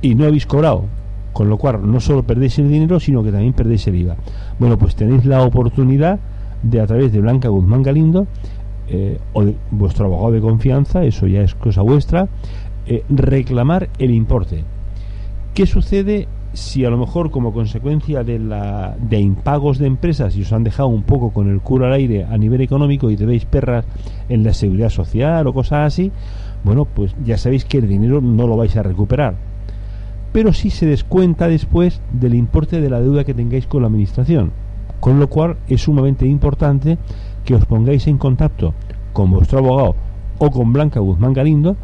y 0.00 0.14
no 0.14 0.26
habéis 0.26 0.46
cobrado, 0.46 0.84
con 1.32 1.48
lo 1.48 1.56
cual 1.56 1.90
no 1.90 1.98
solo 1.98 2.22
perdéis 2.22 2.58
el 2.58 2.68
dinero, 2.68 3.00
sino 3.00 3.22
que 3.22 3.32
también 3.32 3.54
perdéis 3.54 3.86
el 3.86 3.96
IVA. 3.96 4.16
Bueno, 4.58 4.78
pues 4.78 4.94
tenéis 4.94 5.24
la 5.24 5.42
oportunidad 5.42 6.20
de 6.62 6.80
a 6.80 6.86
través 6.86 7.12
de 7.12 7.20
Blanca 7.20 7.48
Guzmán 7.48 7.82
Galindo 7.82 8.26
eh, 8.88 9.18
o 9.32 9.44
de 9.44 9.56
vuestro 9.70 10.06
abogado 10.06 10.32
de 10.32 10.40
confianza, 10.40 11.04
eso 11.04 11.26
ya 11.26 11.42
es 11.42 11.54
cosa 11.54 11.82
vuestra, 11.82 12.28
eh, 12.86 13.02
reclamar 13.08 13.88
el 13.98 14.10
importe. 14.10 14.64
¿Qué 15.54 15.66
sucede 15.66 16.28
si 16.54 16.84
a 16.84 16.90
lo 16.90 16.96
mejor 16.96 17.30
como 17.30 17.52
consecuencia 17.52 18.22
de, 18.22 18.38
la, 18.38 18.96
de 18.98 19.18
impagos 19.20 19.78
de 19.78 19.86
empresas 19.86 20.36
y 20.36 20.42
os 20.42 20.52
han 20.52 20.64
dejado 20.64 20.88
un 20.88 21.02
poco 21.02 21.30
con 21.30 21.50
el 21.50 21.60
culo 21.60 21.86
al 21.86 21.92
aire 21.92 22.24
a 22.24 22.38
nivel 22.38 22.60
económico 22.60 23.10
y 23.10 23.16
debéis 23.16 23.44
perras 23.44 23.84
en 24.28 24.44
la 24.44 24.52
seguridad 24.52 24.88
social 24.88 25.46
o 25.46 25.52
cosas 25.52 25.86
así, 25.92 26.12
bueno, 26.62 26.84
pues 26.86 27.14
ya 27.24 27.36
sabéis 27.36 27.64
que 27.64 27.78
el 27.78 27.88
dinero 27.88 28.20
no 28.20 28.46
lo 28.46 28.56
vais 28.56 28.76
a 28.76 28.82
recuperar. 28.82 29.34
Pero 30.32 30.52
sí 30.52 30.70
se 30.70 30.86
descuenta 30.86 31.48
después 31.48 32.00
del 32.12 32.34
importe 32.34 32.80
de 32.80 32.90
la 32.90 33.00
deuda 33.00 33.24
que 33.24 33.34
tengáis 33.34 33.66
con 33.66 33.82
la 33.82 33.88
administración. 33.88 34.52
Con 35.00 35.20
lo 35.20 35.28
cual 35.28 35.56
es 35.68 35.82
sumamente 35.82 36.26
importante 36.26 36.98
que 37.44 37.54
os 37.54 37.64
pongáis 37.66 38.06
en 38.06 38.18
contacto 38.18 38.74
con 39.12 39.30
vuestro 39.30 39.58
abogado 39.58 39.94
o 40.38 40.50
con 40.50 40.72
Blanca 40.72 41.00
Guzmán 41.00 41.32
Galindo 41.32 41.76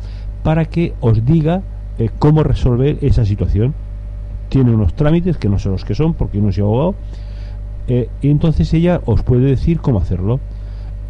para 0.42 0.64
que 0.64 0.94
os 1.00 1.24
diga 1.24 1.62
eh, 1.98 2.10
cómo 2.18 2.42
resolver 2.42 2.98
esa 3.02 3.24
situación 3.24 3.74
tiene 4.48 4.72
unos 4.72 4.94
trámites 4.94 5.36
que 5.36 5.48
no 5.48 5.58
sé 5.58 5.68
los 5.68 5.84
que 5.84 5.94
son 5.94 6.14
porque 6.14 6.38
no 6.38 6.50
soy 6.50 6.62
abogado 6.62 6.94
eh, 7.88 8.08
y 8.20 8.30
entonces 8.30 8.72
ella 8.74 9.00
os 9.04 9.22
puede 9.22 9.46
decir 9.46 9.80
cómo 9.80 10.00
hacerlo 10.00 10.40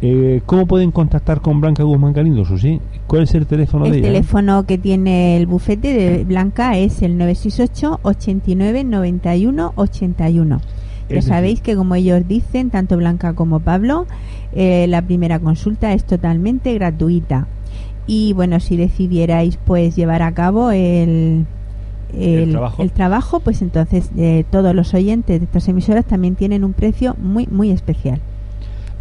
eh, 0.03 0.41
¿Cómo 0.47 0.65
pueden 0.65 0.89
contactar 0.89 1.41
con 1.41 1.61
Blanca 1.61 1.83
Guzmán 1.83 2.13
Galindo, 2.13 2.43
Susi? 2.43 2.81
¿Cuál 3.05 3.23
es 3.23 3.35
el 3.35 3.45
teléfono 3.45 3.85
el 3.85 3.91
de 3.91 3.97
ella? 3.99 4.07
El 4.07 4.13
teléfono 4.13 4.65
que 4.65 4.79
tiene 4.79 5.37
el 5.37 5.45
bufete 5.45 5.93
de 5.93 6.23
Blanca 6.23 6.75
es 6.75 7.03
el 7.03 7.19
968 7.19 7.99
89 8.01 8.83
91 8.83 9.73
81. 9.75 10.61
Ya 11.13 11.21
sabéis 11.21 11.61
que 11.61 11.75
como 11.75 11.95
ellos 11.95 12.27
dicen, 12.27 12.69
tanto 12.69 12.97
Blanca 12.97 13.33
como 13.33 13.59
Pablo, 13.59 14.07
eh, 14.53 14.85
la 14.87 15.01
primera 15.01 15.39
consulta 15.39 15.93
es 15.93 16.03
totalmente 16.03 16.73
gratuita. 16.73 17.47
Y 18.07 18.33
bueno, 18.33 18.59
si 18.59 18.77
decidierais 18.77 19.57
pues 19.57 19.95
llevar 19.95 20.21
a 20.21 20.33
cabo 20.33 20.71
el, 20.71 21.45
el, 22.17 22.91
trabajo? 22.93 23.39
pues 23.39 23.61
entonces 23.61 24.09
eh, 24.17 24.43
todos 24.49 24.75
los 24.75 24.93
oyentes 24.93 25.39
de 25.39 25.45
estas 25.45 25.67
emisoras 25.67 26.05
también 26.05 26.35
tienen 26.35 26.63
un 26.63 26.73
precio 26.73 27.15
muy, 27.19 27.47
muy 27.47 27.71
especial. 27.71 28.19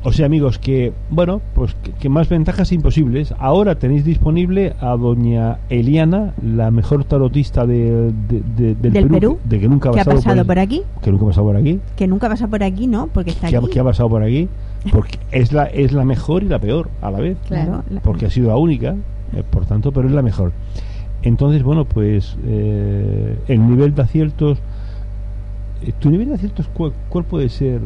O 0.03 0.13
sea, 0.13 0.25
amigos, 0.25 0.59
que, 0.59 0.95
bueno, 1.11 1.43
pues 1.55 1.77
que, 1.99 2.09
más 2.09 2.29
ventajas 2.29 2.73
imposibles. 2.73 3.35
Ahora 3.39 3.75
tenéis 3.75 4.05
disponible 4.05 4.75
a 4.81 4.97
doña 4.97 5.59
Eliana, 5.69 6.33
la 6.43 6.71
mejor 6.71 7.05
tarotista 7.05 7.67
de, 7.67 8.11
del, 8.11 9.09
Perú, 9.09 9.39
de 9.45 9.61
que 9.61 9.69
nunca 9.69 9.91
ha 9.91 9.93
pasado, 9.93 10.47
por, 10.47 10.59
aquí. 10.59 10.83
Que 11.03 11.11
nunca 11.11 11.25
ha 11.25 11.29
pasado 11.29 11.47
por 11.47 11.57
aquí. 11.57 11.81
Que 11.97 12.07
nunca 12.07 12.27
ha 12.29 12.31
pasado 12.31 12.51
por 12.51 12.63
aquí, 12.63 12.87
¿no? 12.87 13.09
Porque 13.09 13.31
está 13.31 13.49
que 13.49 13.57
aquí. 13.59 13.67
Ha, 13.67 13.71
que 13.71 13.81
ha 13.81 13.85
pasado 13.85 14.09
por 14.09 14.23
aquí. 14.23 14.49
Porque 14.91 15.19
es 15.33 15.53
la, 15.53 15.65
es 15.65 15.93
la 15.93 16.07
mejor 16.07 16.45
y 16.45 16.47
la 16.47 16.59
peor 16.59 16.89
a 17.03 17.11
la 17.11 17.21
vez. 17.21 17.37
Claro. 17.47 17.85
Porque 18.03 18.25
ha 18.25 18.31
sido 18.31 18.49
la 18.49 18.57
única, 18.57 18.97
eh, 19.35 19.43
por 19.49 19.67
tanto, 19.67 19.93
pero 19.93 20.09
es 20.09 20.15
la 20.15 20.23
mejor. 20.23 20.53
Entonces, 21.23 21.63
bueno, 21.63 21.85
pues 21.85 22.37
eh, 22.47 23.39
el 23.49 23.67
nivel 23.67 23.95
de 23.95 24.03
aciertos. 24.03 24.59
Eh, 25.83 25.93
¿Tu 25.99 26.11
nivel 26.11 26.29
de 26.29 26.35
aciertos 26.37 26.69
cuál, 26.73 27.25
puede 27.25 27.51
ser, 27.51 27.81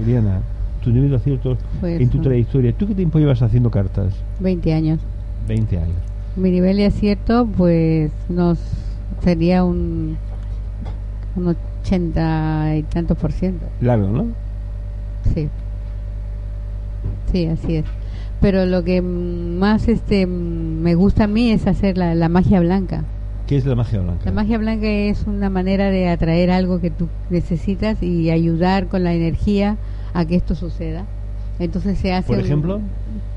Eliana? 0.00 0.40
¿Tu 0.84 0.90
nivel 0.90 1.10
de 1.10 1.16
aciertos 1.16 1.58
pues, 1.80 2.00
en 2.00 2.10
tu 2.10 2.20
trayectoria? 2.20 2.72
¿Tú 2.72 2.86
qué 2.86 2.94
tiempo 2.94 3.18
llevas 3.18 3.42
haciendo 3.42 3.70
cartas? 3.70 4.14
20 4.40 4.74
años. 4.74 5.00
20 5.48 5.78
años. 5.78 5.96
Mi 6.36 6.50
nivel 6.50 6.76
de 6.76 6.86
acierto, 6.86 7.46
pues, 7.56 8.12
nos 8.28 8.58
sería 9.22 9.64
un, 9.64 10.16
un 11.36 11.56
80 11.82 12.76
y 12.76 12.82
tantos 12.84 13.16
por 13.16 13.32
ciento. 13.32 13.66
Largo, 13.80 14.08
¿no? 14.08 14.26
Sí. 15.34 15.48
Sí, 17.32 17.46
así 17.46 17.76
es 17.76 17.84
pero 18.44 18.66
lo 18.66 18.84
que 18.84 19.00
más 19.00 19.88
este 19.88 20.26
me 20.26 20.94
gusta 20.94 21.24
a 21.24 21.26
mí 21.26 21.50
es 21.50 21.66
hacer 21.66 21.96
la, 21.96 22.28
magia 22.28 22.60
blanca. 22.60 23.02
¿Qué 23.46 23.56
es 23.56 23.64
la 23.64 23.74
magia 23.74 24.00
blanca? 24.00 24.26
La 24.26 24.32
magia 24.32 24.58
blanca 24.58 24.86
es 24.86 25.24
una 25.26 25.48
manera 25.48 25.88
de 25.88 26.10
atraer 26.10 26.50
algo 26.50 26.78
que 26.78 26.90
tú 26.90 27.08
necesitas 27.30 28.02
y 28.02 28.30
ayudar 28.30 28.88
con 28.88 29.02
la 29.02 29.14
energía 29.14 29.78
a 30.14 30.24
que 30.24 30.36
esto 30.36 30.54
suceda. 30.54 31.04
Entonces 31.58 31.98
se 31.98 32.12
hace. 32.12 32.32
Por 32.32 32.38
ejemplo. 32.38 32.80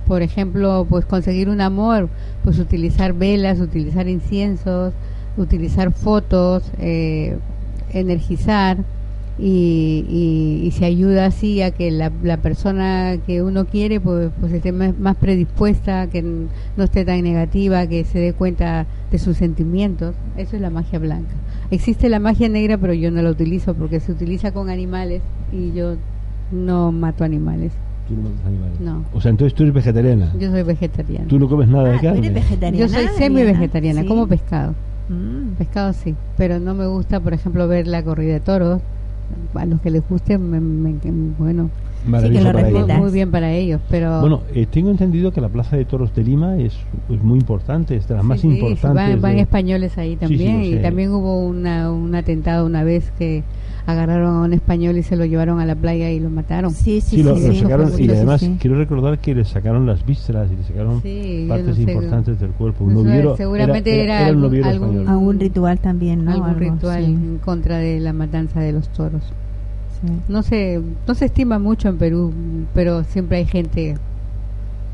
por 0.07 0.21
ejemplo, 0.21 0.87
pues 0.89 1.05
conseguir 1.05 1.49
un 1.49 1.59
amor, 1.59 2.09
pues 2.43 2.57
utilizar 2.59 3.13
velas, 3.13 3.59
utilizar 3.59 4.07
inciensos, 4.07 4.93
utilizar 5.35 5.91
fotos, 5.91 6.63
eh, 6.79 7.37
energizar 7.91 8.77
y, 9.39 10.63
y, 10.63 10.71
se 10.71 10.85
ayuda 10.85 11.27
así 11.27 11.61
a 11.61 11.69
que 11.69 11.91
la, 11.91 12.11
la, 12.23 12.37
persona 12.37 13.17
que 13.27 13.43
uno 13.43 13.65
quiere 13.65 13.99
pues, 13.99 14.31
pues 14.39 14.51
esté 14.51 14.71
más, 14.71 15.15
predispuesta, 15.17 16.07
que 16.07 16.23
no 16.23 16.83
esté 16.83 17.05
tan 17.05 17.21
negativa, 17.21 17.85
que 17.85 18.03
se 18.03 18.17
dé 18.17 18.33
cuenta 18.33 18.87
de 19.11 19.19
sus 19.19 19.37
sentimientos. 19.37 20.15
Eso 20.37 20.55
es 20.55 20.61
la 20.61 20.71
magia 20.71 20.97
blanca. 20.97 21.35
Existe 21.69 22.09
la 22.09 22.19
magia 22.19 22.49
negra, 22.49 22.79
pero 22.79 22.93
yo 22.93 23.11
no 23.11 23.21
la 23.21 23.29
utilizo 23.29 23.75
porque 23.75 23.99
se 23.99 24.11
utiliza 24.11 24.51
con 24.51 24.71
animales 24.71 25.21
y 25.51 25.71
yo 25.73 25.97
no 26.51 26.91
mato 26.91 27.23
animales. 27.23 27.71
¿Tú 28.07 28.15
no 28.15 28.23
matas 28.23 28.45
animales? 28.45 28.79
No. 28.79 29.03
O 29.13 29.21
sea, 29.21 29.31
entonces 29.31 29.53
tú 29.55 29.63
eres 29.63 29.75
vegetariana. 29.75 30.33
Yo 30.39 30.51
soy 30.51 30.63
vegetariana. 30.63 31.27
¿Tú 31.27 31.39
no 31.39 31.47
comes 31.47 31.67
nada 31.67 31.89
de 31.89 31.97
ah, 31.97 32.01
carne? 32.01 32.29
vegetariana? 32.29 32.77
Yo 32.77 32.87
soy 32.87 33.07
semi-vegetariana, 33.17 34.05
como 34.05 34.27
pescado. 34.27 34.73
Mm. 35.09 35.55
Pescado 35.57 35.93
sí, 35.93 36.15
pero 36.37 36.59
no 36.59 36.73
me 36.73 36.87
gusta, 36.87 37.19
por 37.19 37.33
ejemplo, 37.33 37.67
ver 37.67 37.87
la 37.87 38.03
corrida 38.03 38.33
de 38.33 38.39
toros, 38.39 38.81
a 39.53 39.65
los 39.65 39.81
que 39.81 39.89
les 39.89 40.07
guste, 40.07 40.37
bueno, 40.37 41.69
muy 42.07 43.11
bien 43.11 43.31
para 43.31 43.51
ellos. 43.51 43.81
Pero 43.89 44.21
bueno, 44.21 44.41
eh, 44.53 44.65
tengo 44.69 44.89
entendido 44.89 45.31
que 45.31 45.41
la 45.41 45.49
Plaza 45.49 45.75
de 45.75 45.85
Toros 45.85 46.13
de 46.15 46.23
Lima 46.23 46.57
es, 46.57 46.77
muy 47.09 47.39
importante, 47.39 47.95
es 47.95 48.07
de 48.07 48.15
las 48.15 48.23
más 48.23 48.43
importantes. 48.43 49.21
van, 49.21 49.39
españoles 49.39 49.97
ahí 49.97 50.15
también 50.15 50.63
y 50.63 50.75
también 50.77 51.11
hubo 51.11 51.39
una, 51.39 51.91
un 51.91 52.15
atentado 52.15 52.65
una 52.65 52.83
vez 52.83 53.11
que 53.17 53.43
agarraron 53.87 54.35
a 54.35 54.41
un 54.41 54.53
español 54.53 54.97
y 54.97 55.03
se 55.03 55.15
lo 55.15 55.25
llevaron 55.25 55.61
a 55.61 55.65
la 55.65 55.73
playa 55.73 56.11
y 56.11 56.19
lo 56.19 56.29
mataron. 56.29 56.71
Sí, 56.71 56.99
sí, 56.99 57.15
sí. 57.17 57.23
Lo, 57.23 57.37
sacaron, 57.37 57.89
y 57.97 58.09
además 58.09 58.47
quiero 58.59 58.77
recordar 58.77 59.17
que 59.19 59.33
le 59.33 59.45
sacaron 59.45 59.85
las 59.85 60.05
vísceras 60.05 60.49
y 60.51 60.57
le 60.57 60.63
sacaron 60.63 61.01
partes 61.47 61.79
importantes 61.79 62.39
del 62.39 62.51
cuerpo. 62.51 62.83
Un 62.83 63.37
seguramente 63.37 64.03
era, 64.03 64.27
algún, 64.27 65.39
ritual 65.39 65.79
también, 65.79 66.25
¿no? 66.25 66.33
Algún 66.33 66.59
ritual 66.59 67.05
en 67.05 67.37
contra 67.37 67.77
de 67.77 68.01
la 68.01 68.11
matanza 68.11 68.59
de 68.59 68.73
los 68.73 68.89
toros. 68.89 69.23
No 70.27 70.43
se, 70.43 70.81
no 71.07 71.15
se 71.15 71.25
estima 71.25 71.57
mucho 71.57 71.87
en 71.87 71.97
Perú, 71.97 72.33
pero 72.75 73.05
siempre 73.05 73.37
hay 73.37 73.45
gente 73.45 73.95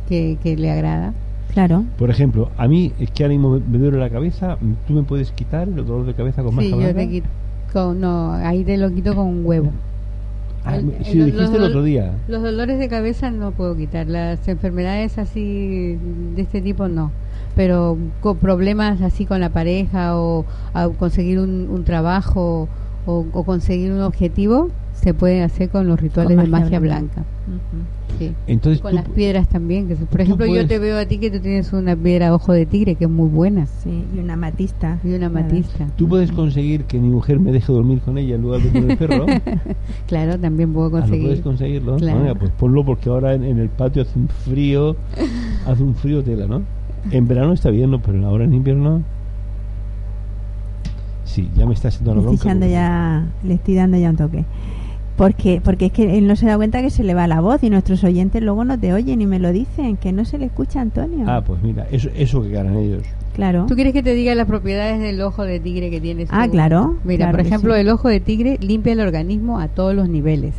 que, 0.07 0.37
que 0.41 0.55
le 0.55 0.69
agrada. 0.69 1.13
Claro. 1.51 1.83
Por 1.97 2.11
ejemplo, 2.11 2.51
a 2.57 2.67
mí 2.67 2.93
es 2.99 3.09
que 3.11 3.23
ahora 3.23 3.33
mismo 3.33 3.59
me 3.59 3.77
duele 3.79 3.97
la 3.97 4.09
cabeza, 4.09 4.57
¿tú 4.87 4.93
me 4.93 5.01
puedes 5.03 5.31
quitar 5.31 5.67
el 5.67 5.75
dolor 5.75 6.05
de 6.05 6.13
cabeza 6.13 6.43
con 6.43 6.55
más 6.55 6.63
Sí, 6.63 6.71
yo 6.71 6.95
te 6.95 7.09
quito 7.09 7.27
no, 7.73 8.33
ahí 8.33 8.63
te 8.63 8.77
lo 8.77 8.91
quito 8.91 9.15
con 9.15 9.27
un 9.27 9.45
huevo. 9.45 9.71
Ah, 10.65 10.79
si 11.03 11.17
lo 11.17 11.25
dijiste 11.25 11.57
el 11.57 11.63
otro 11.63 11.83
día. 11.83 12.13
Los 12.27 12.41
dolores 12.41 12.79
de 12.79 12.87
cabeza 12.87 13.31
no 13.31 13.51
puedo 13.51 13.75
quitar. 13.75 14.07
Las 14.07 14.47
enfermedades 14.47 15.17
así 15.17 15.97
de 16.35 16.41
este 16.41 16.61
tipo 16.61 16.87
no. 16.87 17.11
Pero 17.55 17.97
con 18.21 18.37
problemas 18.37 19.01
así 19.01 19.25
con 19.25 19.41
la 19.41 19.49
pareja 19.49 20.17
o 20.17 20.45
conseguir 20.97 21.39
un, 21.39 21.83
trabajo 21.83 22.69
o, 23.05 23.43
conseguir 23.45 23.91
un 23.91 24.01
objetivo 24.01 24.69
se 25.03 25.13
puede 25.13 25.43
hacer 25.43 25.69
con 25.69 25.85
los 25.85 25.99
rituales 25.99 26.37
de 26.37 26.47
magia 26.47 26.79
blanca. 26.79 27.25
Entonces 28.47 28.81
con 28.81 28.95
las 28.95 29.07
piedras 29.09 29.49
también. 29.49 29.87
Que, 29.87 29.95
por 29.95 30.21
ejemplo, 30.21 30.45
yo 30.45 30.65
te 30.65 30.79
veo 30.79 30.97
a 30.97 31.05
ti 31.05 31.17
que 31.17 31.29
tú 31.29 31.39
tienes 31.39 31.73
una 31.73 31.95
piedra 31.95 32.33
ojo 32.33 32.53
de 32.53 32.65
tigre 32.65 32.95
que 32.95 33.03
es 33.03 33.09
muy 33.09 33.27
buena. 33.27 33.65
Sí, 33.65 34.05
y 34.15 34.19
una 34.19 34.37
matista. 34.37 34.99
Y 35.03 35.13
una 35.13 35.29
matista. 35.29 35.87
¿Tú 35.97 36.07
puedes 36.07 36.31
conseguir 36.31 36.85
que 36.85 36.99
mi 36.99 37.09
mujer 37.09 37.39
me 37.39 37.51
deje 37.51 37.73
dormir 37.73 37.99
con 37.99 38.17
ella 38.17 38.35
en 38.35 38.41
lugar 38.41 38.61
de 38.61 38.71
con 38.71 38.91
el 38.91 38.97
perro? 38.97 39.25
claro, 40.07 40.39
también 40.39 40.71
puedo 40.71 40.91
conseguir. 40.91 41.21
Ah, 41.21 41.27
¿Puedes 41.27 41.41
conseguirlo? 41.41 41.97
pues 42.39 42.51
ponlo 42.51 42.85
porque 42.85 43.09
ahora 43.09 43.33
en, 43.33 43.43
el 43.43 43.69
patio 43.69 44.03
hace 44.03 44.17
un 44.17 44.29
frío, 44.29 44.95
hace 45.65 45.83
un 45.83 45.95
frío 45.95 46.23
tela, 46.23 46.47
¿no? 46.47 46.61
En 47.11 47.27
verano 47.27 47.51
está 47.51 47.69
bien, 47.69 47.91
¿no? 47.91 48.01
Pero 48.01 48.25
ahora 48.25 48.45
en 48.45 48.53
invierno... 48.53 49.01
Sí, 51.25 51.49
ya 51.57 51.65
me 51.65 51.73
está 51.73 51.87
haciendo 51.87 52.13
la 52.13 52.21
bronca. 52.21 52.67
ya, 52.67 53.25
le 53.43 53.55
estoy 53.55 53.73
dando 53.73 53.97
ya 53.97 54.11
un 54.11 54.17
toque. 54.17 54.45
Porque, 55.15 55.61
porque 55.63 55.87
es 55.87 55.91
que 55.91 56.17
él 56.17 56.27
no 56.27 56.35
se 56.35 56.47
da 56.47 56.55
cuenta 56.55 56.81
que 56.81 56.89
se 56.89 57.03
le 57.03 57.13
va 57.13 57.27
la 57.27 57.39
voz 57.39 57.63
y 57.63 57.69
nuestros 57.69 58.03
oyentes 58.03 58.41
luego 58.41 58.65
no 58.65 58.79
te 58.79 58.93
oyen 58.93 59.21
y 59.21 59.27
me 59.27 59.37
lo 59.37 59.51
dicen, 59.51 59.95
que 59.97 60.11
no 60.11 60.25
se 60.25 60.39
le 60.39 60.45
escucha 60.45 60.81
Antonio. 60.81 61.25
Ah, 61.27 61.43
pues 61.45 61.61
mira, 61.61 61.85
eso, 61.91 62.09
eso 62.15 62.41
que 62.41 62.49
ganan 62.49 62.77
ellos. 62.77 63.03
Claro. 63.35 63.65
¿Tú 63.67 63.75
quieres 63.75 63.93
que 63.93 64.03
te 64.03 64.13
diga 64.13 64.33
las 64.35 64.47
propiedades 64.47 64.99
del 64.99 65.21
ojo 65.21 65.43
de 65.43 65.59
tigre 65.59 65.89
que 65.89 66.01
tienes? 66.01 66.29
Ah, 66.31 66.47
claro. 66.47 66.97
Mira, 67.03 67.29
por 67.31 67.41
ejemplo, 67.41 67.75
el 67.75 67.89
ojo 67.89 68.07
de 68.07 68.19
tigre 68.19 68.57
limpia 68.59 68.93
el 68.93 69.01
organismo 69.01 69.59
a 69.59 69.67
todos 69.67 69.93
los 69.95 70.09
niveles. 70.09 70.53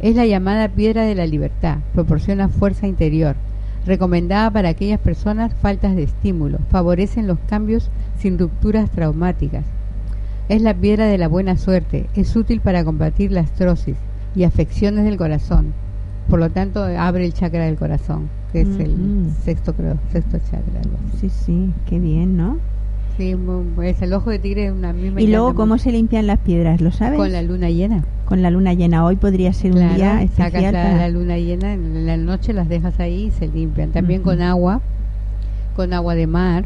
Es 0.00 0.14
la 0.16 0.26
llamada 0.26 0.68
piedra 0.68 1.02
de 1.02 1.14
la 1.14 1.26
libertad, 1.26 1.78
proporciona 1.94 2.48
fuerza 2.48 2.86
interior, 2.86 3.36
recomendada 3.84 4.50
para 4.50 4.68
aquellas 4.68 5.00
personas 5.00 5.52
faltas 5.54 5.96
de 5.96 6.04
estímulo, 6.04 6.58
favorecen 6.70 7.26
los 7.26 7.38
cambios 7.48 7.90
sin 8.18 8.38
rupturas 8.38 8.90
traumáticas. 8.90 9.64
Es 10.48 10.62
la 10.62 10.74
piedra 10.74 11.06
de 11.06 11.18
la 11.18 11.28
buena 11.28 11.56
suerte, 11.58 12.06
es 12.14 12.34
útil 12.34 12.60
para 12.60 12.82
combatir 12.82 13.32
la 13.32 13.40
astrosis 13.40 13.96
y 14.34 14.44
afecciones 14.44 15.04
del 15.04 15.18
corazón. 15.18 15.74
Por 16.30 16.38
lo 16.38 16.50
tanto, 16.50 16.82
abre 16.82 17.26
el 17.26 17.34
chakra 17.34 17.66
del 17.66 17.76
corazón, 17.76 18.28
que 18.52 18.62
es 18.62 18.68
el 18.78 19.30
sexto, 19.44 19.74
creo, 19.74 19.98
sexto 20.10 20.38
chakra. 20.38 20.80
Sí, 21.20 21.28
sí, 21.28 21.70
qué 21.86 21.98
bien, 21.98 22.36
¿no? 22.36 22.58
Sí, 23.18 23.36
es 23.82 24.00
el 24.00 24.12
ojo 24.12 24.30
de 24.30 24.38
tigre 24.38 24.70
una 24.70 24.92
misma. 24.92 25.20
¿Y 25.20 25.26
luego 25.26 25.54
cómo 25.54 25.76
se 25.76 25.90
limpian 25.90 26.26
las 26.26 26.38
piedras? 26.38 26.80
¿Lo 26.80 26.92
sabes? 26.92 27.18
Con 27.18 27.32
la 27.32 27.42
luna 27.42 27.68
llena. 27.68 28.04
Con 28.24 28.42
la 28.42 28.50
luna 28.50 28.74
llena. 28.74 29.04
Hoy 29.04 29.16
podría 29.16 29.52
ser 29.52 29.72
un 29.72 29.96
día 29.96 30.22
especial 30.22 30.52
sacas 30.52 30.72
la, 30.72 31.08
luna 31.08 31.36
llena, 31.36 31.72
en 31.74 32.06
la 32.06 32.16
noche 32.16 32.52
las 32.52 32.68
dejas 32.68 33.00
ahí 33.00 33.24
y 33.24 33.30
se 33.32 33.48
limpian. 33.48 33.90
También 33.90 34.22
con 34.22 34.40
agua, 34.40 34.80
con 35.74 35.92
agua 35.92 36.14
de 36.14 36.26
mar, 36.26 36.64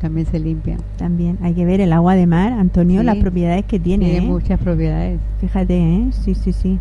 también 0.00 0.26
se 0.26 0.38
limpian. 0.38 0.80
También 0.96 1.38
hay 1.42 1.54
que 1.54 1.64
ver 1.64 1.80
el 1.80 1.92
agua 1.92 2.14
de 2.14 2.26
mar, 2.26 2.52
Antonio, 2.52 3.02
las 3.02 3.16
propiedades 3.16 3.64
que 3.64 3.78
tiene. 3.78 4.06
Tiene 4.06 4.24
¿eh? 4.24 4.28
muchas 4.28 4.58
propiedades. 4.58 5.20
Fíjate, 5.40 5.78
¿eh? 5.78 6.10
Sí, 6.12 6.34
sí, 6.34 6.52
sí. 6.52 6.78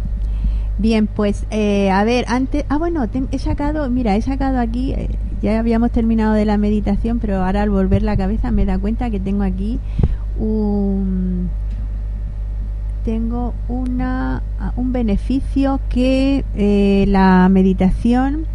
Bien, 0.80 1.08
pues 1.08 1.46
eh, 1.52 1.92
a 1.92 2.04
ver, 2.06 2.24
antes, 2.30 2.64
ah 2.70 2.78
bueno, 2.78 3.06
he 3.32 3.40
sacado, 3.40 3.90
mira, 3.90 4.16
he 4.16 4.22
sacado 4.22 4.60
aquí, 4.60 4.94
eh, 4.94 5.10
ya 5.42 5.60
habíamos 5.60 5.92
terminado 5.92 6.34
de 6.34 6.46
la 6.46 6.58
meditación, 6.58 7.20
pero 7.20 7.44
ahora 7.44 7.64
al 7.64 7.70
volver 7.70 8.02
la 8.02 8.16
cabeza 8.16 8.52
me 8.52 8.64
da 8.66 8.80
cuenta 8.80 9.10
que 9.10 9.20
tengo 9.20 9.44
aquí 9.44 9.78
un, 10.40 11.50
tengo 13.04 13.54
una, 13.68 14.42
un 14.78 14.94
beneficio 14.94 15.82
que 15.90 16.46
eh, 16.56 17.04
la 17.10 17.50
meditación 17.50 18.46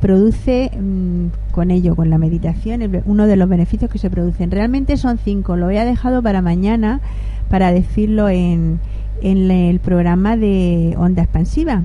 produce 0.00 0.70
mm, 0.78 1.52
con 1.52 1.70
ello, 1.70 1.96
con 1.96 2.10
la 2.10 2.18
meditación, 2.18 3.02
uno 3.06 3.26
de 3.26 3.36
los 3.36 3.48
beneficios 3.48 3.90
que 3.90 3.98
se 3.98 4.10
producen. 4.10 4.50
Realmente 4.50 4.96
son 4.96 5.18
cinco, 5.18 5.56
lo 5.56 5.70
he 5.70 5.84
dejado 5.84 6.22
para 6.22 6.42
mañana 6.42 7.00
para 7.48 7.72
decirlo 7.72 8.28
en 8.28 8.78
en 9.20 9.50
el 9.50 9.80
programa 9.80 10.36
de 10.36 10.94
onda 10.98 11.22
expansiva. 11.22 11.82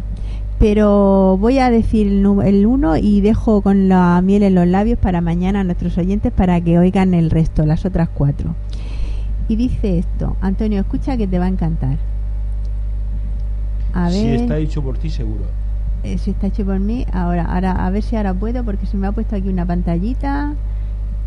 Pero 0.59 1.37
voy 1.39 1.59
a 1.59 1.69
decir 1.71 2.07
el 2.07 2.65
uno 2.65 2.95
y 2.95 3.21
dejo 3.21 3.61
con 3.61 3.89
la 3.89 4.21
miel 4.21 4.43
en 4.43 4.55
los 4.55 4.67
labios 4.67 4.99
para 4.99 5.19
mañana 5.19 5.61
a 5.61 5.63
nuestros 5.63 5.97
oyentes 5.97 6.31
para 6.31 6.61
que 6.61 6.79
oigan 6.79 7.13
el 7.13 7.31
resto, 7.31 7.65
las 7.65 7.85
otras 7.85 8.09
cuatro. 8.09 8.55
Y 9.47 9.55
dice 9.55 9.97
esto, 9.97 10.37
Antonio, 10.39 10.79
escucha 10.79 11.17
que 11.17 11.27
te 11.27 11.39
va 11.39 11.45
a 11.45 11.49
encantar. 11.49 11.97
A 13.93 14.05
ver, 14.05 14.13
si 14.13 14.27
está 14.29 14.57
hecho 14.57 14.81
por 14.81 14.97
ti, 14.97 15.09
seguro. 15.09 15.43
Eh, 16.03 16.17
si 16.17 16.31
está 16.31 16.47
hecho 16.47 16.65
por 16.65 16.79
mí, 16.79 17.05
ahora, 17.13 17.45
ahora, 17.45 17.85
a 17.85 17.89
ver 17.89 18.03
si 18.03 18.15
ahora 18.15 18.33
puedo, 18.33 18.63
porque 18.63 18.85
se 18.85 18.97
me 18.97 19.07
ha 19.07 19.11
puesto 19.11 19.35
aquí 19.35 19.49
una 19.49 19.65
pantallita 19.65 20.53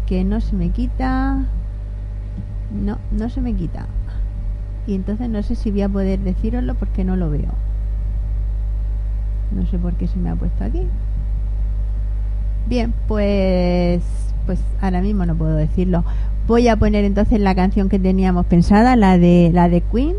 que 0.07 0.25
no 0.25 0.41
se 0.41 0.55
me 0.55 0.71
quita. 0.71 1.45
No, 2.73 2.99
no 3.11 3.31
se 3.31 3.41
me 3.41 3.55
quita 3.55 3.87
y 4.87 4.95
entonces 4.95 5.29
no 5.29 5.43
sé 5.43 5.55
si 5.55 5.71
voy 5.71 5.83
a 5.83 5.89
poder 5.89 6.21
deciroslo 6.21 6.75
porque 6.75 7.05
no 7.05 7.17
lo 7.17 7.31
veo. 7.31 7.53
No 9.51 9.67
sé 9.67 9.79
por 9.79 9.95
qué 9.95 10.07
se 10.07 10.19
me 10.19 10.31
ha 10.31 10.37
puesto 10.37 10.65
aquí. 10.65 10.83
Bien, 12.69 12.93
pues 13.09 14.03
pues 14.45 14.61
ahora 14.81 15.01
mismo 15.01 15.27
no 15.27 15.35
puedo 15.35 15.57
decirlo. 15.57 16.05
Voy 16.47 16.69
a 16.69 16.77
poner 16.77 17.05
entonces 17.05 17.41
la 17.41 17.55
canción 17.57 17.89
que 17.89 17.99
teníamos 17.99 18.47
pensada, 18.47 18.95
la 18.95 19.19
de 19.19 19.51
la 19.53 19.69
de 19.69 19.81
Queen, 19.81 20.15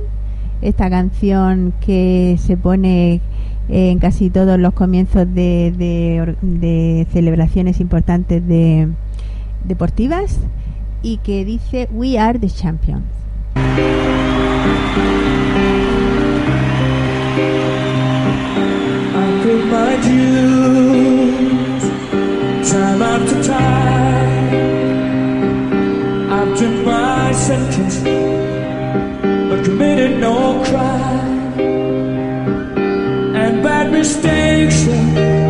esta 0.62 0.90
canción 0.90 1.74
que 1.80 2.36
se 2.38 2.58
pone 2.58 3.22
en 3.70 4.00
casi 4.00 4.30
todos 4.30 4.60
los 4.60 4.74
comienzos 4.74 5.28
de, 5.34 5.74
de, 5.78 6.36
de 6.42 7.08
celebraciones 7.12 7.80
importantes 7.80 8.46
de 8.48 8.88
deportivas 9.66 10.40
y 11.02 11.18
que 11.18 11.46
dice 11.46 11.88
We 11.92 12.18
are 12.18 12.40
the 12.40 12.50
champions. 12.50 13.04
I've 26.30 26.86
my 26.86 27.32
sentence, 27.32 28.00
but 28.00 29.64
committed 29.64 30.20
no 30.20 30.64
crime. 30.66 31.37
mistakes. 34.08 35.47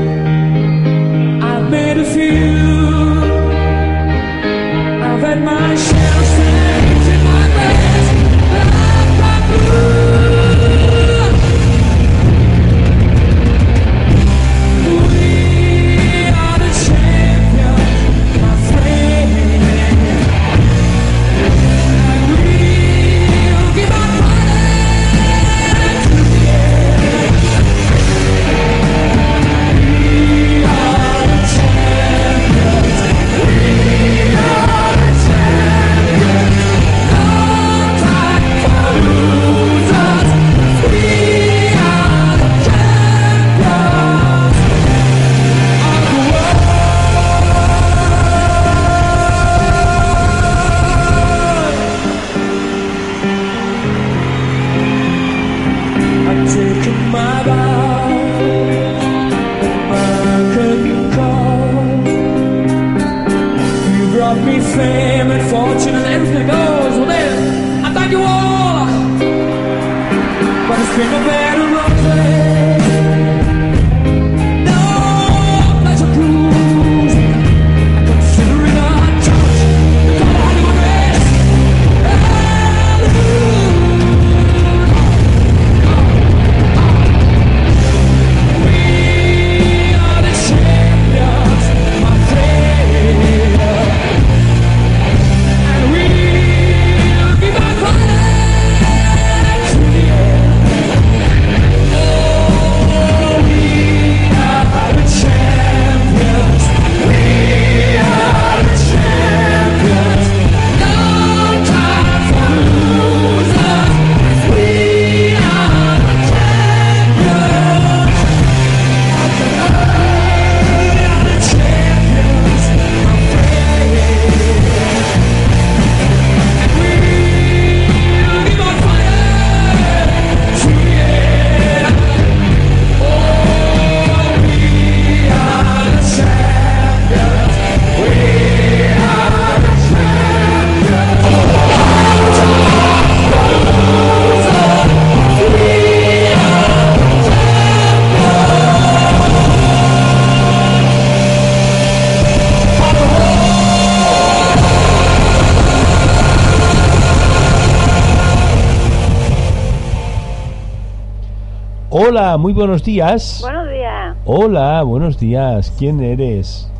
Muy 162.48 162.54
buenos 162.54 162.82
días. 162.82 163.40
Buenos 163.42 163.70
días, 163.70 164.16
Hola, 164.24 164.82
buenos 164.84 165.20
días. 165.20 165.70
¿Quién 165.78 166.02
eres? 166.02 166.72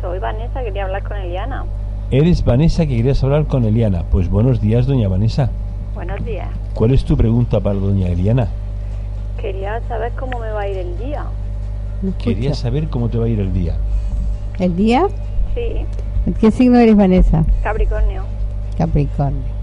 soy 0.00 0.20
Vanessa, 0.20 0.62
quería 0.62 0.84
hablar 0.84 1.02
con 1.02 1.16
Eliana. 1.16 1.64
Eres 2.12 2.44
Vanessa 2.44 2.86
que 2.86 2.94
querías 2.98 3.24
hablar 3.24 3.46
con 3.46 3.64
Eliana. 3.64 4.04
Pues 4.12 4.30
buenos 4.30 4.60
días, 4.60 4.86
doña 4.86 5.08
Vanessa. 5.08 5.50
Buenos 5.92 6.24
días. 6.24 6.46
¿Cuál 6.72 6.92
es 6.92 7.04
tu 7.04 7.16
pregunta 7.16 7.58
para 7.58 7.74
doña 7.80 8.06
Eliana? 8.06 8.46
Quería 9.40 9.80
saber 9.88 10.12
cómo 10.12 10.38
me 10.38 10.50
va 10.50 10.60
a 10.60 10.68
ir 10.68 10.76
el 10.76 10.96
día. 10.98 11.24
¿Me 12.00 12.12
Quería 12.12 12.54
saber 12.54 12.86
cómo 12.86 13.08
te 13.08 13.18
va 13.18 13.24
a 13.24 13.28
ir 13.28 13.40
el 13.40 13.52
día. 13.52 13.74
¿El 14.60 14.76
día? 14.76 15.08
Sí, 15.56 15.84
¿Qué 16.40 16.52
signo 16.52 16.78
eres, 16.78 16.96
Vanessa? 16.96 17.44
Capricornio. 17.64 18.22
Capricornio. 18.78 19.57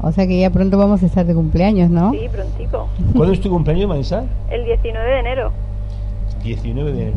O 0.00 0.12
sea 0.12 0.26
que 0.26 0.38
ya 0.38 0.50
pronto 0.50 0.78
vamos 0.78 1.02
a 1.02 1.06
estar 1.06 1.26
de 1.26 1.34
cumpleaños, 1.34 1.90
¿no? 1.90 2.12
Sí, 2.12 2.20
prontico. 2.30 2.88
¿Cuándo 3.16 3.32
es 3.34 3.40
tu 3.40 3.50
cumpleaños, 3.50 3.88
Vanessa? 3.88 4.24
El 4.50 4.64
19 4.64 5.10
de 5.10 5.18
enero. 5.20 5.52
19 6.44 6.92
de 6.92 7.02
enero. 7.08 7.16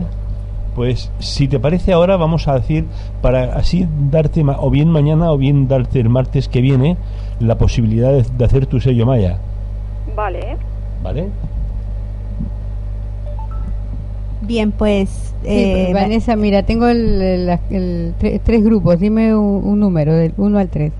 Pues 0.75 1.11
si 1.19 1.47
te 1.49 1.59
parece 1.59 1.91
ahora 1.93 2.15
vamos 2.17 2.47
a 2.47 2.55
decir 2.55 2.86
para 3.21 3.55
así 3.55 3.88
darte 4.09 4.43
ma- 4.43 4.55
o 4.59 4.69
bien 4.69 4.89
mañana 4.89 5.32
o 5.32 5.38
bien 5.38 5.67
darte 5.67 5.99
el 5.99 6.07
martes 6.09 6.47
que 6.47 6.61
viene 6.61 6.95
la 7.39 7.57
posibilidad 7.57 8.11
de, 8.13 8.23
de 8.23 8.45
hacer 8.45 8.65
tu 8.67 8.79
sello 8.79 9.05
maya, 9.05 9.38
Vale. 10.15 10.57
¿vale? 11.03 11.27
Bien, 14.41 14.71
pues. 14.71 15.09
Sí, 15.43 15.47
eh, 15.47 15.89
pues, 15.91 16.03
Vanessa, 16.03 16.36
mira, 16.36 16.63
tengo 16.63 16.88
el, 16.88 17.21
el- 17.21 17.45
la- 17.47 17.59
el 17.69 18.13
tre- 18.19 18.39
tres 18.43 18.63
grupos. 18.63 18.99
Dime 18.99 19.36
un, 19.36 19.63
un 19.63 19.79
número, 19.79 20.13
del 20.13 20.34
1 20.38 20.57
al 20.57 20.69
3. 20.69 20.91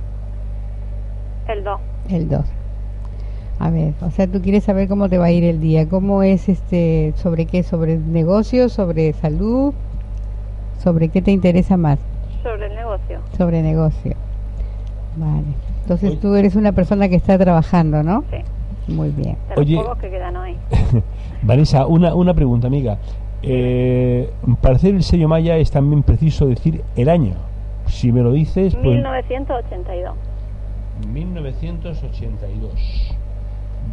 El 1.48 1.64
2. 1.64 1.80
El 2.10 2.30
2. 2.30 2.42
A 3.60 3.70
ver, 3.70 3.94
o 4.02 4.10
sea, 4.10 4.26
tú 4.26 4.42
quieres 4.42 4.64
saber 4.64 4.88
cómo 4.88 5.08
te 5.08 5.18
va 5.20 5.26
a 5.26 5.32
ir 5.32 5.44
el 5.44 5.62
día. 5.62 5.88
¿Cómo 5.88 6.24
es 6.24 6.50
este, 6.50 7.14
sobre 7.18 7.46
qué? 7.46 7.62
¿Sobre 7.62 7.98
negocios? 7.98 8.74
¿Sobre 8.74 9.14
salud? 9.14 9.74
¿Sobre 10.80 11.10
qué 11.10 11.22
te 11.22 11.32
interesa 11.32 11.78
más? 11.78 12.00
Sobre 12.42 12.68
el 12.68 12.76
negocio. 12.76 13.20
Sobre 13.38 13.62
negocio. 13.62 14.16
Vale. 15.16 15.44
Entonces 15.84 16.12
Oye. 16.12 16.20
tú 16.20 16.36
eres 16.36 16.56
una 16.56 16.72
persona 16.72 17.08
que 17.08 17.16
está 17.16 17.38
trabajando, 17.38 18.02
¿no? 18.02 18.24
Sí. 18.32 18.92
Muy 18.92 19.10
bien. 19.10 19.38
De 19.50 19.56
los 19.56 19.60
Oye. 19.60 19.76
pocos 19.76 19.98
que 20.00 20.10
quedan 20.10 20.36
hoy. 20.38 20.56
Vanessa, 21.44 21.86
una, 21.86 22.16
una 22.16 22.34
pregunta, 22.34 22.66
amiga. 22.66 22.98
Eh, 23.44 24.30
para 24.62 24.76
hacer 24.76 24.96
el 24.96 25.04
sello 25.04 25.28
maya 25.28 25.58
es 25.58 25.72
también 25.72 26.04
preciso 26.04 26.48
decir 26.48 26.84
el 26.96 27.10
año. 27.10 27.34
Si 27.88 28.12
me 28.12 28.22
lo 28.22 28.32
dices, 28.32 28.74
pues 28.76 28.86
1982. 28.86 30.16
1982. 31.08 33.16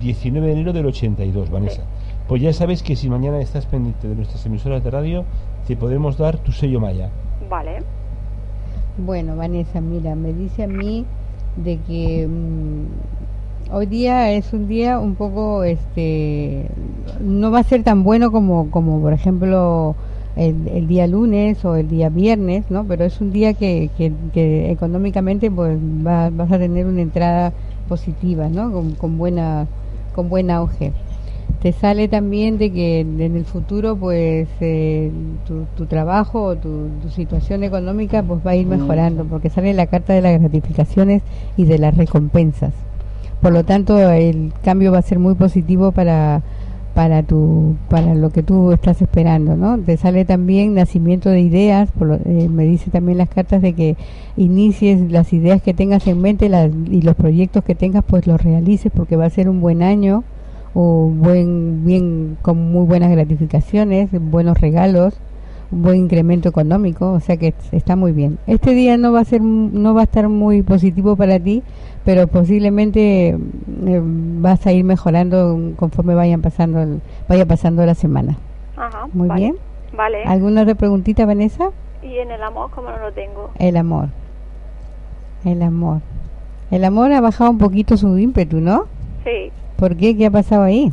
19 0.01 0.47
de 0.47 0.53
enero 0.53 0.73
del 0.73 0.87
82, 0.87 1.51
Vanessa. 1.51 1.83
Pues 2.29 2.43
ya 2.43 2.53
sabes 2.53 2.83
que 2.83 2.95
si 2.95 3.09
mañana 3.09 3.41
estás 3.41 3.67
pendiente 3.67 4.07
de 4.07 4.15
nuestras 4.15 4.45
emisoras 4.47 4.85
de 4.85 4.91
radio, 4.91 5.25
te 5.67 5.77
podemos 5.77 6.19
dar 6.19 6.39
tu 6.39 6.53
sello 6.53 6.81
maya. 6.81 7.11
Vale. 7.49 7.79
Bueno, 8.99 9.37
Vanessa, 9.37 9.81
mira, 9.81 10.15
me 10.15 10.33
dice 10.33 10.65
a 10.65 10.69
mí 10.69 11.05
de 11.57 11.79
que 11.79 12.27
mm, 12.27 13.73
hoy 13.73 13.87
día 13.87 14.33
es 14.33 14.53
un 14.53 14.69
día 14.69 14.99
un 14.99 15.15
poco, 15.15 15.65
este, 15.65 16.67
no 17.21 17.51
va 17.51 17.61
a 17.61 17.65
ser 17.65 17.83
tan 17.83 18.03
bueno 18.03 18.31
como, 18.31 18.71
como 18.71 19.01
por 19.01 19.13
ejemplo, 19.13 19.95
el, 20.39 20.69
el 20.69 20.87
día 20.89 21.07
lunes 21.07 21.65
o 21.65 21.77
el 21.77 21.89
día 21.89 22.09
viernes, 22.09 22.65
¿no? 22.71 22.85
Pero 22.85 23.05
es 23.05 23.21
un 23.21 23.33
día 23.33 23.55
que, 23.55 23.91
que, 23.99 24.13
que 24.33 24.71
económicamente 24.71 25.51
pues 25.51 25.79
va- 25.79 26.31
vas 26.31 26.53
a 26.53 26.59
tener 26.59 26.87
una 26.87 27.03
entrada 27.03 27.53
positiva, 27.89 28.49
¿no? 28.49 28.73
Con, 28.73 28.93
con 28.95 29.19
buena, 29.19 29.67
con 30.15 30.29
buen 30.29 30.51
auge 30.51 30.93
te 31.63 31.73
sale 31.73 32.07
también 32.09 32.57
de 32.59 32.71
que 32.73 33.01
en 33.01 33.21
el 33.37 33.45
futuro 33.45 33.97
pues 33.97 34.49
eh, 34.61 35.11
tu, 35.47 35.65
tu 35.77 35.87
trabajo 35.87 36.43
o 36.43 36.57
tu, 36.57 36.89
tu 37.03 37.09
situación 37.11 37.65
económica 37.65 38.23
pues 38.23 38.41
va 38.47 38.53
a 38.53 38.57
ir 38.57 38.67
mejorando 38.67 39.25
porque 39.25 39.51
sale 39.51 39.73
la 39.75 39.87
carta 39.87 40.13
de 40.13 40.21
las 40.23 40.39
gratificaciones 40.41 41.23
y 41.57 41.65
de 41.65 41.79
las 41.79 41.97
recompensas 41.97 42.73
por 43.41 43.53
lo 43.53 43.65
tanto 43.65 43.99
el 43.99 44.53
cambio 44.63 44.93
va 44.93 44.99
a 44.99 45.03
ser 45.03 45.19
muy 45.19 45.35
positivo 45.35 45.93
para 45.93 46.43
para 46.99 47.23
tu 47.23 47.77
para 47.89 48.17
lo 48.17 48.31
que 48.31 48.43
tú 48.43 48.73
estás 48.73 49.01
esperando 49.01 49.57
no 49.57 49.79
te 49.79 49.97
sale 49.97 50.25
también 50.25 50.75
nacimiento 50.75 51.31
de 51.31 51.39
ideas 51.43 51.89
por 51.97 52.09
lo- 52.09 52.15
eh, 52.17 52.49
me 52.51 52.65
dice 52.65 52.91
también 52.91 53.19
las 53.19 53.29
cartas 53.29 53.63
de 53.63 53.73
que 53.73 53.97
inicies 54.37 55.09
las 55.13 55.33
ideas 55.33 55.63
que 55.63 55.75
tengas 55.75 56.05
en 56.09 56.21
mente 56.21 56.49
las- 56.49 56.73
y 56.91 57.03
los 57.03 57.15
proyectos 57.15 57.63
que 57.63 57.77
tengas 57.77 58.03
pues 58.05 58.27
los 58.27 58.43
realices 58.43 58.91
porque 58.93 59.15
va 59.15 59.27
a 59.27 59.31
ser 59.31 59.49
un 59.49 59.61
buen 59.61 59.81
año 59.81 60.25
o 60.75 61.09
buen 61.09 61.85
bien 61.87 62.37
con 62.43 62.73
muy 62.73 62.85
buenas 62.85 63.13
gratificaciones 63.13 64.09
buenos 64.21 64.61
regalos 64.61 65.15
un 65.71 65.83
buen 65.83 65.97
incremento 65.97 66.49
económico 66.49 67.13
o 67.13 67.21
sea 67.21 67.37
que 67.37 67.53
está 67.73 67.95
muy 67.97 68.13
bien 68.13 68.39
este 68.47 68.73
día 68.75 68.97
no 68.97 69.13
va 69.13 69.21
a 69.21 69.25
ser 69.25 69.43
no 69.43 69.93
va 69.95 70.01
a 70.01 70.05
estar 70.05 70.29
muy 70.29 70.63
positivo 70.63 71.15
para 71.17 71.39
ti 71.39 71.63
pero 72.05 72.27
posiblemente 72.27 73.29
eh, 73.31 74.01
vas 74.03 74.67
a 74.67 74.73
ir 74.73 74.85
mejorando 74.85 75.59
conforme 75.77 76.15
vayan 76.15 76.41
pasando 76.41 76.81
el- 76.81 77.01
vaya 77.29 77.45
pasando 77.45 77.85
la 77.85 77.95
semana 77.95 78.37
Ajá. 78.77 79.07
muy 79.13 79.29
vale. 79.29 79.41
bien 79.43 79.57
Vale. 79.95 80.23
alguna 80.25 80.63
otra 80.63 80.75
preguntita 80.75 81.27
Vanessa 81.27 81.71
Y 82.03 82.17
en 82.19 82.31
el 82.31 82.43
amor, 82.43 82.71
como 82.71 82.91
no 82.91 82.99
lo 82.99 83.13
tengo. 83.13 83.51
el 83.59 83.77
amor 83.77 84.09
el 85.45 85.63
amor 85.63 86.01
el 86.71 86.85
amor 86.85 87.13
ha 87.13 87.21
bajado 87.21 87.51
un 87.51 87.59
poquito 87.59 87.97
su 87.97 88.19
ímpetu 88.19 88.61
no 88.61 88.85
Sí. 89.25 89.51
¿por 89.77 89.97
qué 89.97 90.17
qué 90.17 90.27
ha 90.27 90.31
pasado 90.31 90.63
ahí 90.63 90.93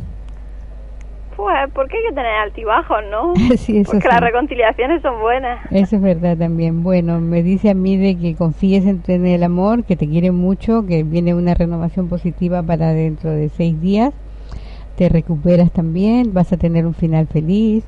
Pues 1.36 1.54
porque 1.74 1.96
hay 1.98 2.02
que 2.08 2.14
tener 2.14 2.32
altibajos, 2.32 2.98
¿no? 3.10 3.34
sí 3.56 3.78
eso 3.78 3.92
Porque 3.92 4.08
sí. 4.08 4.14
las 4.14 4.20
reconciliaciones 4.20 5.02
son 5.02 5.20
buenas. 5.20 5.60
Eso 5.70 5.96
es 5.96 6.02
verdad 6.02 6.36
también. 6.36 6.82
Bueno, 6.82 7.20
me 7.20 7.42
dice 7.42 7.70
a 7.70 7.74
mí 7.74 7.96
de 7.96 8.16
que 8.16 8.34
confíes 8.34 8.86
en, 8.86 9.02
en 9.06 9.26
el 9.26 9.42
amor, 9.42 9.84
que 9.84 9.96
te 9.96 10.08
quiere 10.08 10.30
mucho, 10.30 10.86
que 10.86 11.02
viene 11.02 11.34
una 11.34 11.54
renovación 11.54 12.08
positiva 12.08 12.62
para 12.62 12.92
dentro 12.92 13.30
de 13.30 13.50
seis 13.50 13.78
días. 13.80 14.14
Te 14.96 15.10
recuperas 15.10 15.70
también, 15.72 16.32
vas 16.32 16.52
a 16.52 16.56
tener 16.56 16.86
un 16.86 16.94
final 16.94 17.26
feliz, 17.26 17.84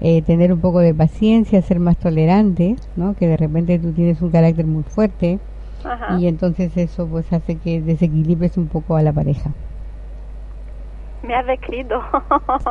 eh, 0.00 0.22
tener 0.22 0.52
un 0.52 0.60
poco 0.60 0.78
de 0.78 0.94
paciencia, 0.94 1.60
ser 1.62 1.80
más 1.80 1.96
tolerante, 1.96 2.76
¿no? 2.96 3.14
Que 3.14 3.26
de 3.26 3.36
repente 3.36 3.78
tú 3.80 3.92
tienes 3.92 4.22
un 4.22 4.30
carácter 4.30 4.66
muy 4.66 4.84
fuerte 4.84 5.40
Ajá. 5.84 6.20
y 6.20 6.28
entonces 6.28 6.76
eso 6.76 7.06
pues 7.08 7.32
hace 7.32 7.56
que 7.56 7.80
desequilibres 7.80 8.56
un 8.56 8.68
poco 8.68 8.96
a 8.96 9.02
la 9.02 9.12
pareja. 9.12 9.50
Me 11.26 11.34
has 11.34 11.46
descrito. 11.46 12.00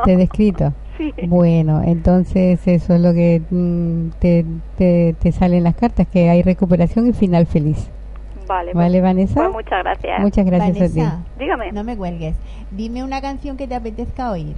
¿Te 0.04 0.12
he 0.12 0.16
descrito? 0.16 0.72
Sí. 0.98 1.10
Bueno, 1.26 1.80
entonces 1.82 2.68
eso 2.68 2.94
es 2.94 3.00
lo 3.00 3.14
que 3.14 3.40
mm, 3.50 4.10
te, 4.20 4.44
te, 4.76 5.16
te 5.18 5.32
salen 5.32 5.64
las 5.64 5.74
cartas, 5.74 6.06
que 6.06 6.28
hay 6.28 6.42
recuperación 6.42 7.08
y 7.08 7.14
final 7.14 7.46
feliz. 7.46 7.90
Vale. 8.46 8.74
¿Vale, 8.74 9.00
pues- 9.00 9.02
Vanessa? 9.02 9.34
Pues 9.40 9.52
muchas 9.52 9.82
gracias. 9.82 10.20
Muchas 10.20 10.44
gracias 10.44 10.90
a 10.90 10.94
ti. 10.94 11.02
Dígame. 11.38 11.72
no 11.72 11.82
me 11.82 11.96
cuelgues. 11.96 12.36
Dime 12.72 13.02
una 13.02 13.22
canción 13.22 13.56
que 13.56 13.66
te 13.66 13.74
apetezca 13.74 14.30
oír. 14.30 14.54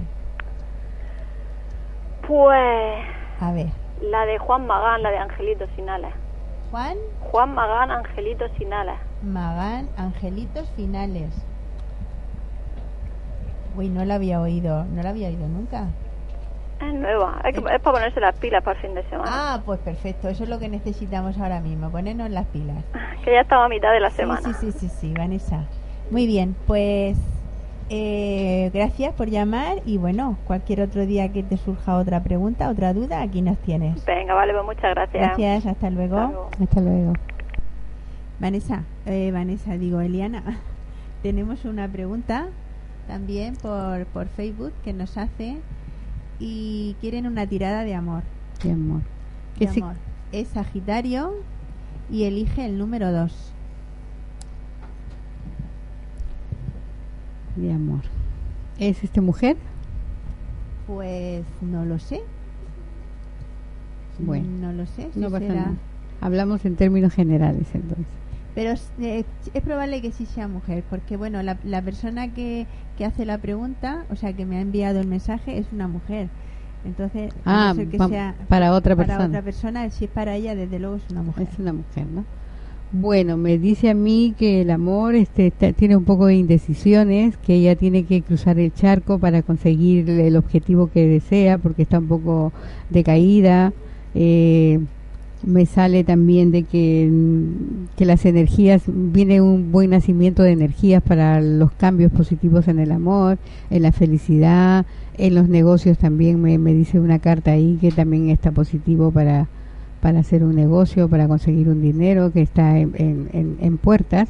Pues 2.27 3.05
A 3.39 3.51
ver, 3.53 3.67
la 4.01 4.25
de 4.25 4.37
Juan 4.37 4.67
Magán, 4.67 5.03
la 5.03 5.11
de 5.11 5.17
Angelitos 5.19 5.69
sin 5.77 5.89
alas. 5.89 6.13
Juan 6.69 6.97
Juan 7.31 7.53
Magán, 7.55 7.91
Angelitos 7.91 8.51
sin 8.57 8.73
alas. 8.73 8.99
Magán, 9.23 9.87
Angelitos 9.97 10.69
Finales. 10.75 11.29
Uy, 13.77 13.89
no 13.89 14.05
la 14.05 14.15
había 14.15 14.39
oído, 14.41 14.85
no 14.85 15.01
la 15.03 15.09
había 15.09 15.27
oído 15.27 15.47
nunca. 15.47 15.87
Es 16.81 16.93
nueva. 16.93 17.41
Es, 17.45 17.53
que- 17.53 17.59
es 17.59 17.81
para 17.81 17.97
ponerse 17.97 18.19
las 18.19 18.35
pilas 18.35 18.63
para 18.63 18.77
el 18.79 18.85
fin 18.85 18.95
de 18.95 19.03
semana. 19.09 19.31
Ah, 19.33 19.61
pues 19.65 19.79
perfecto, 19.79 20.27
eso 20.29 20.43
es 20.43 20.49
lo 20.49 20.59
que 20.59 20.67
necesitamos 20.69 21.37
ahora 21.39 21.59
mismo, 21.61 21.89
ponernos 21.89 22.29
las 22.29 22.45
pilas. 22.47 22.77
Que 23.23 23.31
ya 23.33 23.41
estaba 23.41 23.65
a 23.65 23.69
mitad 23.69 23.91
de 23.91 23.99
la 24.01 24.09
Sí, 24.11 24.17
semana. 24.17 24.41
sí, 24.41 24.53
sí, 24.59 24.71
sí, 24.71 24.89
sí, 24.89 25.13
Vanessa. 25.17 25.63
Muy 26.11 26.27
bien, 26.27 26.55
pues 26.67 27.17
eh, 27.89 28.69
gracias 28.73 29.13
por 29.13 29.29
llamar 29.29 29.77
y 29.85 29.97
bueno, 29.97 30.37
cualquier 30.45 30.81
otro 30.81 31.05
día 31.05 31.31
que 31.31 31.41
te 31.43 31.57
surja 31.57 31.97
otra 31.97 32.21
pregunta, 32.23 32.69
otra 32.69 32.93
duda, 32.93 33.21
aquí 33.21 33.41
nos 33.41 33.57
tienes. 33.59 34.03
Venga, 34.05 34.33
vale, 34.35 34.53
pues 34.53 34.65
muchas 34.65 34.93
gracias. 34.93 35.23
Gracias, 35.23 35.65
hasta 35.65 35.89
luego. 35.89 36.17
Hasta 36.17 36.31
luego. 36.31 36.49
Hasta 36.63 36.81
luego. 36.81 37.13
Vanessa, 38.39 38.83
eh, 39.05 39.31
Vanessa, 39.33 39.77
digo 39.77 40.01
Eliana, 40.01 40.43
tenemos 41.23 41.65
una 41.65 41.87
pregunta 41.87 42.47
también 43.07 43.55
por, 43.55 44.05
por 44.07 44.27
Facebook 44.27 44.73
que 44.83 44.93
nos 44.93 45.17
hace 45.17 45.57
y 46.39 46.95
quieren 47.01 47.27
una 47.27 47.45
tirada 47.47 47.83
de 47.83 47.93
amor. 47.95 48.23
Mi 48.63 48.71
amor. 48.71 49.01
de 49.59 49.65
¿Qué 49.65 49.71
si- 49.71 49.81
amor. 49.81 49.95
Es 50.31 50.49
Sagitario 50.49 51.33
y 52.11 52.23
elige 52.23 52.65
el 52.65 52.77
número 52.77 53.11
2. 53.11 53.51
mi 57.55 57.71
amor. 57.71 58.01
¿Es 58.79 59.03
este 59.03 59.21
mujer? 59.21 59.55
Pues 60.87 61.45
no 61.61 61.85
lo 61.85 61.99
sé. 61.99 62.21
Bueno. 64.19 64.45
No 64.59 64.73
lo 64.73 64.85
sé. 64.85 65.09
si 65.13 65.19
No 65.19 65.29
pasa 65.29 65.39
será- 65.47 65.53
nada. 65.55 65.73
Hablamos 66.21 66.65
en 66.65 66.75
términos 66.75 67.13
generales 67.13 67.67
entonces. 67.73 68.05
Pero 68.55 68.71
es, 68.71 68.89
eh, 69.01 69.25
es 69.53 69.61
probable 69.61 70.01
que 70.01 70.11
sí 70.11 70.25
sea 70.25 70.47
mujer, 70.47 70.83
porque 70.89 71.17
bueno, 71.17 71.43
la, 71.43 71.57
la 71.65 71.81
persona 71.81 72.33
que, 72.33 72.65
que 72.97 73.03
hace 73.05 73.25
la 73.25 73.37
pregunta, 73.37 74.05
o 74.09 74.15
sea, 74.15 74.31
que 74.33 74.45
me 74.45 74.55
ha 74.57 74.61
enviado 74.61 75.01
el 75.01 75.07
mensaje, 75.07 75.57
es 75.57 75.65
una 75.73 75.87
mujer. 75.89 76.29
Entonces, 76.85 77.33
no 77.35 77.41
Ah, 77.45 77.73
ser 77.75 77.87
que 77.87 77.97
sea 77.97 78.35
para 78.47 78.71
otra 78.73 78.95
para 78.95 79.07
persona. 79.07 79.27
otra 79.27 79.41
persona, 79.41 79.89
si 79.89 80.05
es 80.05 80.11
para 80.11 80.35
ella, 80.35 80.55
desde 80.55 80.79
luego 80.79 80.95
es 80.95 81.03
una 81.11 81.21
mujer. 81.23 81.47
Es 81.51 81.59
una 81.59 81.73
mujer, 81.73 82.05
¿no? 82.13 82.23
Bueno, 82.91 83.35
me 83.35 83.57
dice 83.57 83.89
a 83.89 83.93
mí 83.93 84.33
que 84.37 84.61
el 84.61 84.69
amor 84.71 85.15
este, 85.15 85.47
está- 85.47 85.73
tiene 85.73 85.97
un 85.97 86.05
poco 86.05 86.27
de 86.27 86.35
indecisiones, 86.35 87.35
que 87.37 87.55
ella 87.55 87.75
tiene 87.75 88.03
que 88.05 88.21
cruzar 88.21 88.57
el 88.59 88.71
charco 88.73 89.19
para 89.19 89.41
conseguir 89.41 90.09
el 90.09 90.37
objetivo 90.37 90.87
que 90.87 91.05
desea, 91.07 91.57
porque 91.57 91.81
está 91.81 91.99
un 91.99 92.07
poco 92.07 92.53
decaída. 92.89 93.73
Eh, 94.13 94.79
me 95.45 95.65
sale 95.65 96.03
también 96.03 96.51
de 96.51 96.63
que, 96.63 97.09
mm, 97.11 97.95
que 97.97 98.05
las 98.05 98.25
energías, 98.25 98.83
viene 98.87 99.41
un 99.41 99.71
buen 99.71 99.91
nacimiento 99.91 100.43
de 100.43 100.51
energías 100.51 101.01
para 101.03 101.39
los 101.41 101.71
cambios 101.73 102.11
positivos 102.11 102.67
en 102.67 102.79
el 102.79 102.91
amor, 102.91 103.37
en 103.69 103.83
la 103.83 103.91
felicidad, 103.91 104.85
en 105.17 105.35
los 105.35 105.47
negocios 105.49 105.97
también, 105.97 106.41
me, 106.41 106.57
me 106.57 106.73
dice 106.73 106.99
una 106.99 107.19
carta 107.19 107.51
ahí 107.51 107.77
que 107.79 107.91
también 107.91 108.29
está 108.29 108.51
positivo 108.51 109.11
para, 109.11 109.47
para 110.01 110.19
hacer 110.19 110.43
un 110.43 110.55
negocio, 110.55 111.07
para 111.07 111.27
conseguir 111.27 111.69
un 111.69 111.81
dinero 111.81 112.31
que 112.31 112.41
está 112.41 112.77
en, 112.79 112.91
en- 112.97 113.57
en- 113.61 113.77
puertas, 113.77 114.27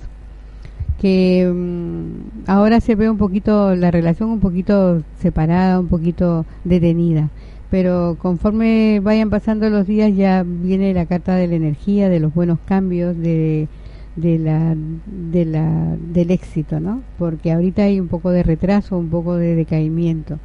que 1.01 1.51
mm, 1.53 2.49
ahora 2.49 2.80
se 2.80 2.95
ve 2.95 3.09
un 3.09 3.18
poquito, 3.18 3.76
la 3.76 3.91
relación 3.91 4.30
un 4.30 4.39
poquito 4.39 5.01
separada, 5.22 5.80
un 5.80 5.88
poquito 5.88 6.45
detenida, 6.63 7.30
pero 7.76 8.15
conforme 8.21 9.01
vayan 9.03 9.30
pasando 9.30 9.69
los 9.69 9.86
días 9.86 10.15
ya 10.15 10.45
viene 10.47 10.93
la 10.93 11.07
carta 11.07 11.36
de 11.36 11.45
la 11.45 11.55
energía, 11.55 12.07
de 12.07 12.21
los 12.21 12.34
buenos 12.34 12.57
cambios, 12.65 13.17
de, 13.17 13.67
de 14.15 14.39
la, 14.39 14.78
de 15.05 15.43
la, 15.43 15.97
del 16.13 16.32
éxito, 16.32 16.80
¿no? 16.80 17.01
Porque 17.17 17.51
ahorita 17.51 17.84
hay 17.84 17.99
un 17.99 18.07
poco 18.07 18.32
de 18.32 18.43
retraso, 18.43 18.97
un 18.97 19.09
poco 19.09 19.36
de 19.36 19.55
decaimiento 19.55 20.39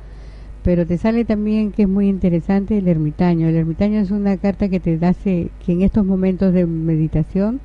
pero 0.64 0.84
te 0.84 0.98
sale 0.98 1.24
también 1.24 1.70
que 1.70 1.82
es 1.82 1.88
muy 1.88 2.08
interesante 2.08 2.78
el 2.78 2.88
ermitaño. 2.88 3.46
El 3.46 3.56
ermitaño 3.56 4.00
es 4.00 4.10
una 4.10 4.36
carta 4.36 4.68
que 4.68 4.80
te 4.80 4.98
hace 5.06 5.50
que 5.64 5.72
en 5.72 5.82
estos 5.82 6.04
momentos 6.04 6.52
de 6.52 6.66
meditación, 6.66 7.60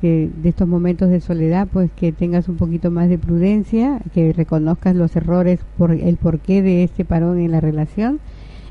que 0.00 0.30
de 0.42 0.48
estos 0.48 0.68
momentos 0.68 1.10
de 1.10 1.20
soledad, 1.20 1.66
pues 1.70 1.90
que 1.90 2.12
tengas 2.12 2.48
un 2.48 2.56
poquito 2.56 2.92
más 2.92 3.08
de 3.08 3.18
prudencia, 3.18 4.00
que 4.14 4.32
reconozcas 4.32 4.94
los 4.94 5.14
errores, 5.16 5.58
por 5.76 5.90
el 5.90 6.16
porqué 6.16 6.62
de 6.62 6.84
este 6.84 7.04
parón 7.04 7.40
en 7.40 7.50
la 7.50 7.60
relación 7.60 8.20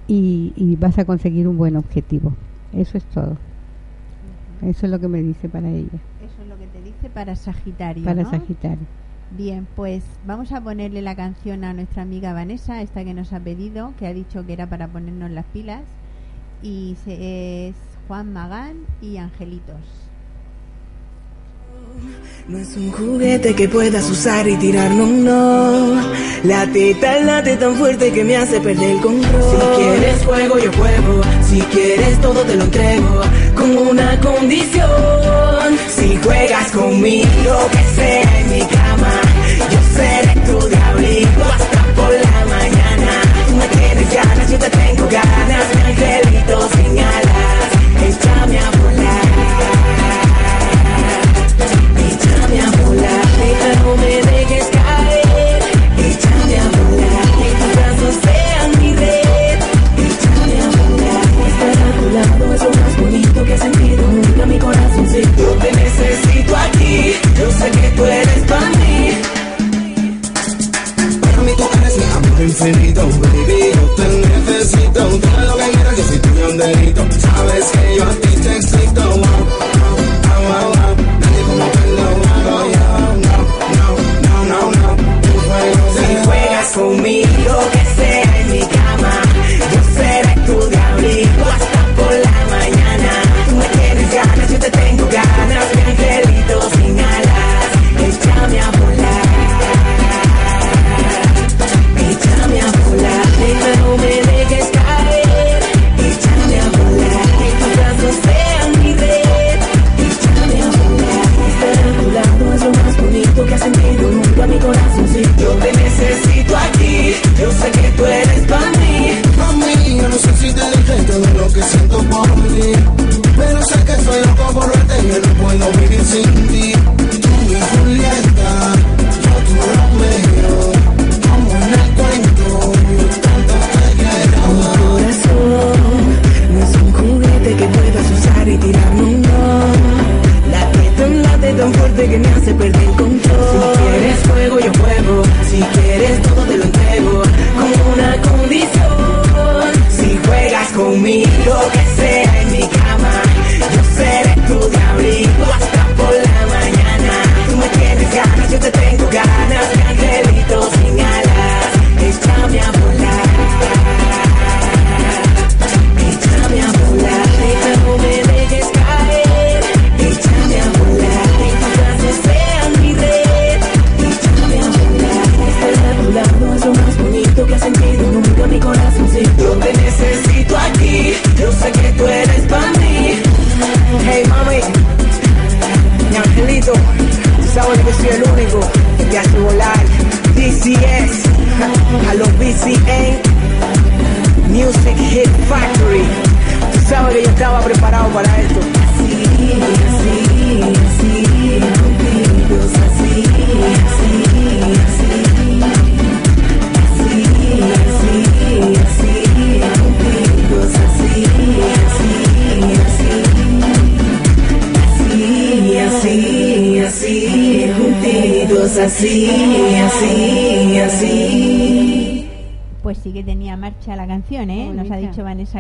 y, 0.08 0.54
y 0.56 0.76
vas 0.76 0.98
a 0.98 1.06
conseguir 1.06 1.48
un 1.48 1.58
buen 1.58 1.76
objetivo. 1.76 2.34
Eso 2.74 2.98
es 2.98 3.06
todo. 3.06 3.38
Eso 4.62 4.86
es 4.88 4.92
lo 4.92 5.00
que 5.00 5.08
me 5.08 5.22
dice 5.22 5.48
para 5.50 5.70
ella, 5.70 6.00
Eso 6.26 6.42
es 6.42 6.48
lo 6.50 6.58
que 6.58 6.66
te 6.68 6.82
dice 6.82 7.10
para 7.14 7.36
Sagitario. 7.36 8.04
para 8.04 8.24
¿no? 8.24 8.30
Sagitario. 8.30 8.88
Bien, 9.38 9.68
pues 9.76 10.04
vamos 10.26 10.52
a 10.52 10.62
ponerle 10.62 11.02
la 11.02 11.16
canción 11.16 11.64
a 11.64 11.74
nuestra 11.74 12.02
amiga 12.02 12.34
Vanessa, 12.34 12.82
esta 12.82 13.04
que 13.04 13.14
nos 13.14 13.34
ha 13.34 13.40
pedido, 13.40 13.94
que 14.00 14.08
ha 14.08 14.14
dicho 14.14 14.46
que 14.46 14.54
era 14.54 14.68
para 14.68 14.88
ponernos 14.88 15.30
las 15.32 15.46
pilas. 15.46 15.84
Y 16.64 16.96
se- 17.04 17.68
es 17.70 17.76
Juan 18.08 18.34
Magán 18.34 18.78
y 19.02 19.18
Angelitos. 19.18 20.07
No 22.48 22.58
es 22.58 22.78
un 22.78 22.92
juguete 22.94 23.54
que 23.54 23.68
puedas 23.68 24.10
usar 24.10 24.48
y 24.48 24.56
tirar, 24.56 24.90
no, 24.92 25.06
no. 25.06 26.02
La 26.46 26.66
teta 26.72 27.20
late 27.20 27.58
tan 27.58 27.76
fuerte 27.76 28.10
que 28.14 28.24
me 28.24 28.38
hace 28.38 28.62
perder 28.62 28.92
el 28.92 29.02
control. 29.02 29.44
Si 29.52 29.82
quieres 29.82 30.26
juego, 30.26 30.58
yo 30.58 30.72
juego. 30.72 31.22
Si 31.42 31.60
quieres 31.60 32.22
todo, 32.22 32.42
te 32.44 32.56
lo 32.56 32.64
entrego. 32.64 33.22
Con 33.54 33.78
una 33.78 34.18
condición. 34.22 35.78
Si 35.90 36.16
juegas 36.24 36.72
conmigo, 36.72 37.70
que 37.72 38.02
sea 38.02 38.40
en 38.40 38.50
mi 38.52 38.62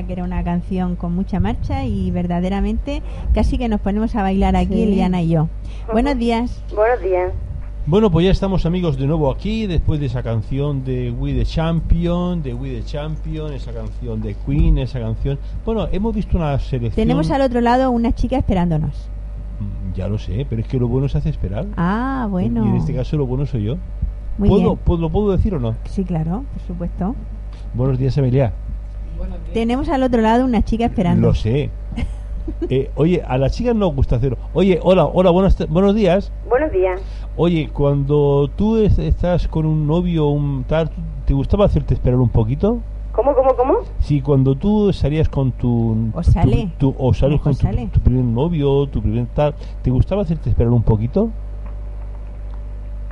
que 0.03 0.13
era 0.13 0.23
una 0.23 0.43
canción 0.43 0.95
con 0.95 1.13
mucha 1.15 1.39
marcha 1.39 1.85
y 1.85 2.11
verdaderamente 2.11 3.01
casi 3.33 3.57
que 3.57 3.67
nos 3.69 3.81
ponemos 3.81 4.15
a 4.15 4.21
bailar 4.21 4.55
aquí, 4.55 4.73
Sí. 4.75 4.83
Eliana 4.83 5.21
y 5.21 5.29
yo. 5.29 5.47
Buenos 5.91 6.17
días. 6.17 6.63
Buenos 6.75 7.01
días. 7.01 7.31
Bueno, 7.85 8.11
pues 8.11 8.25
ya 8.25 8.31
estamos 8.31 8.65
amigos 8.65 8.97
de 8.97 9.07
nuevo 9.07 9.31
aquí, 9.31 9.65
después 9.65 9.99
de 10.01 10.07
esa 10.07 10.21
canción 10.21 10.83
de 10.83 11.09
We 11.09 11.33
the 11.33 11.45
Champion, 11.45 12.43
de 12.43 12.53
We 12.53 12.71
the 12.71 12.83
Champion, 12.83 13.53
esa 13.53 13.71
canción 13.71 14.21
de 14.21 14.35
Queen, 14.45 14.77
esa 14.77 14.99
canción... 14.99 15.39
Bueno, 15.65 15.87
hemos 15.93 16.13
visto 16.13 16.35
una 16.37 16.59
selección... 16.59 16.95
Tenemos 17.07 17.31
al 17.31 17.41
otro 17.43 17.61
lado 17.61 17.89
una 17.91 18.11
chica 18.11 18.35
esperándonos. 18.37 19.09
Mm, 19.61 19.93
Ya 19.95 20.09
lo 20.09 20.17
sé, 20.17 20.45
pero 20.49 20.61
es 20.61 20.67
que 20.67 20.77
lo 20.77 20.89
bueno 20.89 21.07
se 21.07 21.17
hace 21.19 21.29
esperar. 21.29 21.65
Ah, 21.77 22.27
bueno. 22.29 22.65
Y 22.65 22.69
en 22.69 22.75
este 22.75 22.93
caso 22.93 23.15
lo 23.15 23.25
bueno 23.25 23.45
soy 23.45 23.63
yo. 23.63 23.77
Muy 24.37 24.49
¿Puedo, 24.49 24.61
bien. 24.63 24.77
¿puedo- 24.83 25.01
¿Lo 25.01 25.09
puedo 25.09 25.31
decir 25.31 25.55
o 25.55 25.59
no? 25.61 25.75
Sí, 25.85 26.03
claro, 26.03 26.43
por 26.53 26.61
supuesto. 26.67 27.15
Buenos 27.73 27.97
días, 27.97 28.17
Emilia. 28.17 28.51
Tenemos 29.53 29.89
al 29.89 30.03
otro 30.03 30.21
lado 30.21 30.45
una 30.45 30.63
chica 30.63 30.85
esperando. 30.85 31.27
Lo 31.27 31.33
sé. 31.35 31.69
Eh, 32.69 32.89
oye, 32.95 33.21
a 33.27 33.37
las 33.37 33.51
chicas 33.51 33.75
nos 33.75 33.93
gusta 33.93 34.15
hacer... 34.15 34.37
Oye, 34.53 34.79
hola, 34.81 35.03
hola, 35.05 35.31
buenas, 35.31 35.67
buenos 35.67 35.93
días. 35.93 36.31
Buenos 36.47 36.71
días. 36.71 37.01
Oye, 37.35 37.69
cuando 37.73 38.49
tú 38.55 38.77
es- 38.77 38.97
estás 38.99 39.49
con 39.49 39.65
un 39.65 39.85
novio, 39.85 40.27
un 40.27 40.63
tal, 40.63 40.89
¿te 41.25 41.33
gustaba 41.33 41.65
hacerte 41.65 41.93
esperar 41.93 42.17
un 42.19 42.29
poquito? 42.29 42.79
¿Cómo, 43.11 43.35
cómo, 43.35 43.53
cómo? 43.53 43.73
Sí, 43.99 44.21
cuando 44.21 44.55
tú 44.55 44.93
salías 44.93 45.27
con 45.27 45.51
tu... 45.51 46.09
O 46.13 46.23
sale. 46.23 46.69
tu- 46.77 46.93
tu- 46.93 46.95
o 47.05 47.13
sales 47.13 47.39
O 47.41 47.43
con 47.43 47.51
tu, 47.53 47.59
sale. 47.59 47.87
tu 47.91 47.99
primer 47.99 48.23
novio, 48.23 48.87
tu 48.87 49.01
primer 49.01 49.25
tal, 49.27 49.53
¿te 49.81 49.91
gustaba 49.91 50.21
hacerte 50.21 50.49
esperar 50.49 50.71
un 50.71 50.83
poquito? 50.83 51.29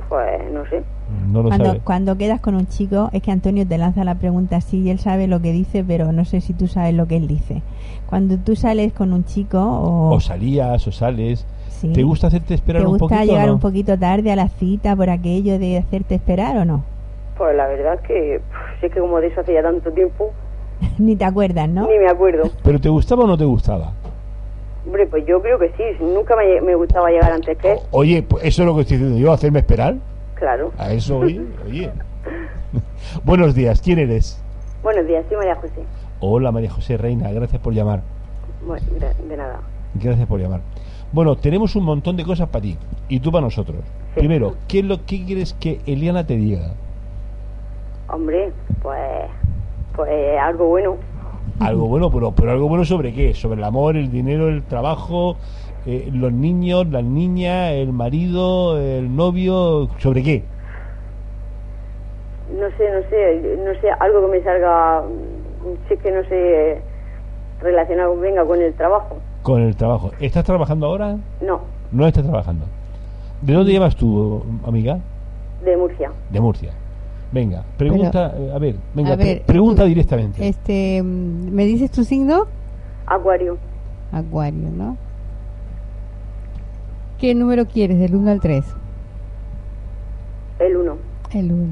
Pues 0.08 0.50
no 0.50 0.64
sé. 0.70 0.82
No 1.30 1.42
lo 1.42 1.48
Cuando, 1.48 1.78
cuando 1.84 2.16
quedas 2.18 2.40
con 2.40 2.54
un 2.56 2.66
chico, 2.66 3.10
es 3.12 3.22
que 3.22 3.30
Antonio 3.30 3.66
te 3.66 3.78
lanza 3.78 4.02
la 4.04 4.16
pregunta 4.16 4.56
así 4.56 4.80
y 4.80 4.90
él 4.90 4.98
sabe 4.98 5.26
lo 5.28 5.40
que 5.40 5.52
dice, 5.52 5.84
pero 5.86 6.10
no 6.12 6.24
sé 6.24 6.40
si 6.40 6.52
tú 6.52 6.66
sabes 6.66 6.94
lo 6.94 7.06
que 7.06 7.16
él 7.16 7.28
dice. 7.28 7.62
Cuando 8.08 8.36
tú 8.38 8.56
sales 8.56 8.92
con 8.92 9.12
un 9.12 9.24
chico 9.24 9.58
o, 9.60 10.14
O 10.14 10.20
salías, 10.20 10.86
o 10.86 10.92
sales. 10.92 11.46
Sí. 11.68 11.92
¿Te 11.92 12.02
gusta 12.02 12.26
hacerte 12.28 12.54
esperar 12.54 12.82
te 12.82 12.86
un 12.88 12.98
gusta 12.98 13.16
poquito? 13.16 13.22
o 13.22 13.34
llegar 13.34 13.48
no? 13.48 13.54
un 13.54 13.60
poquito 13.60 13.98
tarde 13.98 14.32
a 14.32 14.36
la 14.36 14.48
cita 14.48 14.96
por 14.96 15.10
aquello 15.10 15.58
de 15.58 15.78
hacerte 15.78 16.14
esperar 16.16 16.56
o 16.56 16.64
no? 16.64 16.84
Pues 17.36 17.54
la 17.56 17.66
verdad 17.66 17.94
es 17.94 18.00
que, 18.00 18.40
pff, 18.40 18.80
si 18.80 18.86
es 18.86 18.92
que 18.92 19.00
como 19.00 19.20
de 19.20 19.26
eso 19.28 19.40
hace 19.42 19.52
ya 19.54 19.62
tanto 19.62 19.90
tiempo, 19.92 20.30
Ni 20.98 21.14
te 21.16 21.24
acuerdas, 21.24 21.68
¿no? 21.68 21.82
ni 21.88 21.98
me 21.98 22.08
acuerdo. 22.08 22.50
¿Pero 22.62 22.80
te 22.80 22.88
gustaba 22.88 23.24
o 23.24 23.26
no 23.26 23.36
te 23.38 23.44
gustaba? 23.44 23.92
Hombre, 24.86 25.06
pues 25.06 25.24
yo 25.26 25.40
creo 25.42 25.58
que 25.58 25.68
sí. 25.76 25.82
Nunca 26.00 26.34
me, 26.36 26.60
me 26.60 26.74
gustaba 26.76 27.10
llegar 27.10 27.32
antes 27.32 27.58
que 27.58 27.72
él. 27.72 27.78
Oye, 27.90 28.22
pues 28.22 28.44
eso 28.44 28.62
es 28.62 28.66
lo 28.66 28.74
que 28.74 28.82
estoy 28.82 28.96
diciendo 28.98 29.18
yo, 29.18 29.32
hacerme 29.32 29.58
esperar. 29.60 29.96
Claro. 30.36 30.70
A 30.78 30.92
eso, 30.92 31.18
oye, 31.18 31.40
oye. 31.66 31.90
Buenos 33.24 33.54
días, 33.54 33.80
¿quién 33.80 33.98
eres? 33.98 34.42
Buenos 34.82 35.06
días, 35.06 35.24
soy 35.28 35.38
María 35.38 35.54
José. 35.56 35.82
Hola 36.20 36.52
María 36.52 36.70
José 36.70 36.96
Reina, 36.96 37.30
gracias 37.32 37.60
por 37.60 37.72
llamar. 37.72 38.02
Bueno, 38.66 38.86
de, 39.28 39.36
nada. 39.36 39.60
Gracias 39.94 40.26
por 40.28 40.38
llamar. 40.38 40.60
Bueno, 41.10 41.36
tenemos 41.36 41.74
un 41.74 41.84
montón 41.84 42.16
de 42.16 42.24
cosas 42.24 42.48
para 42.48 42.62
ti 42.62 42.76
y 43.08 43.20
tú 43.20 43.32
para 43.32 43.46
nosotros. 43.46 43.80
Sí. 44.14 44.20
Primero, 44.20 44.56
¿qué 44.68 44.80
es 44.80 44.84
lo 44.84 45.06
que 45.06 45.24
quieres 45.24 45.54
que 45.54 45.80
Eliana 45.86 46.26
te 46.26 46.36
diga? 46.36 46.72
Hombre, 48.08 48.52
pues, 48.82 49.30
pues 49.94 50.38
algo 50.38 50.66
bueno. 50.68 50.96
Algo 51.60 51.88
bueno, 51.88 52.10
pero, 52.10 52.32
pero 52.32 52.50
algo 52.50 52.68
bueno 52.68 52.84
sobre 52.84 53.14
qué? 53.14 53.32
Sobre 53.32 53.58
el 53.58 53.64
amor, 53.64 53.96
el 53.96 54.10
dinero, 54.10 54.48
el 54.48 54.62
trabajo, 54.64 55.36
eh, 55.86 56.08
los 56.12 56.32
niños, 56.32 56.86
las 56.88 57.04
niñas, 57.04 57.72
el 57.72 57.92
marido, 57.92 58.78
el 58.78 59.14
novio, 59.14 59.88
¿sobre 59.98 60.22
qué? 60.22 60.44
No 62.52 62.66
sé, 62.76 62.84
no 62.90 63.08
sé, 63.10 63.56
no 63.64 63.80
sé, 63.80 63.88
algo 63.98 64.26
que 64.30 64.38
me 64.38 64.44
salga, 64.44 65.02
si 65.88 65.94
es 65.94 66.00
que 66.00 66.10
no 66.12 66.22
sé, 66.28 66.80
relacionado, 67.60 68.16
venga, 68.18 68.44
con 68.44 68.60
el 68.62 68.72
trabajo. 68.74 69.16
Con 69.42 69.62
el 69.62 69.74
trabajo. 69.76 70.10
¿Estás 70.20 70.44
trabajando 70.44 70.86
ahora? 70.86 71.16
No, 71.40 71.60
No 71.92 72.06
estás 72.06 72.24
trabajando. 72.24 72.66
¿De 73.42 73.52
dónde 73.52 73.72
llevas 73.72 73.96
tú, 73.96 74.42
amiga? 74.66 74.98
de 75.64 75.76
Murcia. 75.76 76.10
De 76.30 76.40
Murcia. 76.40 76.70
Venga, 77.32 77.64
pregunta, 77.76 78.32
eh, 78.38 78.52
a 78.54 78.58
ver, 78.58 78.76
venga, 78.94 79.14
A 79.14 79.16
pre- 79.16 79.24
ver, 79.34 79.42
pregunta 79.42 79.82
tú- 79.82 79.88
directamente. 79.88 80.46
Este, 80.46 81.02
¿me 81.02 81.64
dices 81.64 81.90
tu 81.90 82.04
signo? 82.04 82.44
Acuario, 83.06 83.58
Acuario, 84.12 84.68
¿no? 84.70 84.96
¿Qué 87.18 87.34
número 87.34 87.66
quieres 87.66 87.98
del 87.98 88.14
1 88.14 88.30
al 88.30 88.40
3? 88.40 88.64
el 90.58 90.76
1. 90.76 90.96
El 91.34 91.52
1. 91.52 91.66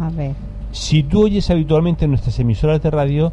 A 0.00 0.10
ver. 0.10 0.32
Si 0.72 1.02
tú 1.02 1.24
oyes 1.24 1.50
habitualmente 1.50 2.06
nuestras 2.06 2.38
emisoras 2.38 2.82
de 2.82 2.90
radio, 2.90 3.32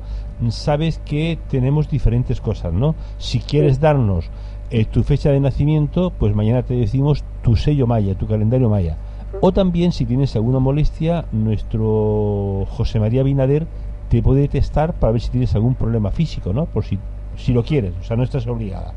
sabes 0.50 1.00
que 1.06 1.38
tenemos 1.50 1.90
diferentes 1.90 2.40
cosas, 2.42 2.74
¿no? 2.74 2.96
Si 3.18 3.40
quieres 3.40 3.76
Sí. 3.76 3.82
darnos 3.82 4.30
eh, 4.70 4.86
tu 4.86 5.04
fecha 5.04 5.30
de 5.32 5.40
nacimiento, 5.40 6.12
pues 6.18 6.36
mañana 6.36 6.64
te 6.64 6.74
decimos 6.74 7.24
tu 7.42 7.56
sello 7.56 7.88
maya, 7.88 8.16
tu 8.16 8.28
calendario 8.28 8.70
maya. 8.70 8.98
O 9.40 9.52
también, 9.54 9.92
si 9.92 10.06
tienes 10.06 10.36
alguna 10.36 10.60
molestia, 10.60 11.26
nuestro 11.32 12.66
José 12.70 13.00
María 13.00 13.24
Binader 13.24 13.68
te 14.10 14.22
puede 14.24 14.48
testar 14.48 14.94
para 14.94 15.12
ver 15.14 15.22
si 15.22 15.30
tienes 15.32 15.54
algún 15.56 15.76
problema 15.76 16.12
físico, 16.12 16.52
¿no? 16.54 16.66
Por 16.66 16.84
si, 16.86 16.98
si 17.38 17.54
lo 17.54 17.64
quieres, 17.64 17.94
o 18.02 18.04
sea, 18.04 18.18
no 18.18 18.24
estás 18.24 18.46
obligada. 18.48 18.94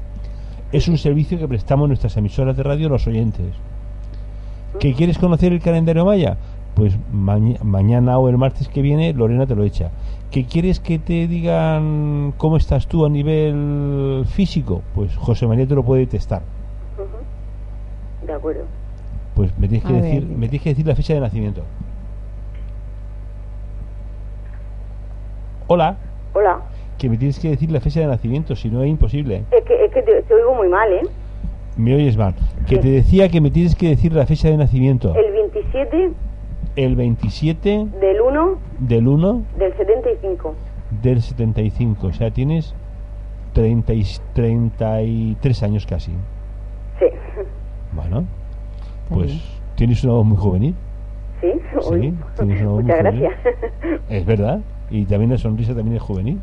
Es 0.72 0.88
un 0.88 0.98
servicio 0.98 1.38
que 1.38 1.46
prestamos 1.46 1.86
nuestras 1.88 2.16
emisoras 2.16 2.56
de 2.56 2.62
radio 2.64 2.88
a 2.88 2.90
los 2.90 3.06
oyentes. 3.06 3.54
¿Que 4.78 4.94
quieres 4.94 5.18
conocer 5.18 5.52
el 5.52 5.60
calendario 5.60 6.04
maya? 6.04 6.36
Pues 6.74 6.96
maña- 7.12 7.58
mañana 7.62 8.18
o 8.18 8.28
el 8.28 8.38
martes 8.38 8.68
que 8.68 8.80
viene 8.82 9.12
Lorena 9.12 9.46
te 9.46 9.54
lo 9.56 9.64
echa. 9.64 9.90
¿Que 10.30 10.44
quieres 10.46 10.78
que 10.78 10.98
te 11.00 11.26
digan 11.26 12.32
cómo 12.38 12.56
estás 12.56 12.86
tú 12.86 13.04
a 13.04 13.08
nivel 13.08 14.24
físico? 14.28 14.82
Pues 14.94 15.14
José 15.16 15.46
María 15.48 15.66
te 15.66 15.74
lo 15.74 15.82
puede 15.84 16.06
testar. 16.06 16.42
De 18.24 18.32
acuerdo. 18.32 18.62
Pues 19.34 19.50
me 19.58 19.66
tienes 19.66 19.84
que 19.86 19.92
A 19.92 20.02
decir, 20.02 20.24
ver. 20.26 20.36
me 20.38 20.48
tienes 20.48 20.62
que 20.62 20.70
decir 20.70 20.86
la 20.86 20.94
fecha 20.94 21.14
de 21.14 21.20
nacimiento. 21.20 21.62
Hola, 25.66 25.96
Hola. 26.34 26.60
Que 27.00 27.08
me 27.08 27.16
tienes 27.16 27.38
que 27.38 27.48
decir 27.48 27.70
la 27.72 27.80
fecha 27.80 28.00
de 28.00 28.06
nacimiento, 28.06 28.54
si 28.54 28.68
no 28.68 28.82
es 28.82 28.90
imposible. 28.90 29.44
Es 29.50 29.64
que, 29.64 29.84
es 29.86 29.90
que 29.90 30.02
te, 30.02 30.22
te 30.22 30.34
oigo 30.34 30.54
muy 30.54 30.68
mal, 30.68 30.92
¿eh? 30.92 31.00
Me 31.78 31.94
oyes 31.94 32.14
mal. 32.18 32.34
Que 32.66 32.74
Sí. 32.76 32.80
te 32.82 32.88
decía 32.90 33.28
que 33.30 33.40
me 33.40 33.50
tienes 33.50 33.74
que 33.74 33.88
decir 33.88 34.12
la 34.12 34.26
fecha 34.26 34.48
de 34.48 34.58
nacimiento. 34.58 35.14
El 35.14 35.32
27 35.32 36.10
El 36.76 36.96
27 36.96 37.86
del 38.00 38.20
1 38.20 38.58
del 38.80 39.08
1 39.08 39.42
del 39.58 39.74
75. 39.78 40.54
del 41.02 41.22
75. 41.22 42.06
O 42.08 42.12
sea, 42.12 42.30
tienes 42.30 42.74
30 43.54 43.94
y- 43.94 44.04
33 44.34 45.62
años 45.62 45.86
casi. 45.86 46.12
Sí. 46.98 47.06
Bueno, 47.92 48.24
pues 49.08 49.32
tienes 49.74 50.04
una 50.04 50.12
voz 50.14 50.26
muy 50.26 50.36
juvenil. 50.36 50.74
¿Sí? 51.40 51.48
Sí, 51.80 52.14
tienes 52.36 52.60
una 52.60 52.70
voz 52.70 52.82
Muchas 52.84 53.02
muy 53.02 53.10
juvenil. 53.12 53.20
gracias. 53.22 53.32
Es 54.10 54.26
verdad. 54.26 54.60
Y 54.90 55.04
también 55.06 55.30
la 55.30 55.38
sonrisa 55.38 55.74
también 55.74 55.96
es 55.96 56.02
juvenil. 56.02 56.38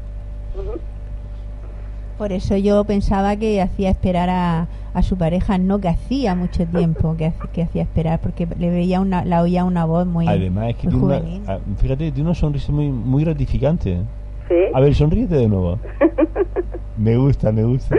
Por 2.18 2.32
eso 2.32 2.58
yo 2.58 2.84
pensaba 2.84 3.36
que 3.36 3.62
hacía 3.62 3.91
esperar 3.91 4.30
a, 4.32 4.68
a 4.93 5.03
su 5.03 5.18
pareja, 5.18 5.60
no 5.60 5.80
que 5.80 5.88
hacía 5.88 6.34
mucho 6.34 6.66
tiempo 6.66 7.16
que, 7.16 7.32
que 7.53 7.62
hacía 7.62 7.84
esperar, 7.84 8.20
porque 8.20 8.47
le 8.58 8.72
veía 8.72 8.99
una, 8.99 9.24
la 9.24 9.43
oía 9.43 9.64
una 9.64 9.86
voz 9.86 10.08
muy, 10.08 10.28
Además, 10.28 10.70
es 10.70 10.76
que 10.78 10.88
tiene 10.88 10.95
una, 10.97 11.18
juvenil. 11.20 11.41
ah, 11.47 11.60
fíjate, 11.78 12.12
tiene 12.12 12.30
una 12.30 12.36
sonrisa 12.36 12.72
muy, 12.72 12.89
muy 12.89 13.24
gratificante. 13.24 13.99
Sí. 14.47 14.55
A 14.74 14.80
ver, 14.80 14.95
sonríete 14.95 15.36
de 15.36 15.47
nuevo. 15.47 15.78
Me 16.97 17.16
gusta, 17.16 17.51
me 17.51 17.64
gusta. 17.64 17.95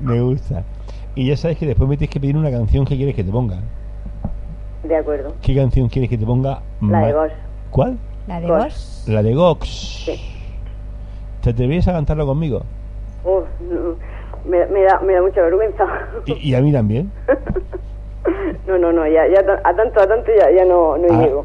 Me 0.00 0.20
gusta. 0.20 0.64
Y 1.14 1.28
ya 1.28 1.36
sabes 1.36 1.56
que 1.58 1.66
después 1.66 1.88
me 1.88 1.96
tienes 1.96 2.12
que 2.12 2.18
pedir 2.18 2.36
una 2.36 2.50
canción 2.50 2.84
que 2.84 2.96
quieres 2.96 3.14
que 3.14 3.22
te 3.22 3.30
ponga. 3.30 3.58
De 4.82 4.96
acuerdo. 4.96 5.32
¿Qué 5.40 5.54
canción 5.54 5.88
quieres 5.88 6.10
que 6.10 6.18
te 6.18 6.26
ponga? 6.26 6.60
La 6.80 7.06
de 7.06 7.12
vos. 7.14 7.28
¿Cuál? 7.70 7.98
La 8.26 8.40
de 8.40 8.48
vos. 8.48 9.04
La 9.06 9.22
de 9.22 9.32
Gox. 9.32 9.68
Sí. 10.06 10.20
¿Te 11.42 11.50
atreverías 11.50 11.88
a 11.88 11.92
cantarlo 11.92 12.26
conmigo? 12.26 12.62
No, 13.24 13.42
me, 14.48 14.66
me 14.66 14.82
da, 14.82 15.00
me 15.00 15.14
da 15.14 15.22
mucha 15.22 15.40
vergüenza. 15.42 15.84
Y, 16.26 16.50
y 16.50 16.54
a 16.54 16.60
mí 16.60 16.72
también. 16.72 17.10
No, 18.68 18.78
no, 18.78 18.92
no, 18.92 19.04
ya, 19.04 19.22
ya 19.26 19.40
a 19.64 19.74
tanto, 19.74 20.00
a 20.00 20.06
tanto 20.06 20.30
ya, 20.38 20.46
ya 20.56 20.64
no, 20.64 20.96
no 20.96 21.06
Ah. 21.10 21.22
llego. 21.24 21.44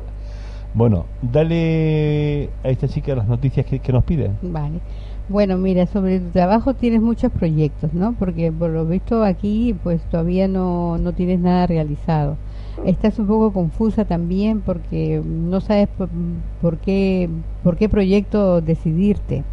Bueno, 0.75 1.05
dale 1.23 2.49
a 2.63 2.69
esta 2.69 2.87
chica 2.87 3.15
las 3.15 3.27
noticias 3.27 3.65
que, 3.65 3.79
que 3.79 3.91
nos 3.91 4.03
pide. 4.03 4.29
Vale. 4.43 4.79
Bueno, 5.27 5.57
mira, 5.57 5.87
sobre 5.87 6.19
tu 6.19 6.29
trabajo 6.29 6.75
tienes 6.75 7.01
muchos 7.01 7.31
proyectos, 7.31 7.93
¿no? 7.95 8.13
Porque 8.19 8.51
por 8.51 8.69
lo 8.69 8.85
visto 8.85 9.23
aquí, 9.23 9.75
pues 9.83 10.01
todavía 10.11 10.47
no, 10.47 10.99
no 10.99 11.13
tienes 11.13 11.39
nada 11.39 11.65
realizado. 11.65 12.37
Estás 12.85 13.17
un 13.17 13.25
poco 13.25 13.51
confusa 13.51 14.05
también 14.05 14.61
porque 14.61 15.19
no 15.25 15.59
sabes 15.61 15.87
por, 15.97 16.09
por 16.61 16.77
qué 16.77 17.27
por 17.63 17.75
qué 17.75 17.89
proyecto 17.89 18.61
decidirte 18.61 19.43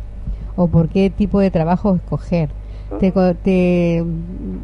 o 0.54 0.68
por 0.68 0.88
qué 0.88 1.10
tipo 1.10 1.40
de 1.40 1.50
trabajo 1.50 1.94
escoger. 1.96 2.54
te, 2.96 3.12
te- 3.42 4.04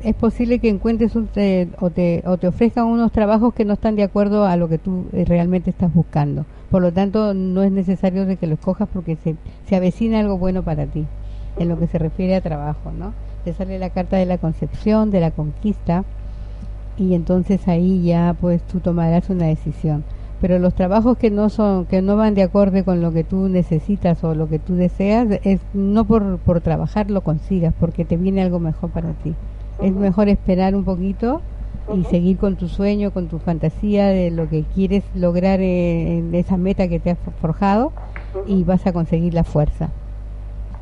es 0.00 0.14
posible 0.14 0.60
que 0.60 0.68
encuentres 0.68 1.16
un, 1.16 1.28
te- 1.28 1.70
o, 1.80 1.90
te, 1.90 2.22
o 2.26 2.38
te 2.38 2.46
ofrezcan 2.48 2.86
unos 2.86 3.12
trabajos 3.12 3.54
que 3.54 3.64
no 3.64 3.74
están 3.74 3.96
de 3.96 4.02
acuerdo 4.04 4.46
a 4.46 4.56
lo 4.56 4.68
que 4.68 4.78
tú 4.78 5.08
eh, 5.12 5.24
realmente 5.26 5.70
estás 5.70 5.92
buscando. 5.92 6.46
Por 6.68 6.82
lo 6.82 6.92
tanto, 6.92 7.34
no 7.34 7.62
es 7.62 7.72
necesario 7.72 8.26
de 8.26 8.36
que 8.36 8.46
lo 8.46 8.54
escojas 8.54 8.88
porque 8.92 9.16
se, 9.16 9.36
se 9.62 9.76
avecina 9.76 10.20
algo 10.20 10.38
bueno 10.38 10.62
para 10.64 10.86
ti, 10.86 11.10
en 11.56 11.68
lo 11.68 11.78
que 11.78 11.86
se 11.88 11.98
refiere 11.98 12.34
a 12.36 12.40
trabajo, 12.40 12.92
¿no? 12.92 13.14
Te 13.42 13.52
sale 13.54 13.78
la 13.78 13.90
carta 13.90 14.16
de 14.16 14.26
la 14.26 14.38
concepción, 14.38 15.10
de 15.10 15.20
la 15.20 15.32
conquista, 15.32 16.06
y 16.96 17.14
entonces 17.14 17.66
ahí 17.68 18.02
ya 18.04 18.34
pues 18.38 18.64
tú 18.66 18.80
tomarás 18.80 19.30
una 19.30 19.46
decisión. 19.46 20.06
Pero 20.40 20.58
los 20.58 20.74
trabajos 20.74 21.18
que 21.18 21.30
no 21.30 21.50
son, 21.50 21.84
que 21.84 22.00
no 22.00 22.16
van 22.16 22.34
de 22.34 22.42
acorde 22.42 22.82
con 22.82 23.02
lo 23.02 23.12
que 23.12 23.24
tú 23.24 23.48
necesitas 23.48 24.24
o 24.24 24.34
lo 24.34 24.48
que 24.48 24.58
tú 24.58 24.74
deseas, 24.74 25.28
es 25.44 25.60
no 25.74 26.04
por, 26.04 26.38
por 26.38 26.60
trabajar 26.60 27.10
lo 27.10 27.20
consigas, 27.20 27.74
porque 27.78 28.04
te 28.04 28.16
viene 28.16 28.42
algo 28.42 28.58
mejor 28.58 28.90
para 28.90 29.12
ti. 29.12 29.34
Es 29.82 29.92
mejor 29.92 30.28
esperar 30.28 30.74
un 30.74 30.84
poquito 30.84 31.42
y 31.94 32.04
seguir 32.04 32.38
con 32.38 32.56
tu 32.56 32.68
sueño, 32.68 33.10
con 33.10 33.28
tu 33.28 33.38
fantasía 33.38 34.08
de 34.08 34.30
lo 34.30 34.48
que 34.48 34.64
quieres 34.74 35.04
lograr 35.14 35.60
eh, 35.60 36.18
en 36.18 36.34
esa 36.34 36.56
meta 36.56 36.88
que 36.88 37.00
te 37.00 37.10
has 37.10 37.18
forjado 37.40 37.92
y 38.46 38.64
vas 38.64 38.86
a 38.86 38.92
conseguir 38.92 39.34
la 39.34 39.44
fuerza. 39.44 39.90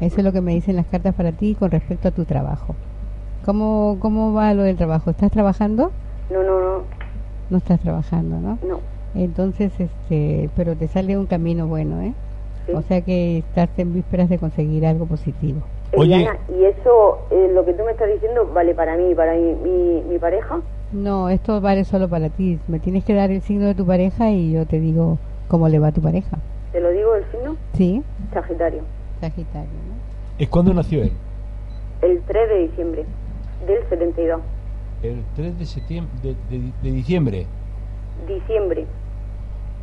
Eso 0.01 0.19
es 0.19 0.25
lo 0.25 0.33
que 0.33 0.41
me 0.41 0.55
dicen 0.55 0.77
las 0.77 0.87
cartas 0.87 1.15
para 1.15 1.33
ti 1.33 1.57
con 1.59 1.71
respecto 1.71 2.09
a 2.09 2.11
tu 2.13 2.25
trabajo. 2.25 2.77
¿Cómo, 3.45 3.97
cómo 4.01 4.33
va 4.33 4.55
lo 4.55 4.63
del 4.63 4.77
trabajo? 4.77 5.11
¿Estás 5.11 5.33
trabajando? 5.33 5.91
No, 6.31 6.43
no, 6.43 6.61
no, 6.61 6.83
No 7.51 7.57
estás 7.57 7.81
trabajando, 7.81 8.39
¿no? 8.39 8.59
no. 8.69 8.98
Entonces, 9.19 9.73
este, 9.79 10.49
pero 10.57 10.77
te 10.77 10.87
sale 10.89 11.19
un 11.19 11.27
camino 11.27 11.67
bueno, 11.67 12.01
¿eh? 12.03 12.13
O 12.75 12.83
sea 12.83 13.01
que 13.01 13.39
estás 13.39 13.71
en 13.79 13.95
vísperas 13.95 14.29
de 14.29 14.39
conseguir 14.39 14.85
algo 14.87 15.07
positivo. 15.07 15.63
Oye. 15.97 16.17
Eliana, 16.17 16.39
¿y 16.51 16.65
eso, 16.65 17.19
eh, 17.31 17.51
lo 17.55 17.65
que 17.65 17.73
tú 17.73 17.83
me 17.85 17.93
estás 17.93 18.09
diciendo, 18.13 18.47
vale 18.53 18.75
para 18.75 18.95
mí, 18.97 19.15
para 19.15 19.35
mi, 19.35 19.55
mi, 19.55 20.03
mi 20.03 20.19
pareja? 20.19 20.61
No, 20.93 21.31
esto 21.31 21.61
vale 21.63 21.85
solo 21.85 22.09
para 22.09 22.29
ti. 22.29 22.59
Me 22.69 22.79
tienes 22.79 23.05
que 23.05 23.15
dar 23.15 23.31
el 23.31 23.41
signo 23.41 23.67
de 23.67 23.75
tu 23.75 23.87
pareja 23.87 24.31
y 24.31 24.53
yo 24.53 24.67
te 24.67 24.81
digo 24.81 25.19
cómo 25.49 25.69
le 25.71 25.79
va 25.79 25.89
a 25.89 25.93
tu 25.93 26.03
pareja. 26.03 26.39
¿Te 26.73 26.81
lo 26.81 26.91
digo 26.91 27.15
el 27.15 27.25
signo? 27.31 27.57
Sí, 27.73 28.03
Sagitario. 28.35 28.83
Sagitario, 29.21 29.71
¿no? 29.89 29.95
¿Es 30.39 30.49
cuando 30.49 30.75
nació 30.75 31.03
él? 31.03 31.13
El 32.03 32.21
3 32.21 32.49
de 32.51 32.59
diciembre 32.69 33.05
del 33.67 33.89
72. 33.89 34.41
El 35.03 35.23
3 35.37 35.59
de 35.59 35.65
septiembre 35.67 36.13
de, 36.23 36.35
de- 36.51 36.73
de 36.83 36.91
diciembre. 36.93 37.47
Diciembre. 38.27 38.85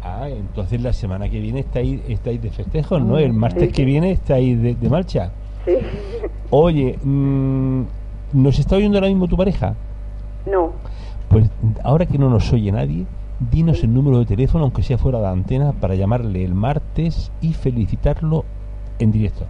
Ah, 0.08 0.30
entonces 0.30 0.80
la 0.82 0.94
semana 0.94 1.28
que 1.30 1.40
viene 1.40 1.62
estáis, 1.62 2.00
estáis 2.08 2.40
de 2.40 2.52
festejos, 2.52 3.02
¿no? 3.02 3.18
El 3.18 3.34
martes 3.34 3.70
sí. 3.70 3.72
que 3.72 3.86
viene 3.86 4.12
estáis 4.12 4.62
de, 4.62 4.76
de 4.76 4.90
marcha. 4.90 5.32
Sí. 5.66 5.78
Oye, 6.52 7.00
mm, 7.04 7.82
¿nos 8.34 8.60
está 8.60 8.76
oyendo 8.76 9.00
ahora 9.00 9.08
mismo 9.08 9.28
tu 9.28 9.36
pareja? 9.36 9.74
no. 10.46 10.74
Pues 11.28 11.50
ahora 11.84 12.06
que 12.06 12.20
no 12.20 12.30
nos 12.30 12.54
oye 12.54 12.72
nadie, 12.72 13.08
dinos 13.52 13.84
el 13.84 13.92
número 13.96 14.20
de 14.20 14.26
teléfono, 14.26 14.66
aunque 14.66 14.84
sea 14.84 15.00
fuera 15.00 15.20
de 15.20 15.28
antena, 15.28 15.74
para 15.74 15.96
llamarle 15.96 16.46
el 16.46 16.54
martes 16.54 17.32
y 17.42 17.54
felicitarlo 17.54 18.46
en 19.00 19.12
directo. 19.12 19.46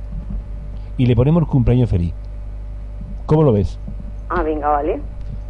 Y 0.97 1.05
le 1.05 1.17
ponemos 1.17 1.43
el 1.43 1.49
cumpleaños 1.49 1.89
feliz. 1.89 2.13
¿Cómo 3.25 3.43
lo 3.43 3.51
ves? 3.51 3.77
Ah, 4.29 4.41
venga, 4.41 4.69
vale. 4.69 5.01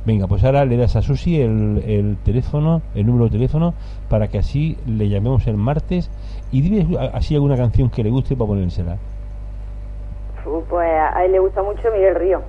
Venga, 0.05 0.27
pues 0.27 0.43
ahora 0.43 0.65
le 0.65 0.77
das 0.77 0.95
a 0.95 1.01
Susi 1.01 1.41
el, 1.41 1.83
el 1.87 2.17
teléfono, 2.23 2.81
el 2.93 3.07
número 3.07 3.25
de 3.25 3.31
teléfono, 3.31 3.73
para 4.07 4.27
que 4.27 4.37
así 4.37 4.77
le 4.85 5.09
llamemos 5.09 5.47
el 5.47 5.57
martes 5.57 6.11
y 6.51 6.61
dime 6.61 6.85
así 7.13 7.33
alguna 7.33 7.57
canción 7.57 7.89
que 7.89 8.03
le 8.03 8.11
guste 8.11 8.35
para 8.35 8.47
ponérsela. 8.49 8.97
Fu- 10.43 10.63
Pues 10.69 10.87
a 10.87 11.25
él 11.25 11.31
le 11.31 11.39
gusta 11.39 11.63
mucho 11.63 11.81
Miguel 11.91 12.15
Río. 12.15 12.41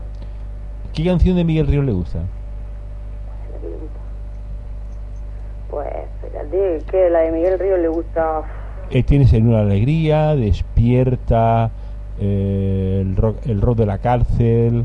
¿Qué 0.93 1.05
canción 1.05 1.37
de 1.37 1.45
Miguel 1.45 1.67
Ríos 1.67 1.85
le 1.87 1.93
gusta? 1.93 2.19
La 2.19 3.59
que 3.61 3.69
le 3.69 3.77
gusta. 3.77 4.01
Pues 5.71 5.87
espérate, 6.23 6.85
que 6.91 7.11
la 7.11 7.19
de 7.21 7.33
Miguel 7.33 7.59
Río 7.59 7.77
le 7.79 7.89
gusta. 7.89 8.43
Eh, 8.91 9.03
tienes 9.03 9.33
en 9.33 9.49
una 9.49 9.61
alegría, 9.61 10.37
despierta, 10.37 11.71
eh, 12.21 12.99
el, 13.03 13.17
rock, 13.17 13.39
el 13.47 13.61
rock 13.63 13.79
de 13.79 13.87
la 13.87 13.99
cárcel. 13.99 14.85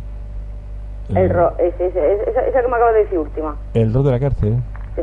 El 1.18 1.30
ro 1.30 1.54
ese, 1.58 1.88
ese, 1.88 2.14
ese- 2.14 2.30
esa, 2.32 2.42
esa 2.42 2.62
que 2.62 2.68
me 2.68 2.76
acabas 2.76 2.94
de 2.94 3.00
decir 3.04 3.18
última. 3.20 3.56
el 3.74 3.94
rock 3.94 4.06
de 4.06 4.12
la 4.12 4.20
cárcel. 4.20 4.56
Sí. 4.96 5.02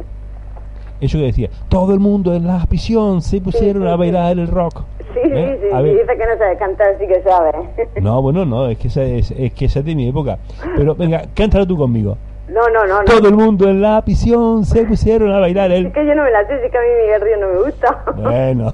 Eso 1.01 1.19
que 1.19 1.25
decía, 1.25 1.49
todo 1.69 1.93
el 1.95 2.01
mundo 2.01 2.35
en 2.35 2.47
la 2.47 2.65
prisión 2.67 3.23
se 3.23 3.41
pusieron 3.41 3.83
sí, 3.83 3.89
a 3.89 3.93
sí. 3.93 3.99
bailar 3.99 4.39
el 4.39 4.49
rock. 4.49 4.83
Sí, 5.15 5.21
¿Eh? 5.25 5.59
sí, 5.63 5.69
sí, 5.71 5.83
ver. 5.83 5.93
dice 6.01 6.17
que 6.19 6.27
no 6.27 6.39
sabe 6.39 6.57
cantar, 6.59 6.97
sí 6.99 7.07
que 7.07 7.23
sabe. 7.23 7.51
No, 8.03 8.21
bueno, 8.23 8.45
no, 8.45 8.69
es 8.69 8.79
que 8.79 8.89
esa 8.89 9.03
es, 9.03 9.31
es 9.33 9.53
que 9.55 9.65
esa 9.67 9.79
es 9.81 9.85
de 9.85 9.95
mi 9.95 10.09
época. 10.09 10.39
Pero 10.77 10.95
venga, 10.95 11.23
cántalo 11.35 11.67
tú 11.67 11.77
conmigo. 11.77 12.17
No, 12.49 12.63
no, 12.71 12.87
no, 12.87 12.99
no. 13.01 13.05
Todo 13.05 13.29
el 13.29 13.35
mundo 13.35 13.69
en 13.69 13.83
la 13.83 14.01
prisión 14.03 14.65
se 14.65 14.85
pusieron 14.85 15.31
a 15.33 15.39
bailar 15.39 15.71
el... 15.71 15.87
Es 15.87 15.93
que 15.93 16.07
yo 16.07 16.15
no 16.15 16.23
me 16.25 16.31
la 16.31 16.47
sé, 16.47 16.63
sí 16.65 16.71
que 16.71 16.79
a 16.79 16.81
mí 16.81 16.87
Miguel 17.03 17.21
Río 17.21 17.37
no 17.39 17.49
me 17.49 17.65
gusta. 17.65 18.05
Bueno, 18.17 18.73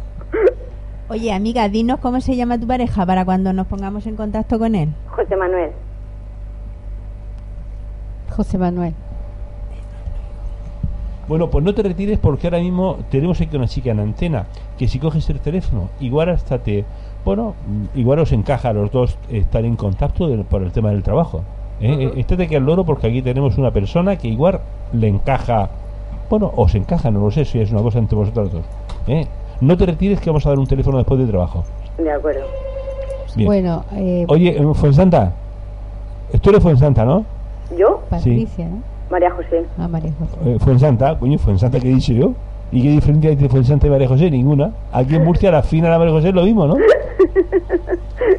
Oye, 1.09 1.33
amiga, 1.33 1.69
dinos 1.69 1.99
cómo 2.01 2.21
se 2.21 2.35
llama 2.35 2.59
tu 2.59 2.67
pareja 2.67 3.05
para 3.05 3.25
cuando 3.25 3.53
nos 3.53 3.67
pongamos 3.67 4.07
en 4.07 4.17
contacto 4.17 4.59
con 4.59 4.75
él. 4.75 4.89
José 5.09 5.37
Manuel. 5.37 5.71
José 8.35 8.59
Manuel. 8.59 8.95
bueno, 11.27 11.49
pues 11.49 11.65
no 11.65 11.73
te 11.73 11.83
retires 11.83 12.19
porque 12.19 12.49
ahora 12.49 12.59
mismo 12.59 12.99
tenemos 13.11 13.41
aquí 13.41 13.57
una 13.57 13.67
chica 13.67 13.91
en 13.93 14.01
antena 14.01 14.45
que 14.77 14.89
si 14.89 14.99
coges 14.99 15.29
el 15.31 15.41
teléfono, 15.41 15.89
igual 16.01 16.29
hasta 16.29 16.59
te... 16.59 16.85
Bueno, 17.25 17.55
igual 17.95 18.19
os 18.19 18.33
encaja 18.33 18.69
a 18.69 18.73
los 18.75 18.91
dos 18.93 19.17
estar 19.31 19.65
en 19.65 19.77
contacto 19.77 20.29
del- 20.29 20.45
por 20.45 20.63
el 20.63 20.71
tema 20.73 20.91
del 20.91 21.03
trabajo. 21.03 21.41
¿eh? 21.81 22.11
Eh, 22.15 22.21
Estate 22.21 22.47
que 22.47 22.57
al 22.59 22.65
loro 22.67 22.85
porque 22.85 23.07
aquí 23.07 23.23
tenemos 23.23 23.57
una 23.57 23.71
persona 23.71 24.17
que 24.17 24.29
igual 24.29 24.61
le 24.93 25.09
encaja... 25.09 25.71
Bueno, 26.29 26.53
os 26.57 26.75
encaja, 26.75 27.11
no 27.11 27.21
lo 27.21 27.31
sé 27.31 27.47
si 27.47 27.59
es 27.59 27.71
una 27.71 27.81
cosa 27.81 27.99
entre 28.01 28.17
vosotros 28.19 28.53
dos. 28.53 28.65
¿eh? 29.07 29.27
No 29.63 29.77
te 29.79 29.87
retires 29.87 30.21
que 30.21 30.29
vamos 30.29 30.45
a 30.45 30.51
dar 30.51 30.59
un 30.59 30.67
teléfono 30.67 30.99
después 30.99 31.19
del 31.19 31.31
trabajo. 31.31 31.65
De 31.97 32.11
acuerdo. 32.13 32.43
Bien. 33.35 33.47
Bueno, 33.47 33.85
eh, 33.95 34.27
Oye, 34.29 34.51
eh, 34.59 34.75
Fuensanta, 34.75 35.33
tú 36.43 36.51
eres 36.51 36.63
Fuensanta, 36.63 37.05
¿no? 37.07 37.25
¿Yo? 37.77 38.03
Patricia, 38.11 38.69
¿no? 38.69 38.83
María 39.11 39.31
José. 39.31 39.65
Ah, 39.79 39.89
María 39.89 40.13
José. 40.19 40.37
Eh, 40.45 40.59
Fuensanta, 40.59 41.19
coño, 41.19 41.39
Fuensanta, 41.39 41.79
¿qué 41.79 41.91
he 41.91 41.95
dicho 41.95 42.13
yo? 42.13 42.33
¿Y 42.73 42.83
qué 42.83 42.89
diferencia 42.91 43.29
hay 43.29 43.35
entre 43.35 43.49
Fuensanta 43.49 43.87
y 43.87 43.91
María 43.91 44.09
José? 44.09 44.31
Ninguna. 44.31 44.73
Aquí 44.93 45.15
en 45.15 45.25
Murcia 45.25 45.51
la 45.51 45.63
fina 45.63 45.89
la 45.89 45.99
María 45.99 46.13
José 46.13 46.29
es 46.29 46.35
lo 46.35 46.43
mismo, 46.43 46.67
¿no? 46.67 46.77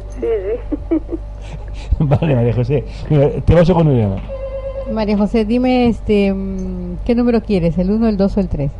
Sí, 0.08 0.26
sí. 0.90 0.96
vale, 2.00 2.34
María 2.34 2.54
José. 2.54 2.84
Mira, 3.08 3.30
te 3.44 3.54
vas 3.54 3.70
con 3.70 3.88
Eliana. 3.88 4.16
María 4.90 5.16
José, 5.16 5.44
dime 5.44 5.88
este, 5.88 6.32
mm, 6.32 6.98
¿qué 7.04 7.14
número 7.14 7.42
quieres? 7.42 7.76
¿El 7.78 7.90
1, 7.90 8.08
el 8.08 8.16
2 8.16 8.36
o 8.36 8.40
el 8.40 8.48
3? 8.48 8.70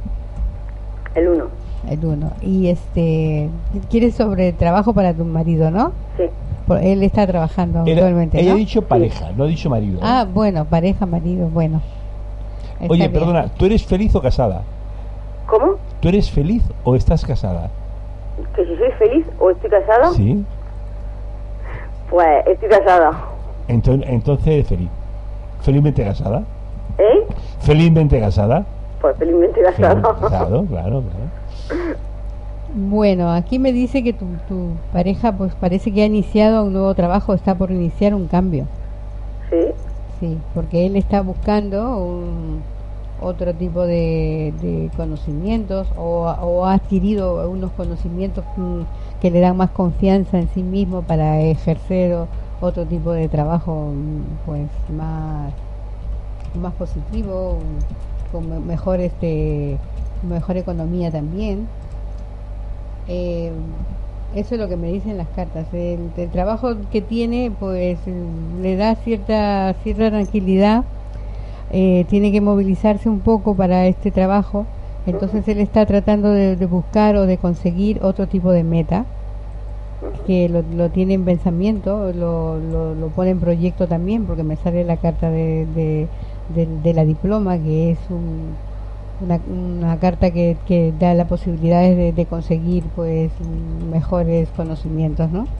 El 1.14 1.28
uno. 1.28 1.44
El 1.88 2.04
1. 2.04 2.30
Y 2.42 2.68
este, 2.68 3.48
quieres 3.90 4.14
sobre 4.14 4.52
trabajo 4.52 4.92
para 4.92 5.12
tu 5.14 5.24
marido, 5.24 5.70
¿no? 5.70 5.92
Sí. 6.16 6.24
Por- 6.66 6.78
él 6.82 7.02
está 7.02 7.26
trabajando 7.26 7.82
Era- 7.86 7.92
actualmente, 8.00 8.40
ella 8.40 8.50
¿no? 8.50 8.54
ha 8.56 8.58
dicho 8.58 8.82
pareja, 8.82 9.30
no 9.36 9.44
ha 9.44 9.46
dicho 9.46 9.70
marido. 9.70 10.00
Ah, 10.02 10.26
bueno, 10.32 10.64
pareja, 10.64 11.06
marido, 11.06 11.48
bueno. 11.48 11.80
Está 12.80 12.92
Oye, 12.92 13.08
bien. 13.08 13.12
perdona, 13.12 13.48
¿tú 13.56 13.66
eres 13.66 13.84
feliz 13.86 14.14
o 14.14 14.20
casada? 14.20 14.62
¿Cómo? 15.46 15.76
¿Tú 16.00 16.08
eres 16.08 16.30
feliz 16.30 16.62
o 16.84 16.96
estás 16.96 17.24
casada? 17.24 17.70
¿Que 18.54 18.64
si 18.66 18.76
soy 18.76 18.90
feliz 18.98 19.26
o 19.38 19.50
estoy 19.50 19.70
casada? 19.70 20.10
Sí. 20.10 20.44
Pues 22.10 22.46
estoy 22.46 22.68
casada. 22.68 23.12
Entonces, 23.68 24.08
entonces 24.10 24.46
eres 24.46 24.66
feliz. 24.68 24.88
¿Felizmente 25.62 26.04
casada? 26.04 26.42
¿Eh? 26.98 27.26
¿Felizmente 27.60 28.20
casada? 28.20 28.64
Pues 29.00 29.16
felizmente 29.16 29.60
casada. 29.62 29.94
Felizmente- 29.94 30.28
Claro, 30.28 30.64
claro, 30.66 31.02
claro. 31.02 31.02
Bueno, 32.78 33.32
aquí 33.32 33.58
me 33.58 33.72
dice 33.72 34.04
que 34.04 34.12
tu, 34.12 34.38
tu 34.38 34.80
pareja 34.90 35.36
pues 35.36 35.56
parece 35.56 35.92
que 35.92 36.02
ha 36.02 36.06
iniciado 36.06 36.64
un 36.64 36.74
nuevo 36.74 36.94
trabajo, 36.94 37.34
está 37.34 37.58
por 37.58 37.72
iniciar 37.72 38.14
un 38.14 38.28
cambio. 38.28 38.70
Sí. 39.50 39.74
Sí, 40.18 40.44
porque 40.52 40.86
él 40.86 40.96
está 40.96 41.20
buscando 41.22 41.98
un, 42.04 42.68
otro 43.16 43.56
tipo 43.56 43.82
de, 43.86 44.52
de 44.56 44.92
conocimientos 44.94 45.92
o, 45.96 46.26
o 46.30 46.64
ha 46.66 46.74
adquirido 46.74 47.50
unos 47.50 47.72
conocimientos 47.72 48.46
mm, 48.56 48.82
que 49.18 49.30
le 49.30 49.40
dan 49.40 49.56
más 49.56 49.72
confianza 49.72 50.38
en 50.38 50.48
sí 50.48 50.62
mismo 50.62 51.06
para 51.06 51.40
ejercer 51.42 52.28
otro 52.58 52.86
tipo 52.86 53.12
de 53.12 53.28
trabajo 53.28 53.92
mm, 53.94 54.38
pues 54.44 54.70
más 54.88 55.54
más 56.52 56.74
positivo 56.74 57.84
con 58.28 58.48
me- 58.48 58.60
mejor 58.60 59.00
este 59.00 59.82
mejor 60.20 60.56
economía 60.56 61.10
también 61.12 61.72
Eh, 63.06 63.52
eso 64.34 64.54
es 64.54 64.60
lo 64.60 64.68
que 64.68 64.76
me 64.76 64.92
dicen 64.92 65.16
las 65.16 65.28
cartas. 65.30 65.72
El, 65.72 66.12
trabajo 66.32 66.68
que 66.90 67.00
tiene 67.02 67.50
pues 67.58 67.98
le 68.06 68.76
da 68.76 68.94
cierta 68.96 69.74
cierta 69.82 70.10
tranquilidad. 70.10 70.84
Eh, 71.70 72.06
tiene 72.08 72.32
que 72.32 72.40
movilizarse 72.40 73.08
un 73.08 73.20
poco 73.20 73.56
para 73.56 73.86
este 73.86 74.10
trabajo. 74.10 74.66
Entonces 75.06 75.46
él 75.48 75.60
está 75.60 75.86
tratando 75.86 76.30
de, 76.32 76.56
de 76.56 76.66
buscar 76.66 77.16
o 77.16 77.26
de 77.26 77.38
conseguir 77.38 78.00
otro 78.02 78.28
tipo 78.28 78.50
de 78.52 78.64
meta 78.64 79.06
que 80.26 80.48
lo, 80.48 80.62
lo 80.62 80.90
tiene 80.90 81.14
en 81.14 81.24
pensamiento, 81.24 82.12
lo, 82.12 82.58
lo, 82.58 82.94
lo 82.94 83.10
pone 83.10 83.30
en 83.30 83.40
proyecto 83.40 83.86
también, 83.88 84.26
porque 84.26 84.42
me 84.42 84.56
sale 84.56 84.84
la 84.84 84.96
carta 84.98 85.30
de, 85.30 85.66
de, 85.66 86.10
de- 86.48 86.66
de 86.66 86.94
la 86.94 87.04
diploma, 87.04 87.58
que 87.58 87.90
es 87.92 88.10
un, 88.10 88.58
una, 89.18 89.42
una 89.46 89.98
carta 89.98 90.32
que, 90.32 90.60
que 90.64 90.92
da 90.92 91.14
la 91.14 91.26
posibilidad 91.26 91.82
de, 91.82 92.12
de 92.12 92.26
conseguir 92.26 92.90
pues 92.92 93.40
mejores 93.40 94.52
conocimientos, 94.52 95.30
¿no? 95.30 95.52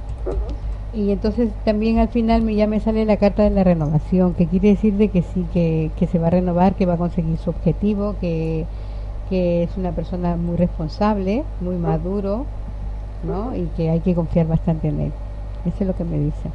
Y 0.90 1.10
entonces 1.10 1.62
también 1.62 1.98
al 1.98 2.08
final 2.10 2.42
me, 2.42 2.54
ya 2.56 2.66
me 2.66 2.80
sale 2.80 3.04
la 3.04 3.18
carta 3.18 3.42
de 3.42 3.50
la 3.50 3.64
renovación, 3.64 4.34
que 4.34 4.48
quiere 4.48 4.68
decir 4.70 4.94
de 4.96 5.10
que 5.10 5.22
sí, 5.22 5.48
que, 5.48 5.92
que 5.96 6.06
se 6.06 6.18
va 6.18 6.28
a 6.28 6.30
renovar, 6.30 6.76
que 6.76 6.86
va 6.86 6.94
a 6.94 6.98
conseguir 6.98 7.38
su 7.38 7.50
objetivo, 7.50 8.18
que, 8.18 8.68
que 9.24 9.62
es 9.64 9.76
una 9.76 9.94
persona 9.94 10.36
muy 10.36 10.56
responsable, 10.56 11.50
muy 11.58 11.78
maduro, 11.78 12.52
¿no? 13.22 13.54
Y 13.56 13.72
que 13.72 13.90
hay 13.90 14.02
que 14.02 14.14
confiar 14.14 14.46
bastante 14.48 14.88
en 14.88 15.00
él. 15.00 15.16
Eso 15.64 15.84
es 15.84 15.88
lo 15.88 15.96
que 15.96 16.04
me 16.04 16.18
dice. 16.18 16.54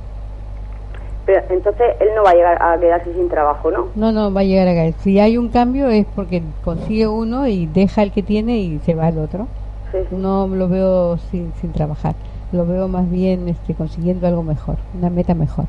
Pero 1.25 1.41
entonces 1.49 1.95
él 1.99 2.09
no 2.15 2.23
va 2.23 2.31
a 2.31 2.33
llegar 2.33 2.57
a 2.61 2.79
quedarse 2.79 3.13
sin 3.13 3.29
trabajo, 3.29 3.71
¿no? 3.71 3.87
No, 3.95 4.11
no, 4.11 4.33
va 4.33 4.41
a 4.41 4.43
llegar 4.43 4.67
a 4.67 4.73
caer. 4.73 4.93
Si 4.99 5.19
hay 5.19 5.37
un 5.37 5.49
cambio 5.49 5.87
es 5.87 6.05
porque 6.15 6.41
consigue 6.63 7.07
uno 7.07 7.47
y 7.47 7.67
deja 7.67 8.03
el 8.03 8.11
que 8.11 8.23
tiene 8.23 8.57
y 8.57 8.79
se 8.79 8.95
va 8.95 9.07
al 9.07 9.19
otro. 9.19 9.47
Sí, 9.91 9.99
sí. 10.09 10.15
No 10.15 10.47
lo 10.47 10.67
veo 10.67 11.17
sin, 11.17 11.53
sin 11.53 11.71
trabajar. 11.73 12.15
Lo 12.51 12.65
veo 12.65 12.87
más 12.87 13.09
bien 13.09 13.47
este, 13.47 13.75
consiguiendo 13.75 14.27
algo 14.27 14.43
mejor, 14.43 14.77
una 14.93 15.09
meta 15.09 15.33
mejor. 15.33 15.65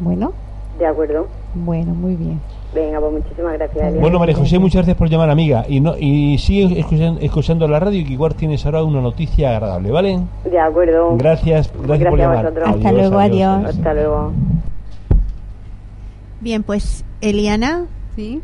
Bueno, 0.00 0.32
De 0.78 0.86
acuerdo. 0.86 1.28
Bueno, 1.54 1.94
muy 1.94 2.16
bien. 2.16 2.40
Venga, 2.74 2.98
pues 3.00 3.12
muchísimas 3.12 3.54
gracias. 3.54 3.86
Elia. 3.88 4.00
Bueno, 4.00 4.18
María 4.18 4.34
José, 4.34 4.58
muchas 4.58 4.78
gracias 4.78 4.96
por 4.96 5.08
llamar, 5.08 5.30
amiga. 5.30 5.64
Y 5.68 5.80
no 5.80 5.96
y 5.98 6.38
sigue 6.38 6.80
escuchando, 6.80 7.20
escuchando 7.20 7.68
la 7.68 7.78
radio 7.78 8.00
y 8.00 8.04
que 8.04 8.12
igual 8.14 8.34
tienes 8.34 8.64
ahora 8.66 8.82
una 8.82 9.00
noticia 9.00 9.50
agradable, 9.50 9.90
¿vale? 9.90 10.20
De 10.50 10.58
acuerdo. 10.58 11.16
Gracias, 11.16 11.70
gracias, 11.72 11.86
Gracias 11.86 12.10
por 12.10 12.20
a 12.20 12.22
llamar. 12.22 12.44
vosotros. 12.44 12.68
Hasta 12.68 12.92
luego, 12.92 13.18
adiós. 13.18 13.64
Hasta 13.64 13.94
luego. 13.94 14.32
Bien, 16.40 16.62
pues 16.62 17.04
Eliana, 17.20 17.86
¿Sí? 18.16 18.42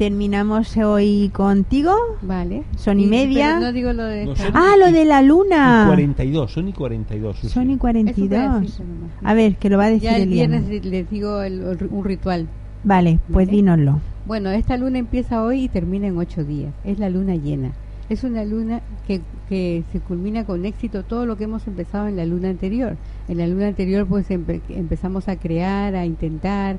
Terminamos 0.00 0.74
hoy 0.78 1.28
contigo. 1.34 1.92
Vale. 2.22 2.62
Son 2.78 2.98
y 3.00 3.06
media. 3.06 3.56
pero 3.58 3.66
no 3.66 3.72
digo 3.74 3.92
lo 3.92 4.04
de... 4.04 4.24
No, 4.24 4.32
Ah, 4.54 4.74
lo 4.78 4.90
de 4.90 5.04
la 5.04 5.22
Y 5.22 5.26
luna. 5.26 5.84
42, 5.88 6.50
son 6.50 6.68
y 6.68 6.72
42. 6.72 7.36
Susi. 7.36 7.48
Son 7.52 7.68
y 7.70 7.74
Eso 7.74 7.78
voy 7.82 7.90
a 7.90 7.92
42. 7.92 8.60
decir. 8.62 8.84
A 9.22 9.34
ver, 9.34 9.56
que 9.56 9.68
lo 9.68 9.76
va 9.76 9.84
a 9.84 9.88
decir 9.90 10.04
Ya 10.04 10.16
el 10.16 10.22
Eliana. 10.22 10.58
viernes 10.60 10.84
les 10.86 11.10
digo 11.10 11.42
el- 11.42 11.60
el- 11.62 11.88
un 11.90 12.02
ritual. 12.04 12.48
Vale, 12.82 13.18
pues 13.30 13.46
Vale. 13.46 13.56
dínoslo. 13.58 14.00
Bueno, 14.26 14.48
esta 14.50 14.78
luna 14.78 14.98
empieza 14.98 15.42
hoy 15.44 15.64
y 15.64 15.68
termina 15.68 16.06
en 16.06 16.16
ocho 16.16 16.44
días. 16.44 16.72
Es 16.82 16.98
la 16.98 17.10
luna 17.10 17.34
llena. 17.36 17.72
Es 18.08 18.24
una 18.24 18.42
luna 18.46 18.80
que, 19.06 19.20
que 19.50 19.84
se 19.92 20.00
culmina 20.00 20.44
con 20.46 20.64
éxito 20.64 21.02
todo 21.02 21.26
lo 21.26 21.36
que 21.36 21.44
hemos 21.44 21.66
empezado 21.66 22.08
en 22.08 22.16
la 22.16 22.24
luna 22.24 22.48
anterior. 22.48 22.96
En 23.28 23.36
la 23.36 23.46
luna 23.46 23.66
anterior 23.68 24.06
pues 24.06 24.30
empe- 24.30 24.62
empezamos 24.70 25.28
a 25.28 25.36
crear, 25.36 25.94
a 25.94 26.06
intentar, 26.06 26.78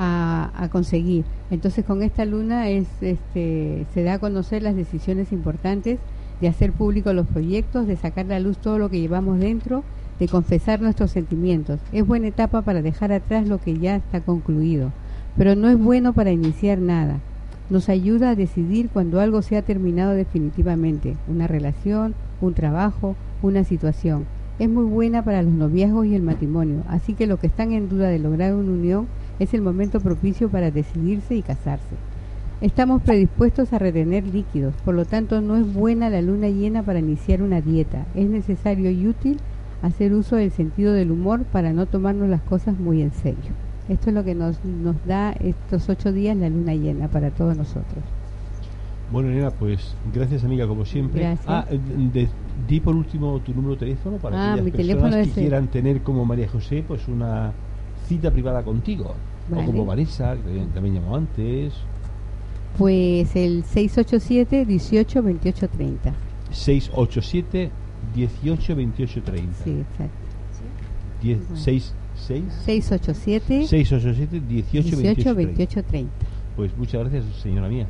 a, 0.00 0.68
conseguir. 0.70 1.24
Entonces 1.50 1.84
con 1.84 2.02
esta 2.02 2.24
luna 2.24 2.68
es, 2.68 2.86
este, 3.00 3.84
se 3.92 4.02
da 4.04 4.14
a 4.14 4.18
conocer 4.18 4.62
las 4.62 4.76
decisiones 4.76 5.32
importantes 5.32 5.98
de 6.40 6.48
hacer 6.48 6.72
público 6.72 7.12
los 7.12 7.26
proyectos, 7.26 7.88
de 7.88 7.96
sacar 7.96 8.26
a 8.26 8.28
la 8.28 8.40
luz 8.40 8.58
todo 8.58 8.78
lo 8.78 8.88
que 8.88 9.00
llevamos 9.00 9.40
dentro, 9.40 9.82
de 10.20 10.28
confesar 10.28 10.80
nuestros 10.80 11.10
sentimientos. 11.10 11.80
Es 11.92 12.06
buena 12.06 12.28
etapa 12.28 12.62
para 12.62 12.80
dejar 12.80 13.12
atrás 13.12 13.48
lo 13.48 13.58
que 13.58 13.76
ya 13.78 13.96
está 13.96 14.20
concluido, 14.20 14.92
pero 15.36 15.56
no 15.56 15.68
es 15.68 15.78
bueno 15.78 16.12
para 16.12 16.30
iniciar 16.30 16.78
nada. 16.78 17.18
Nos 17.68 17.88
ayuda 17.88 18.30
a 18.30 18.34
decidir 18.36 18.88
cuando 18.90 19.20
algo 19.20 19.42
se 19.42 19.56
ha 19.56 19.62
terminado 19.62 20.12
definitivamente, 20.12 21.16
una 21.26 21.48
relación, 21.48 22.14
un 22.40 22.54
trabajo, 22.54 23.16
una 23.42 23.64
situación. 23.64 24.26
Es 24.58 24.68
muy 24.68 24.84
buena 24.84 25.24
para 25.24 25.42
los 25.42 25.52
noviazgos 25.52 26.06
y 26.06 26.14
el 26.14 26.22
matrimonio, 26.22 26.82
así 26.88 27.14
que 27.14 27.26
los 27.26 27.38
que 27.40 27.48
están 27.48 27.72
en 27.72 27.88
duda 27.88 28.08
de 28.08 28.18
lograr 28.18 28.54
una 28.54 28.72
unión 28.72 29.06
es 29.38 29.54
el 29.54 29.62
momento 29.62 30.00
propicio 30.00 30.48
para 30.48 30.70
decidirse 30.70 31.34
y 31.36 31.42
casarse. 31.42 31.96
Estamos 32.60 33.02
predispuestos 33.02 33.72
a 33.72 33.78
retener 33.78 34.26
líquidos, 34.26 34.74
por 34.84 34.94
lo 34.94 35.04
tanto 35.04 35.40
no 35.40 35.56
es 35.56 35.72
buena 35.72 36.10
la 36.10 36.20
luna 36.22 36.48
llena 36.48 36.82
para 36.82 36.98
iniciar 36.98 37.40
una 37.42 37.60
dieta. 37.60 38.04
Es 38.16 38.28
necesario 38.28 38.90
y 38.90 39.06
útil 39.06 39.38
hacer 39.82 40.12
uso 40.12 40.34
del 40.34 40.50
sentido 40.50 40.92
del 40.92 41.12
humor 41.12 41.44
para 41.44 41.72
no 41.72 41.86
tomarnos 41.86 42.28
las 42.28 42.40
cosas 42.42 42.76
muy 42.78 43.00
en 43.00 43.12
serio. 43.12 43.52
Esto 43.88 44.10
es 44.10 44.14
lo 44.14 44.24
que 44.24 44.34
nos, 44.34 44.62
nos 44.64 44.96
da 45.06 45.32
estos 45.32 45.88
ocho 45.88 46.12
días 46.12 46.36
la 46.36 46.48
luna 46.48 46.74
llena 46.74 47.06
para 47.08 47.30
todos 47.30 47.56
nosotros. 47.56 48.02
Bueno, 49.12 49.30
Elena, 49.30 49.50
pues 49.50 49.94
gracias, 50.12 50.44
amiga, 50.44 50.66
como 50.66 50.84
siempre. 50.84 51.20
Gracias. 51.22 51.46
Ah, 51.48 51.64
eh, 51.70 51.78
de- 52.12 52.28
di 52.68 52.80
por 52.80 52.94
último 52.96 53.38
tu 53.40 53.54
número 53.54 53.74
de 53.74 53.78
teléfono 53.80 54.16
para 54.18 54.36
Ah, 54.36 54.52
aquellas 54.54 54.72
personas 54.96 55.26
que 55.28 55.32
quieran 55.42 55.68
tener 55.68 56.02
como 56.02 56.24
María 56.26 56.48
José 56.48 56.84
pues 56.86 57.06
una 57.08 57.52
cita 58.08 58.30
privada 58.30 58.62
contigo. 58.62 59.14
Vale. 59.48 59.62
O 59.62 59.66
como 59.66 59.86
Vanessa, 59.86 60.34
que 60.34 60.66
también 60.74 60.96
llamó 60.96 61.16
antes. 61.16 61.74
Pues 62.76 63.34
el 63.36 63.64
687 63.64 64.64
18 64.64 65.22
28 65.22 65.68
30. 65.68 66.14
687 66.50 67.70
18 68.14 68.76
28 68.76 69.22
30. 69.22 69.64
Sí, 69.64 69.70
exacto. 69.70 70.12
10, 71.22 71.38
Bueno. 71.38 71.56
6, 71.56 71.94
6, 72.14 72.44
687 72.64 73.66
687 73.66 74.40
18 74.46 74.96
18 74.96 75.34
28 75.34 75.34
30. 75.34 75.34
28 75.34 75.82
30. 75.84 76.10
Pues 76.56 76.76
muchas 76.76 77.00
gracias, 77.00 77.24
señora 77.42 77.68
mía. 77.68 77.86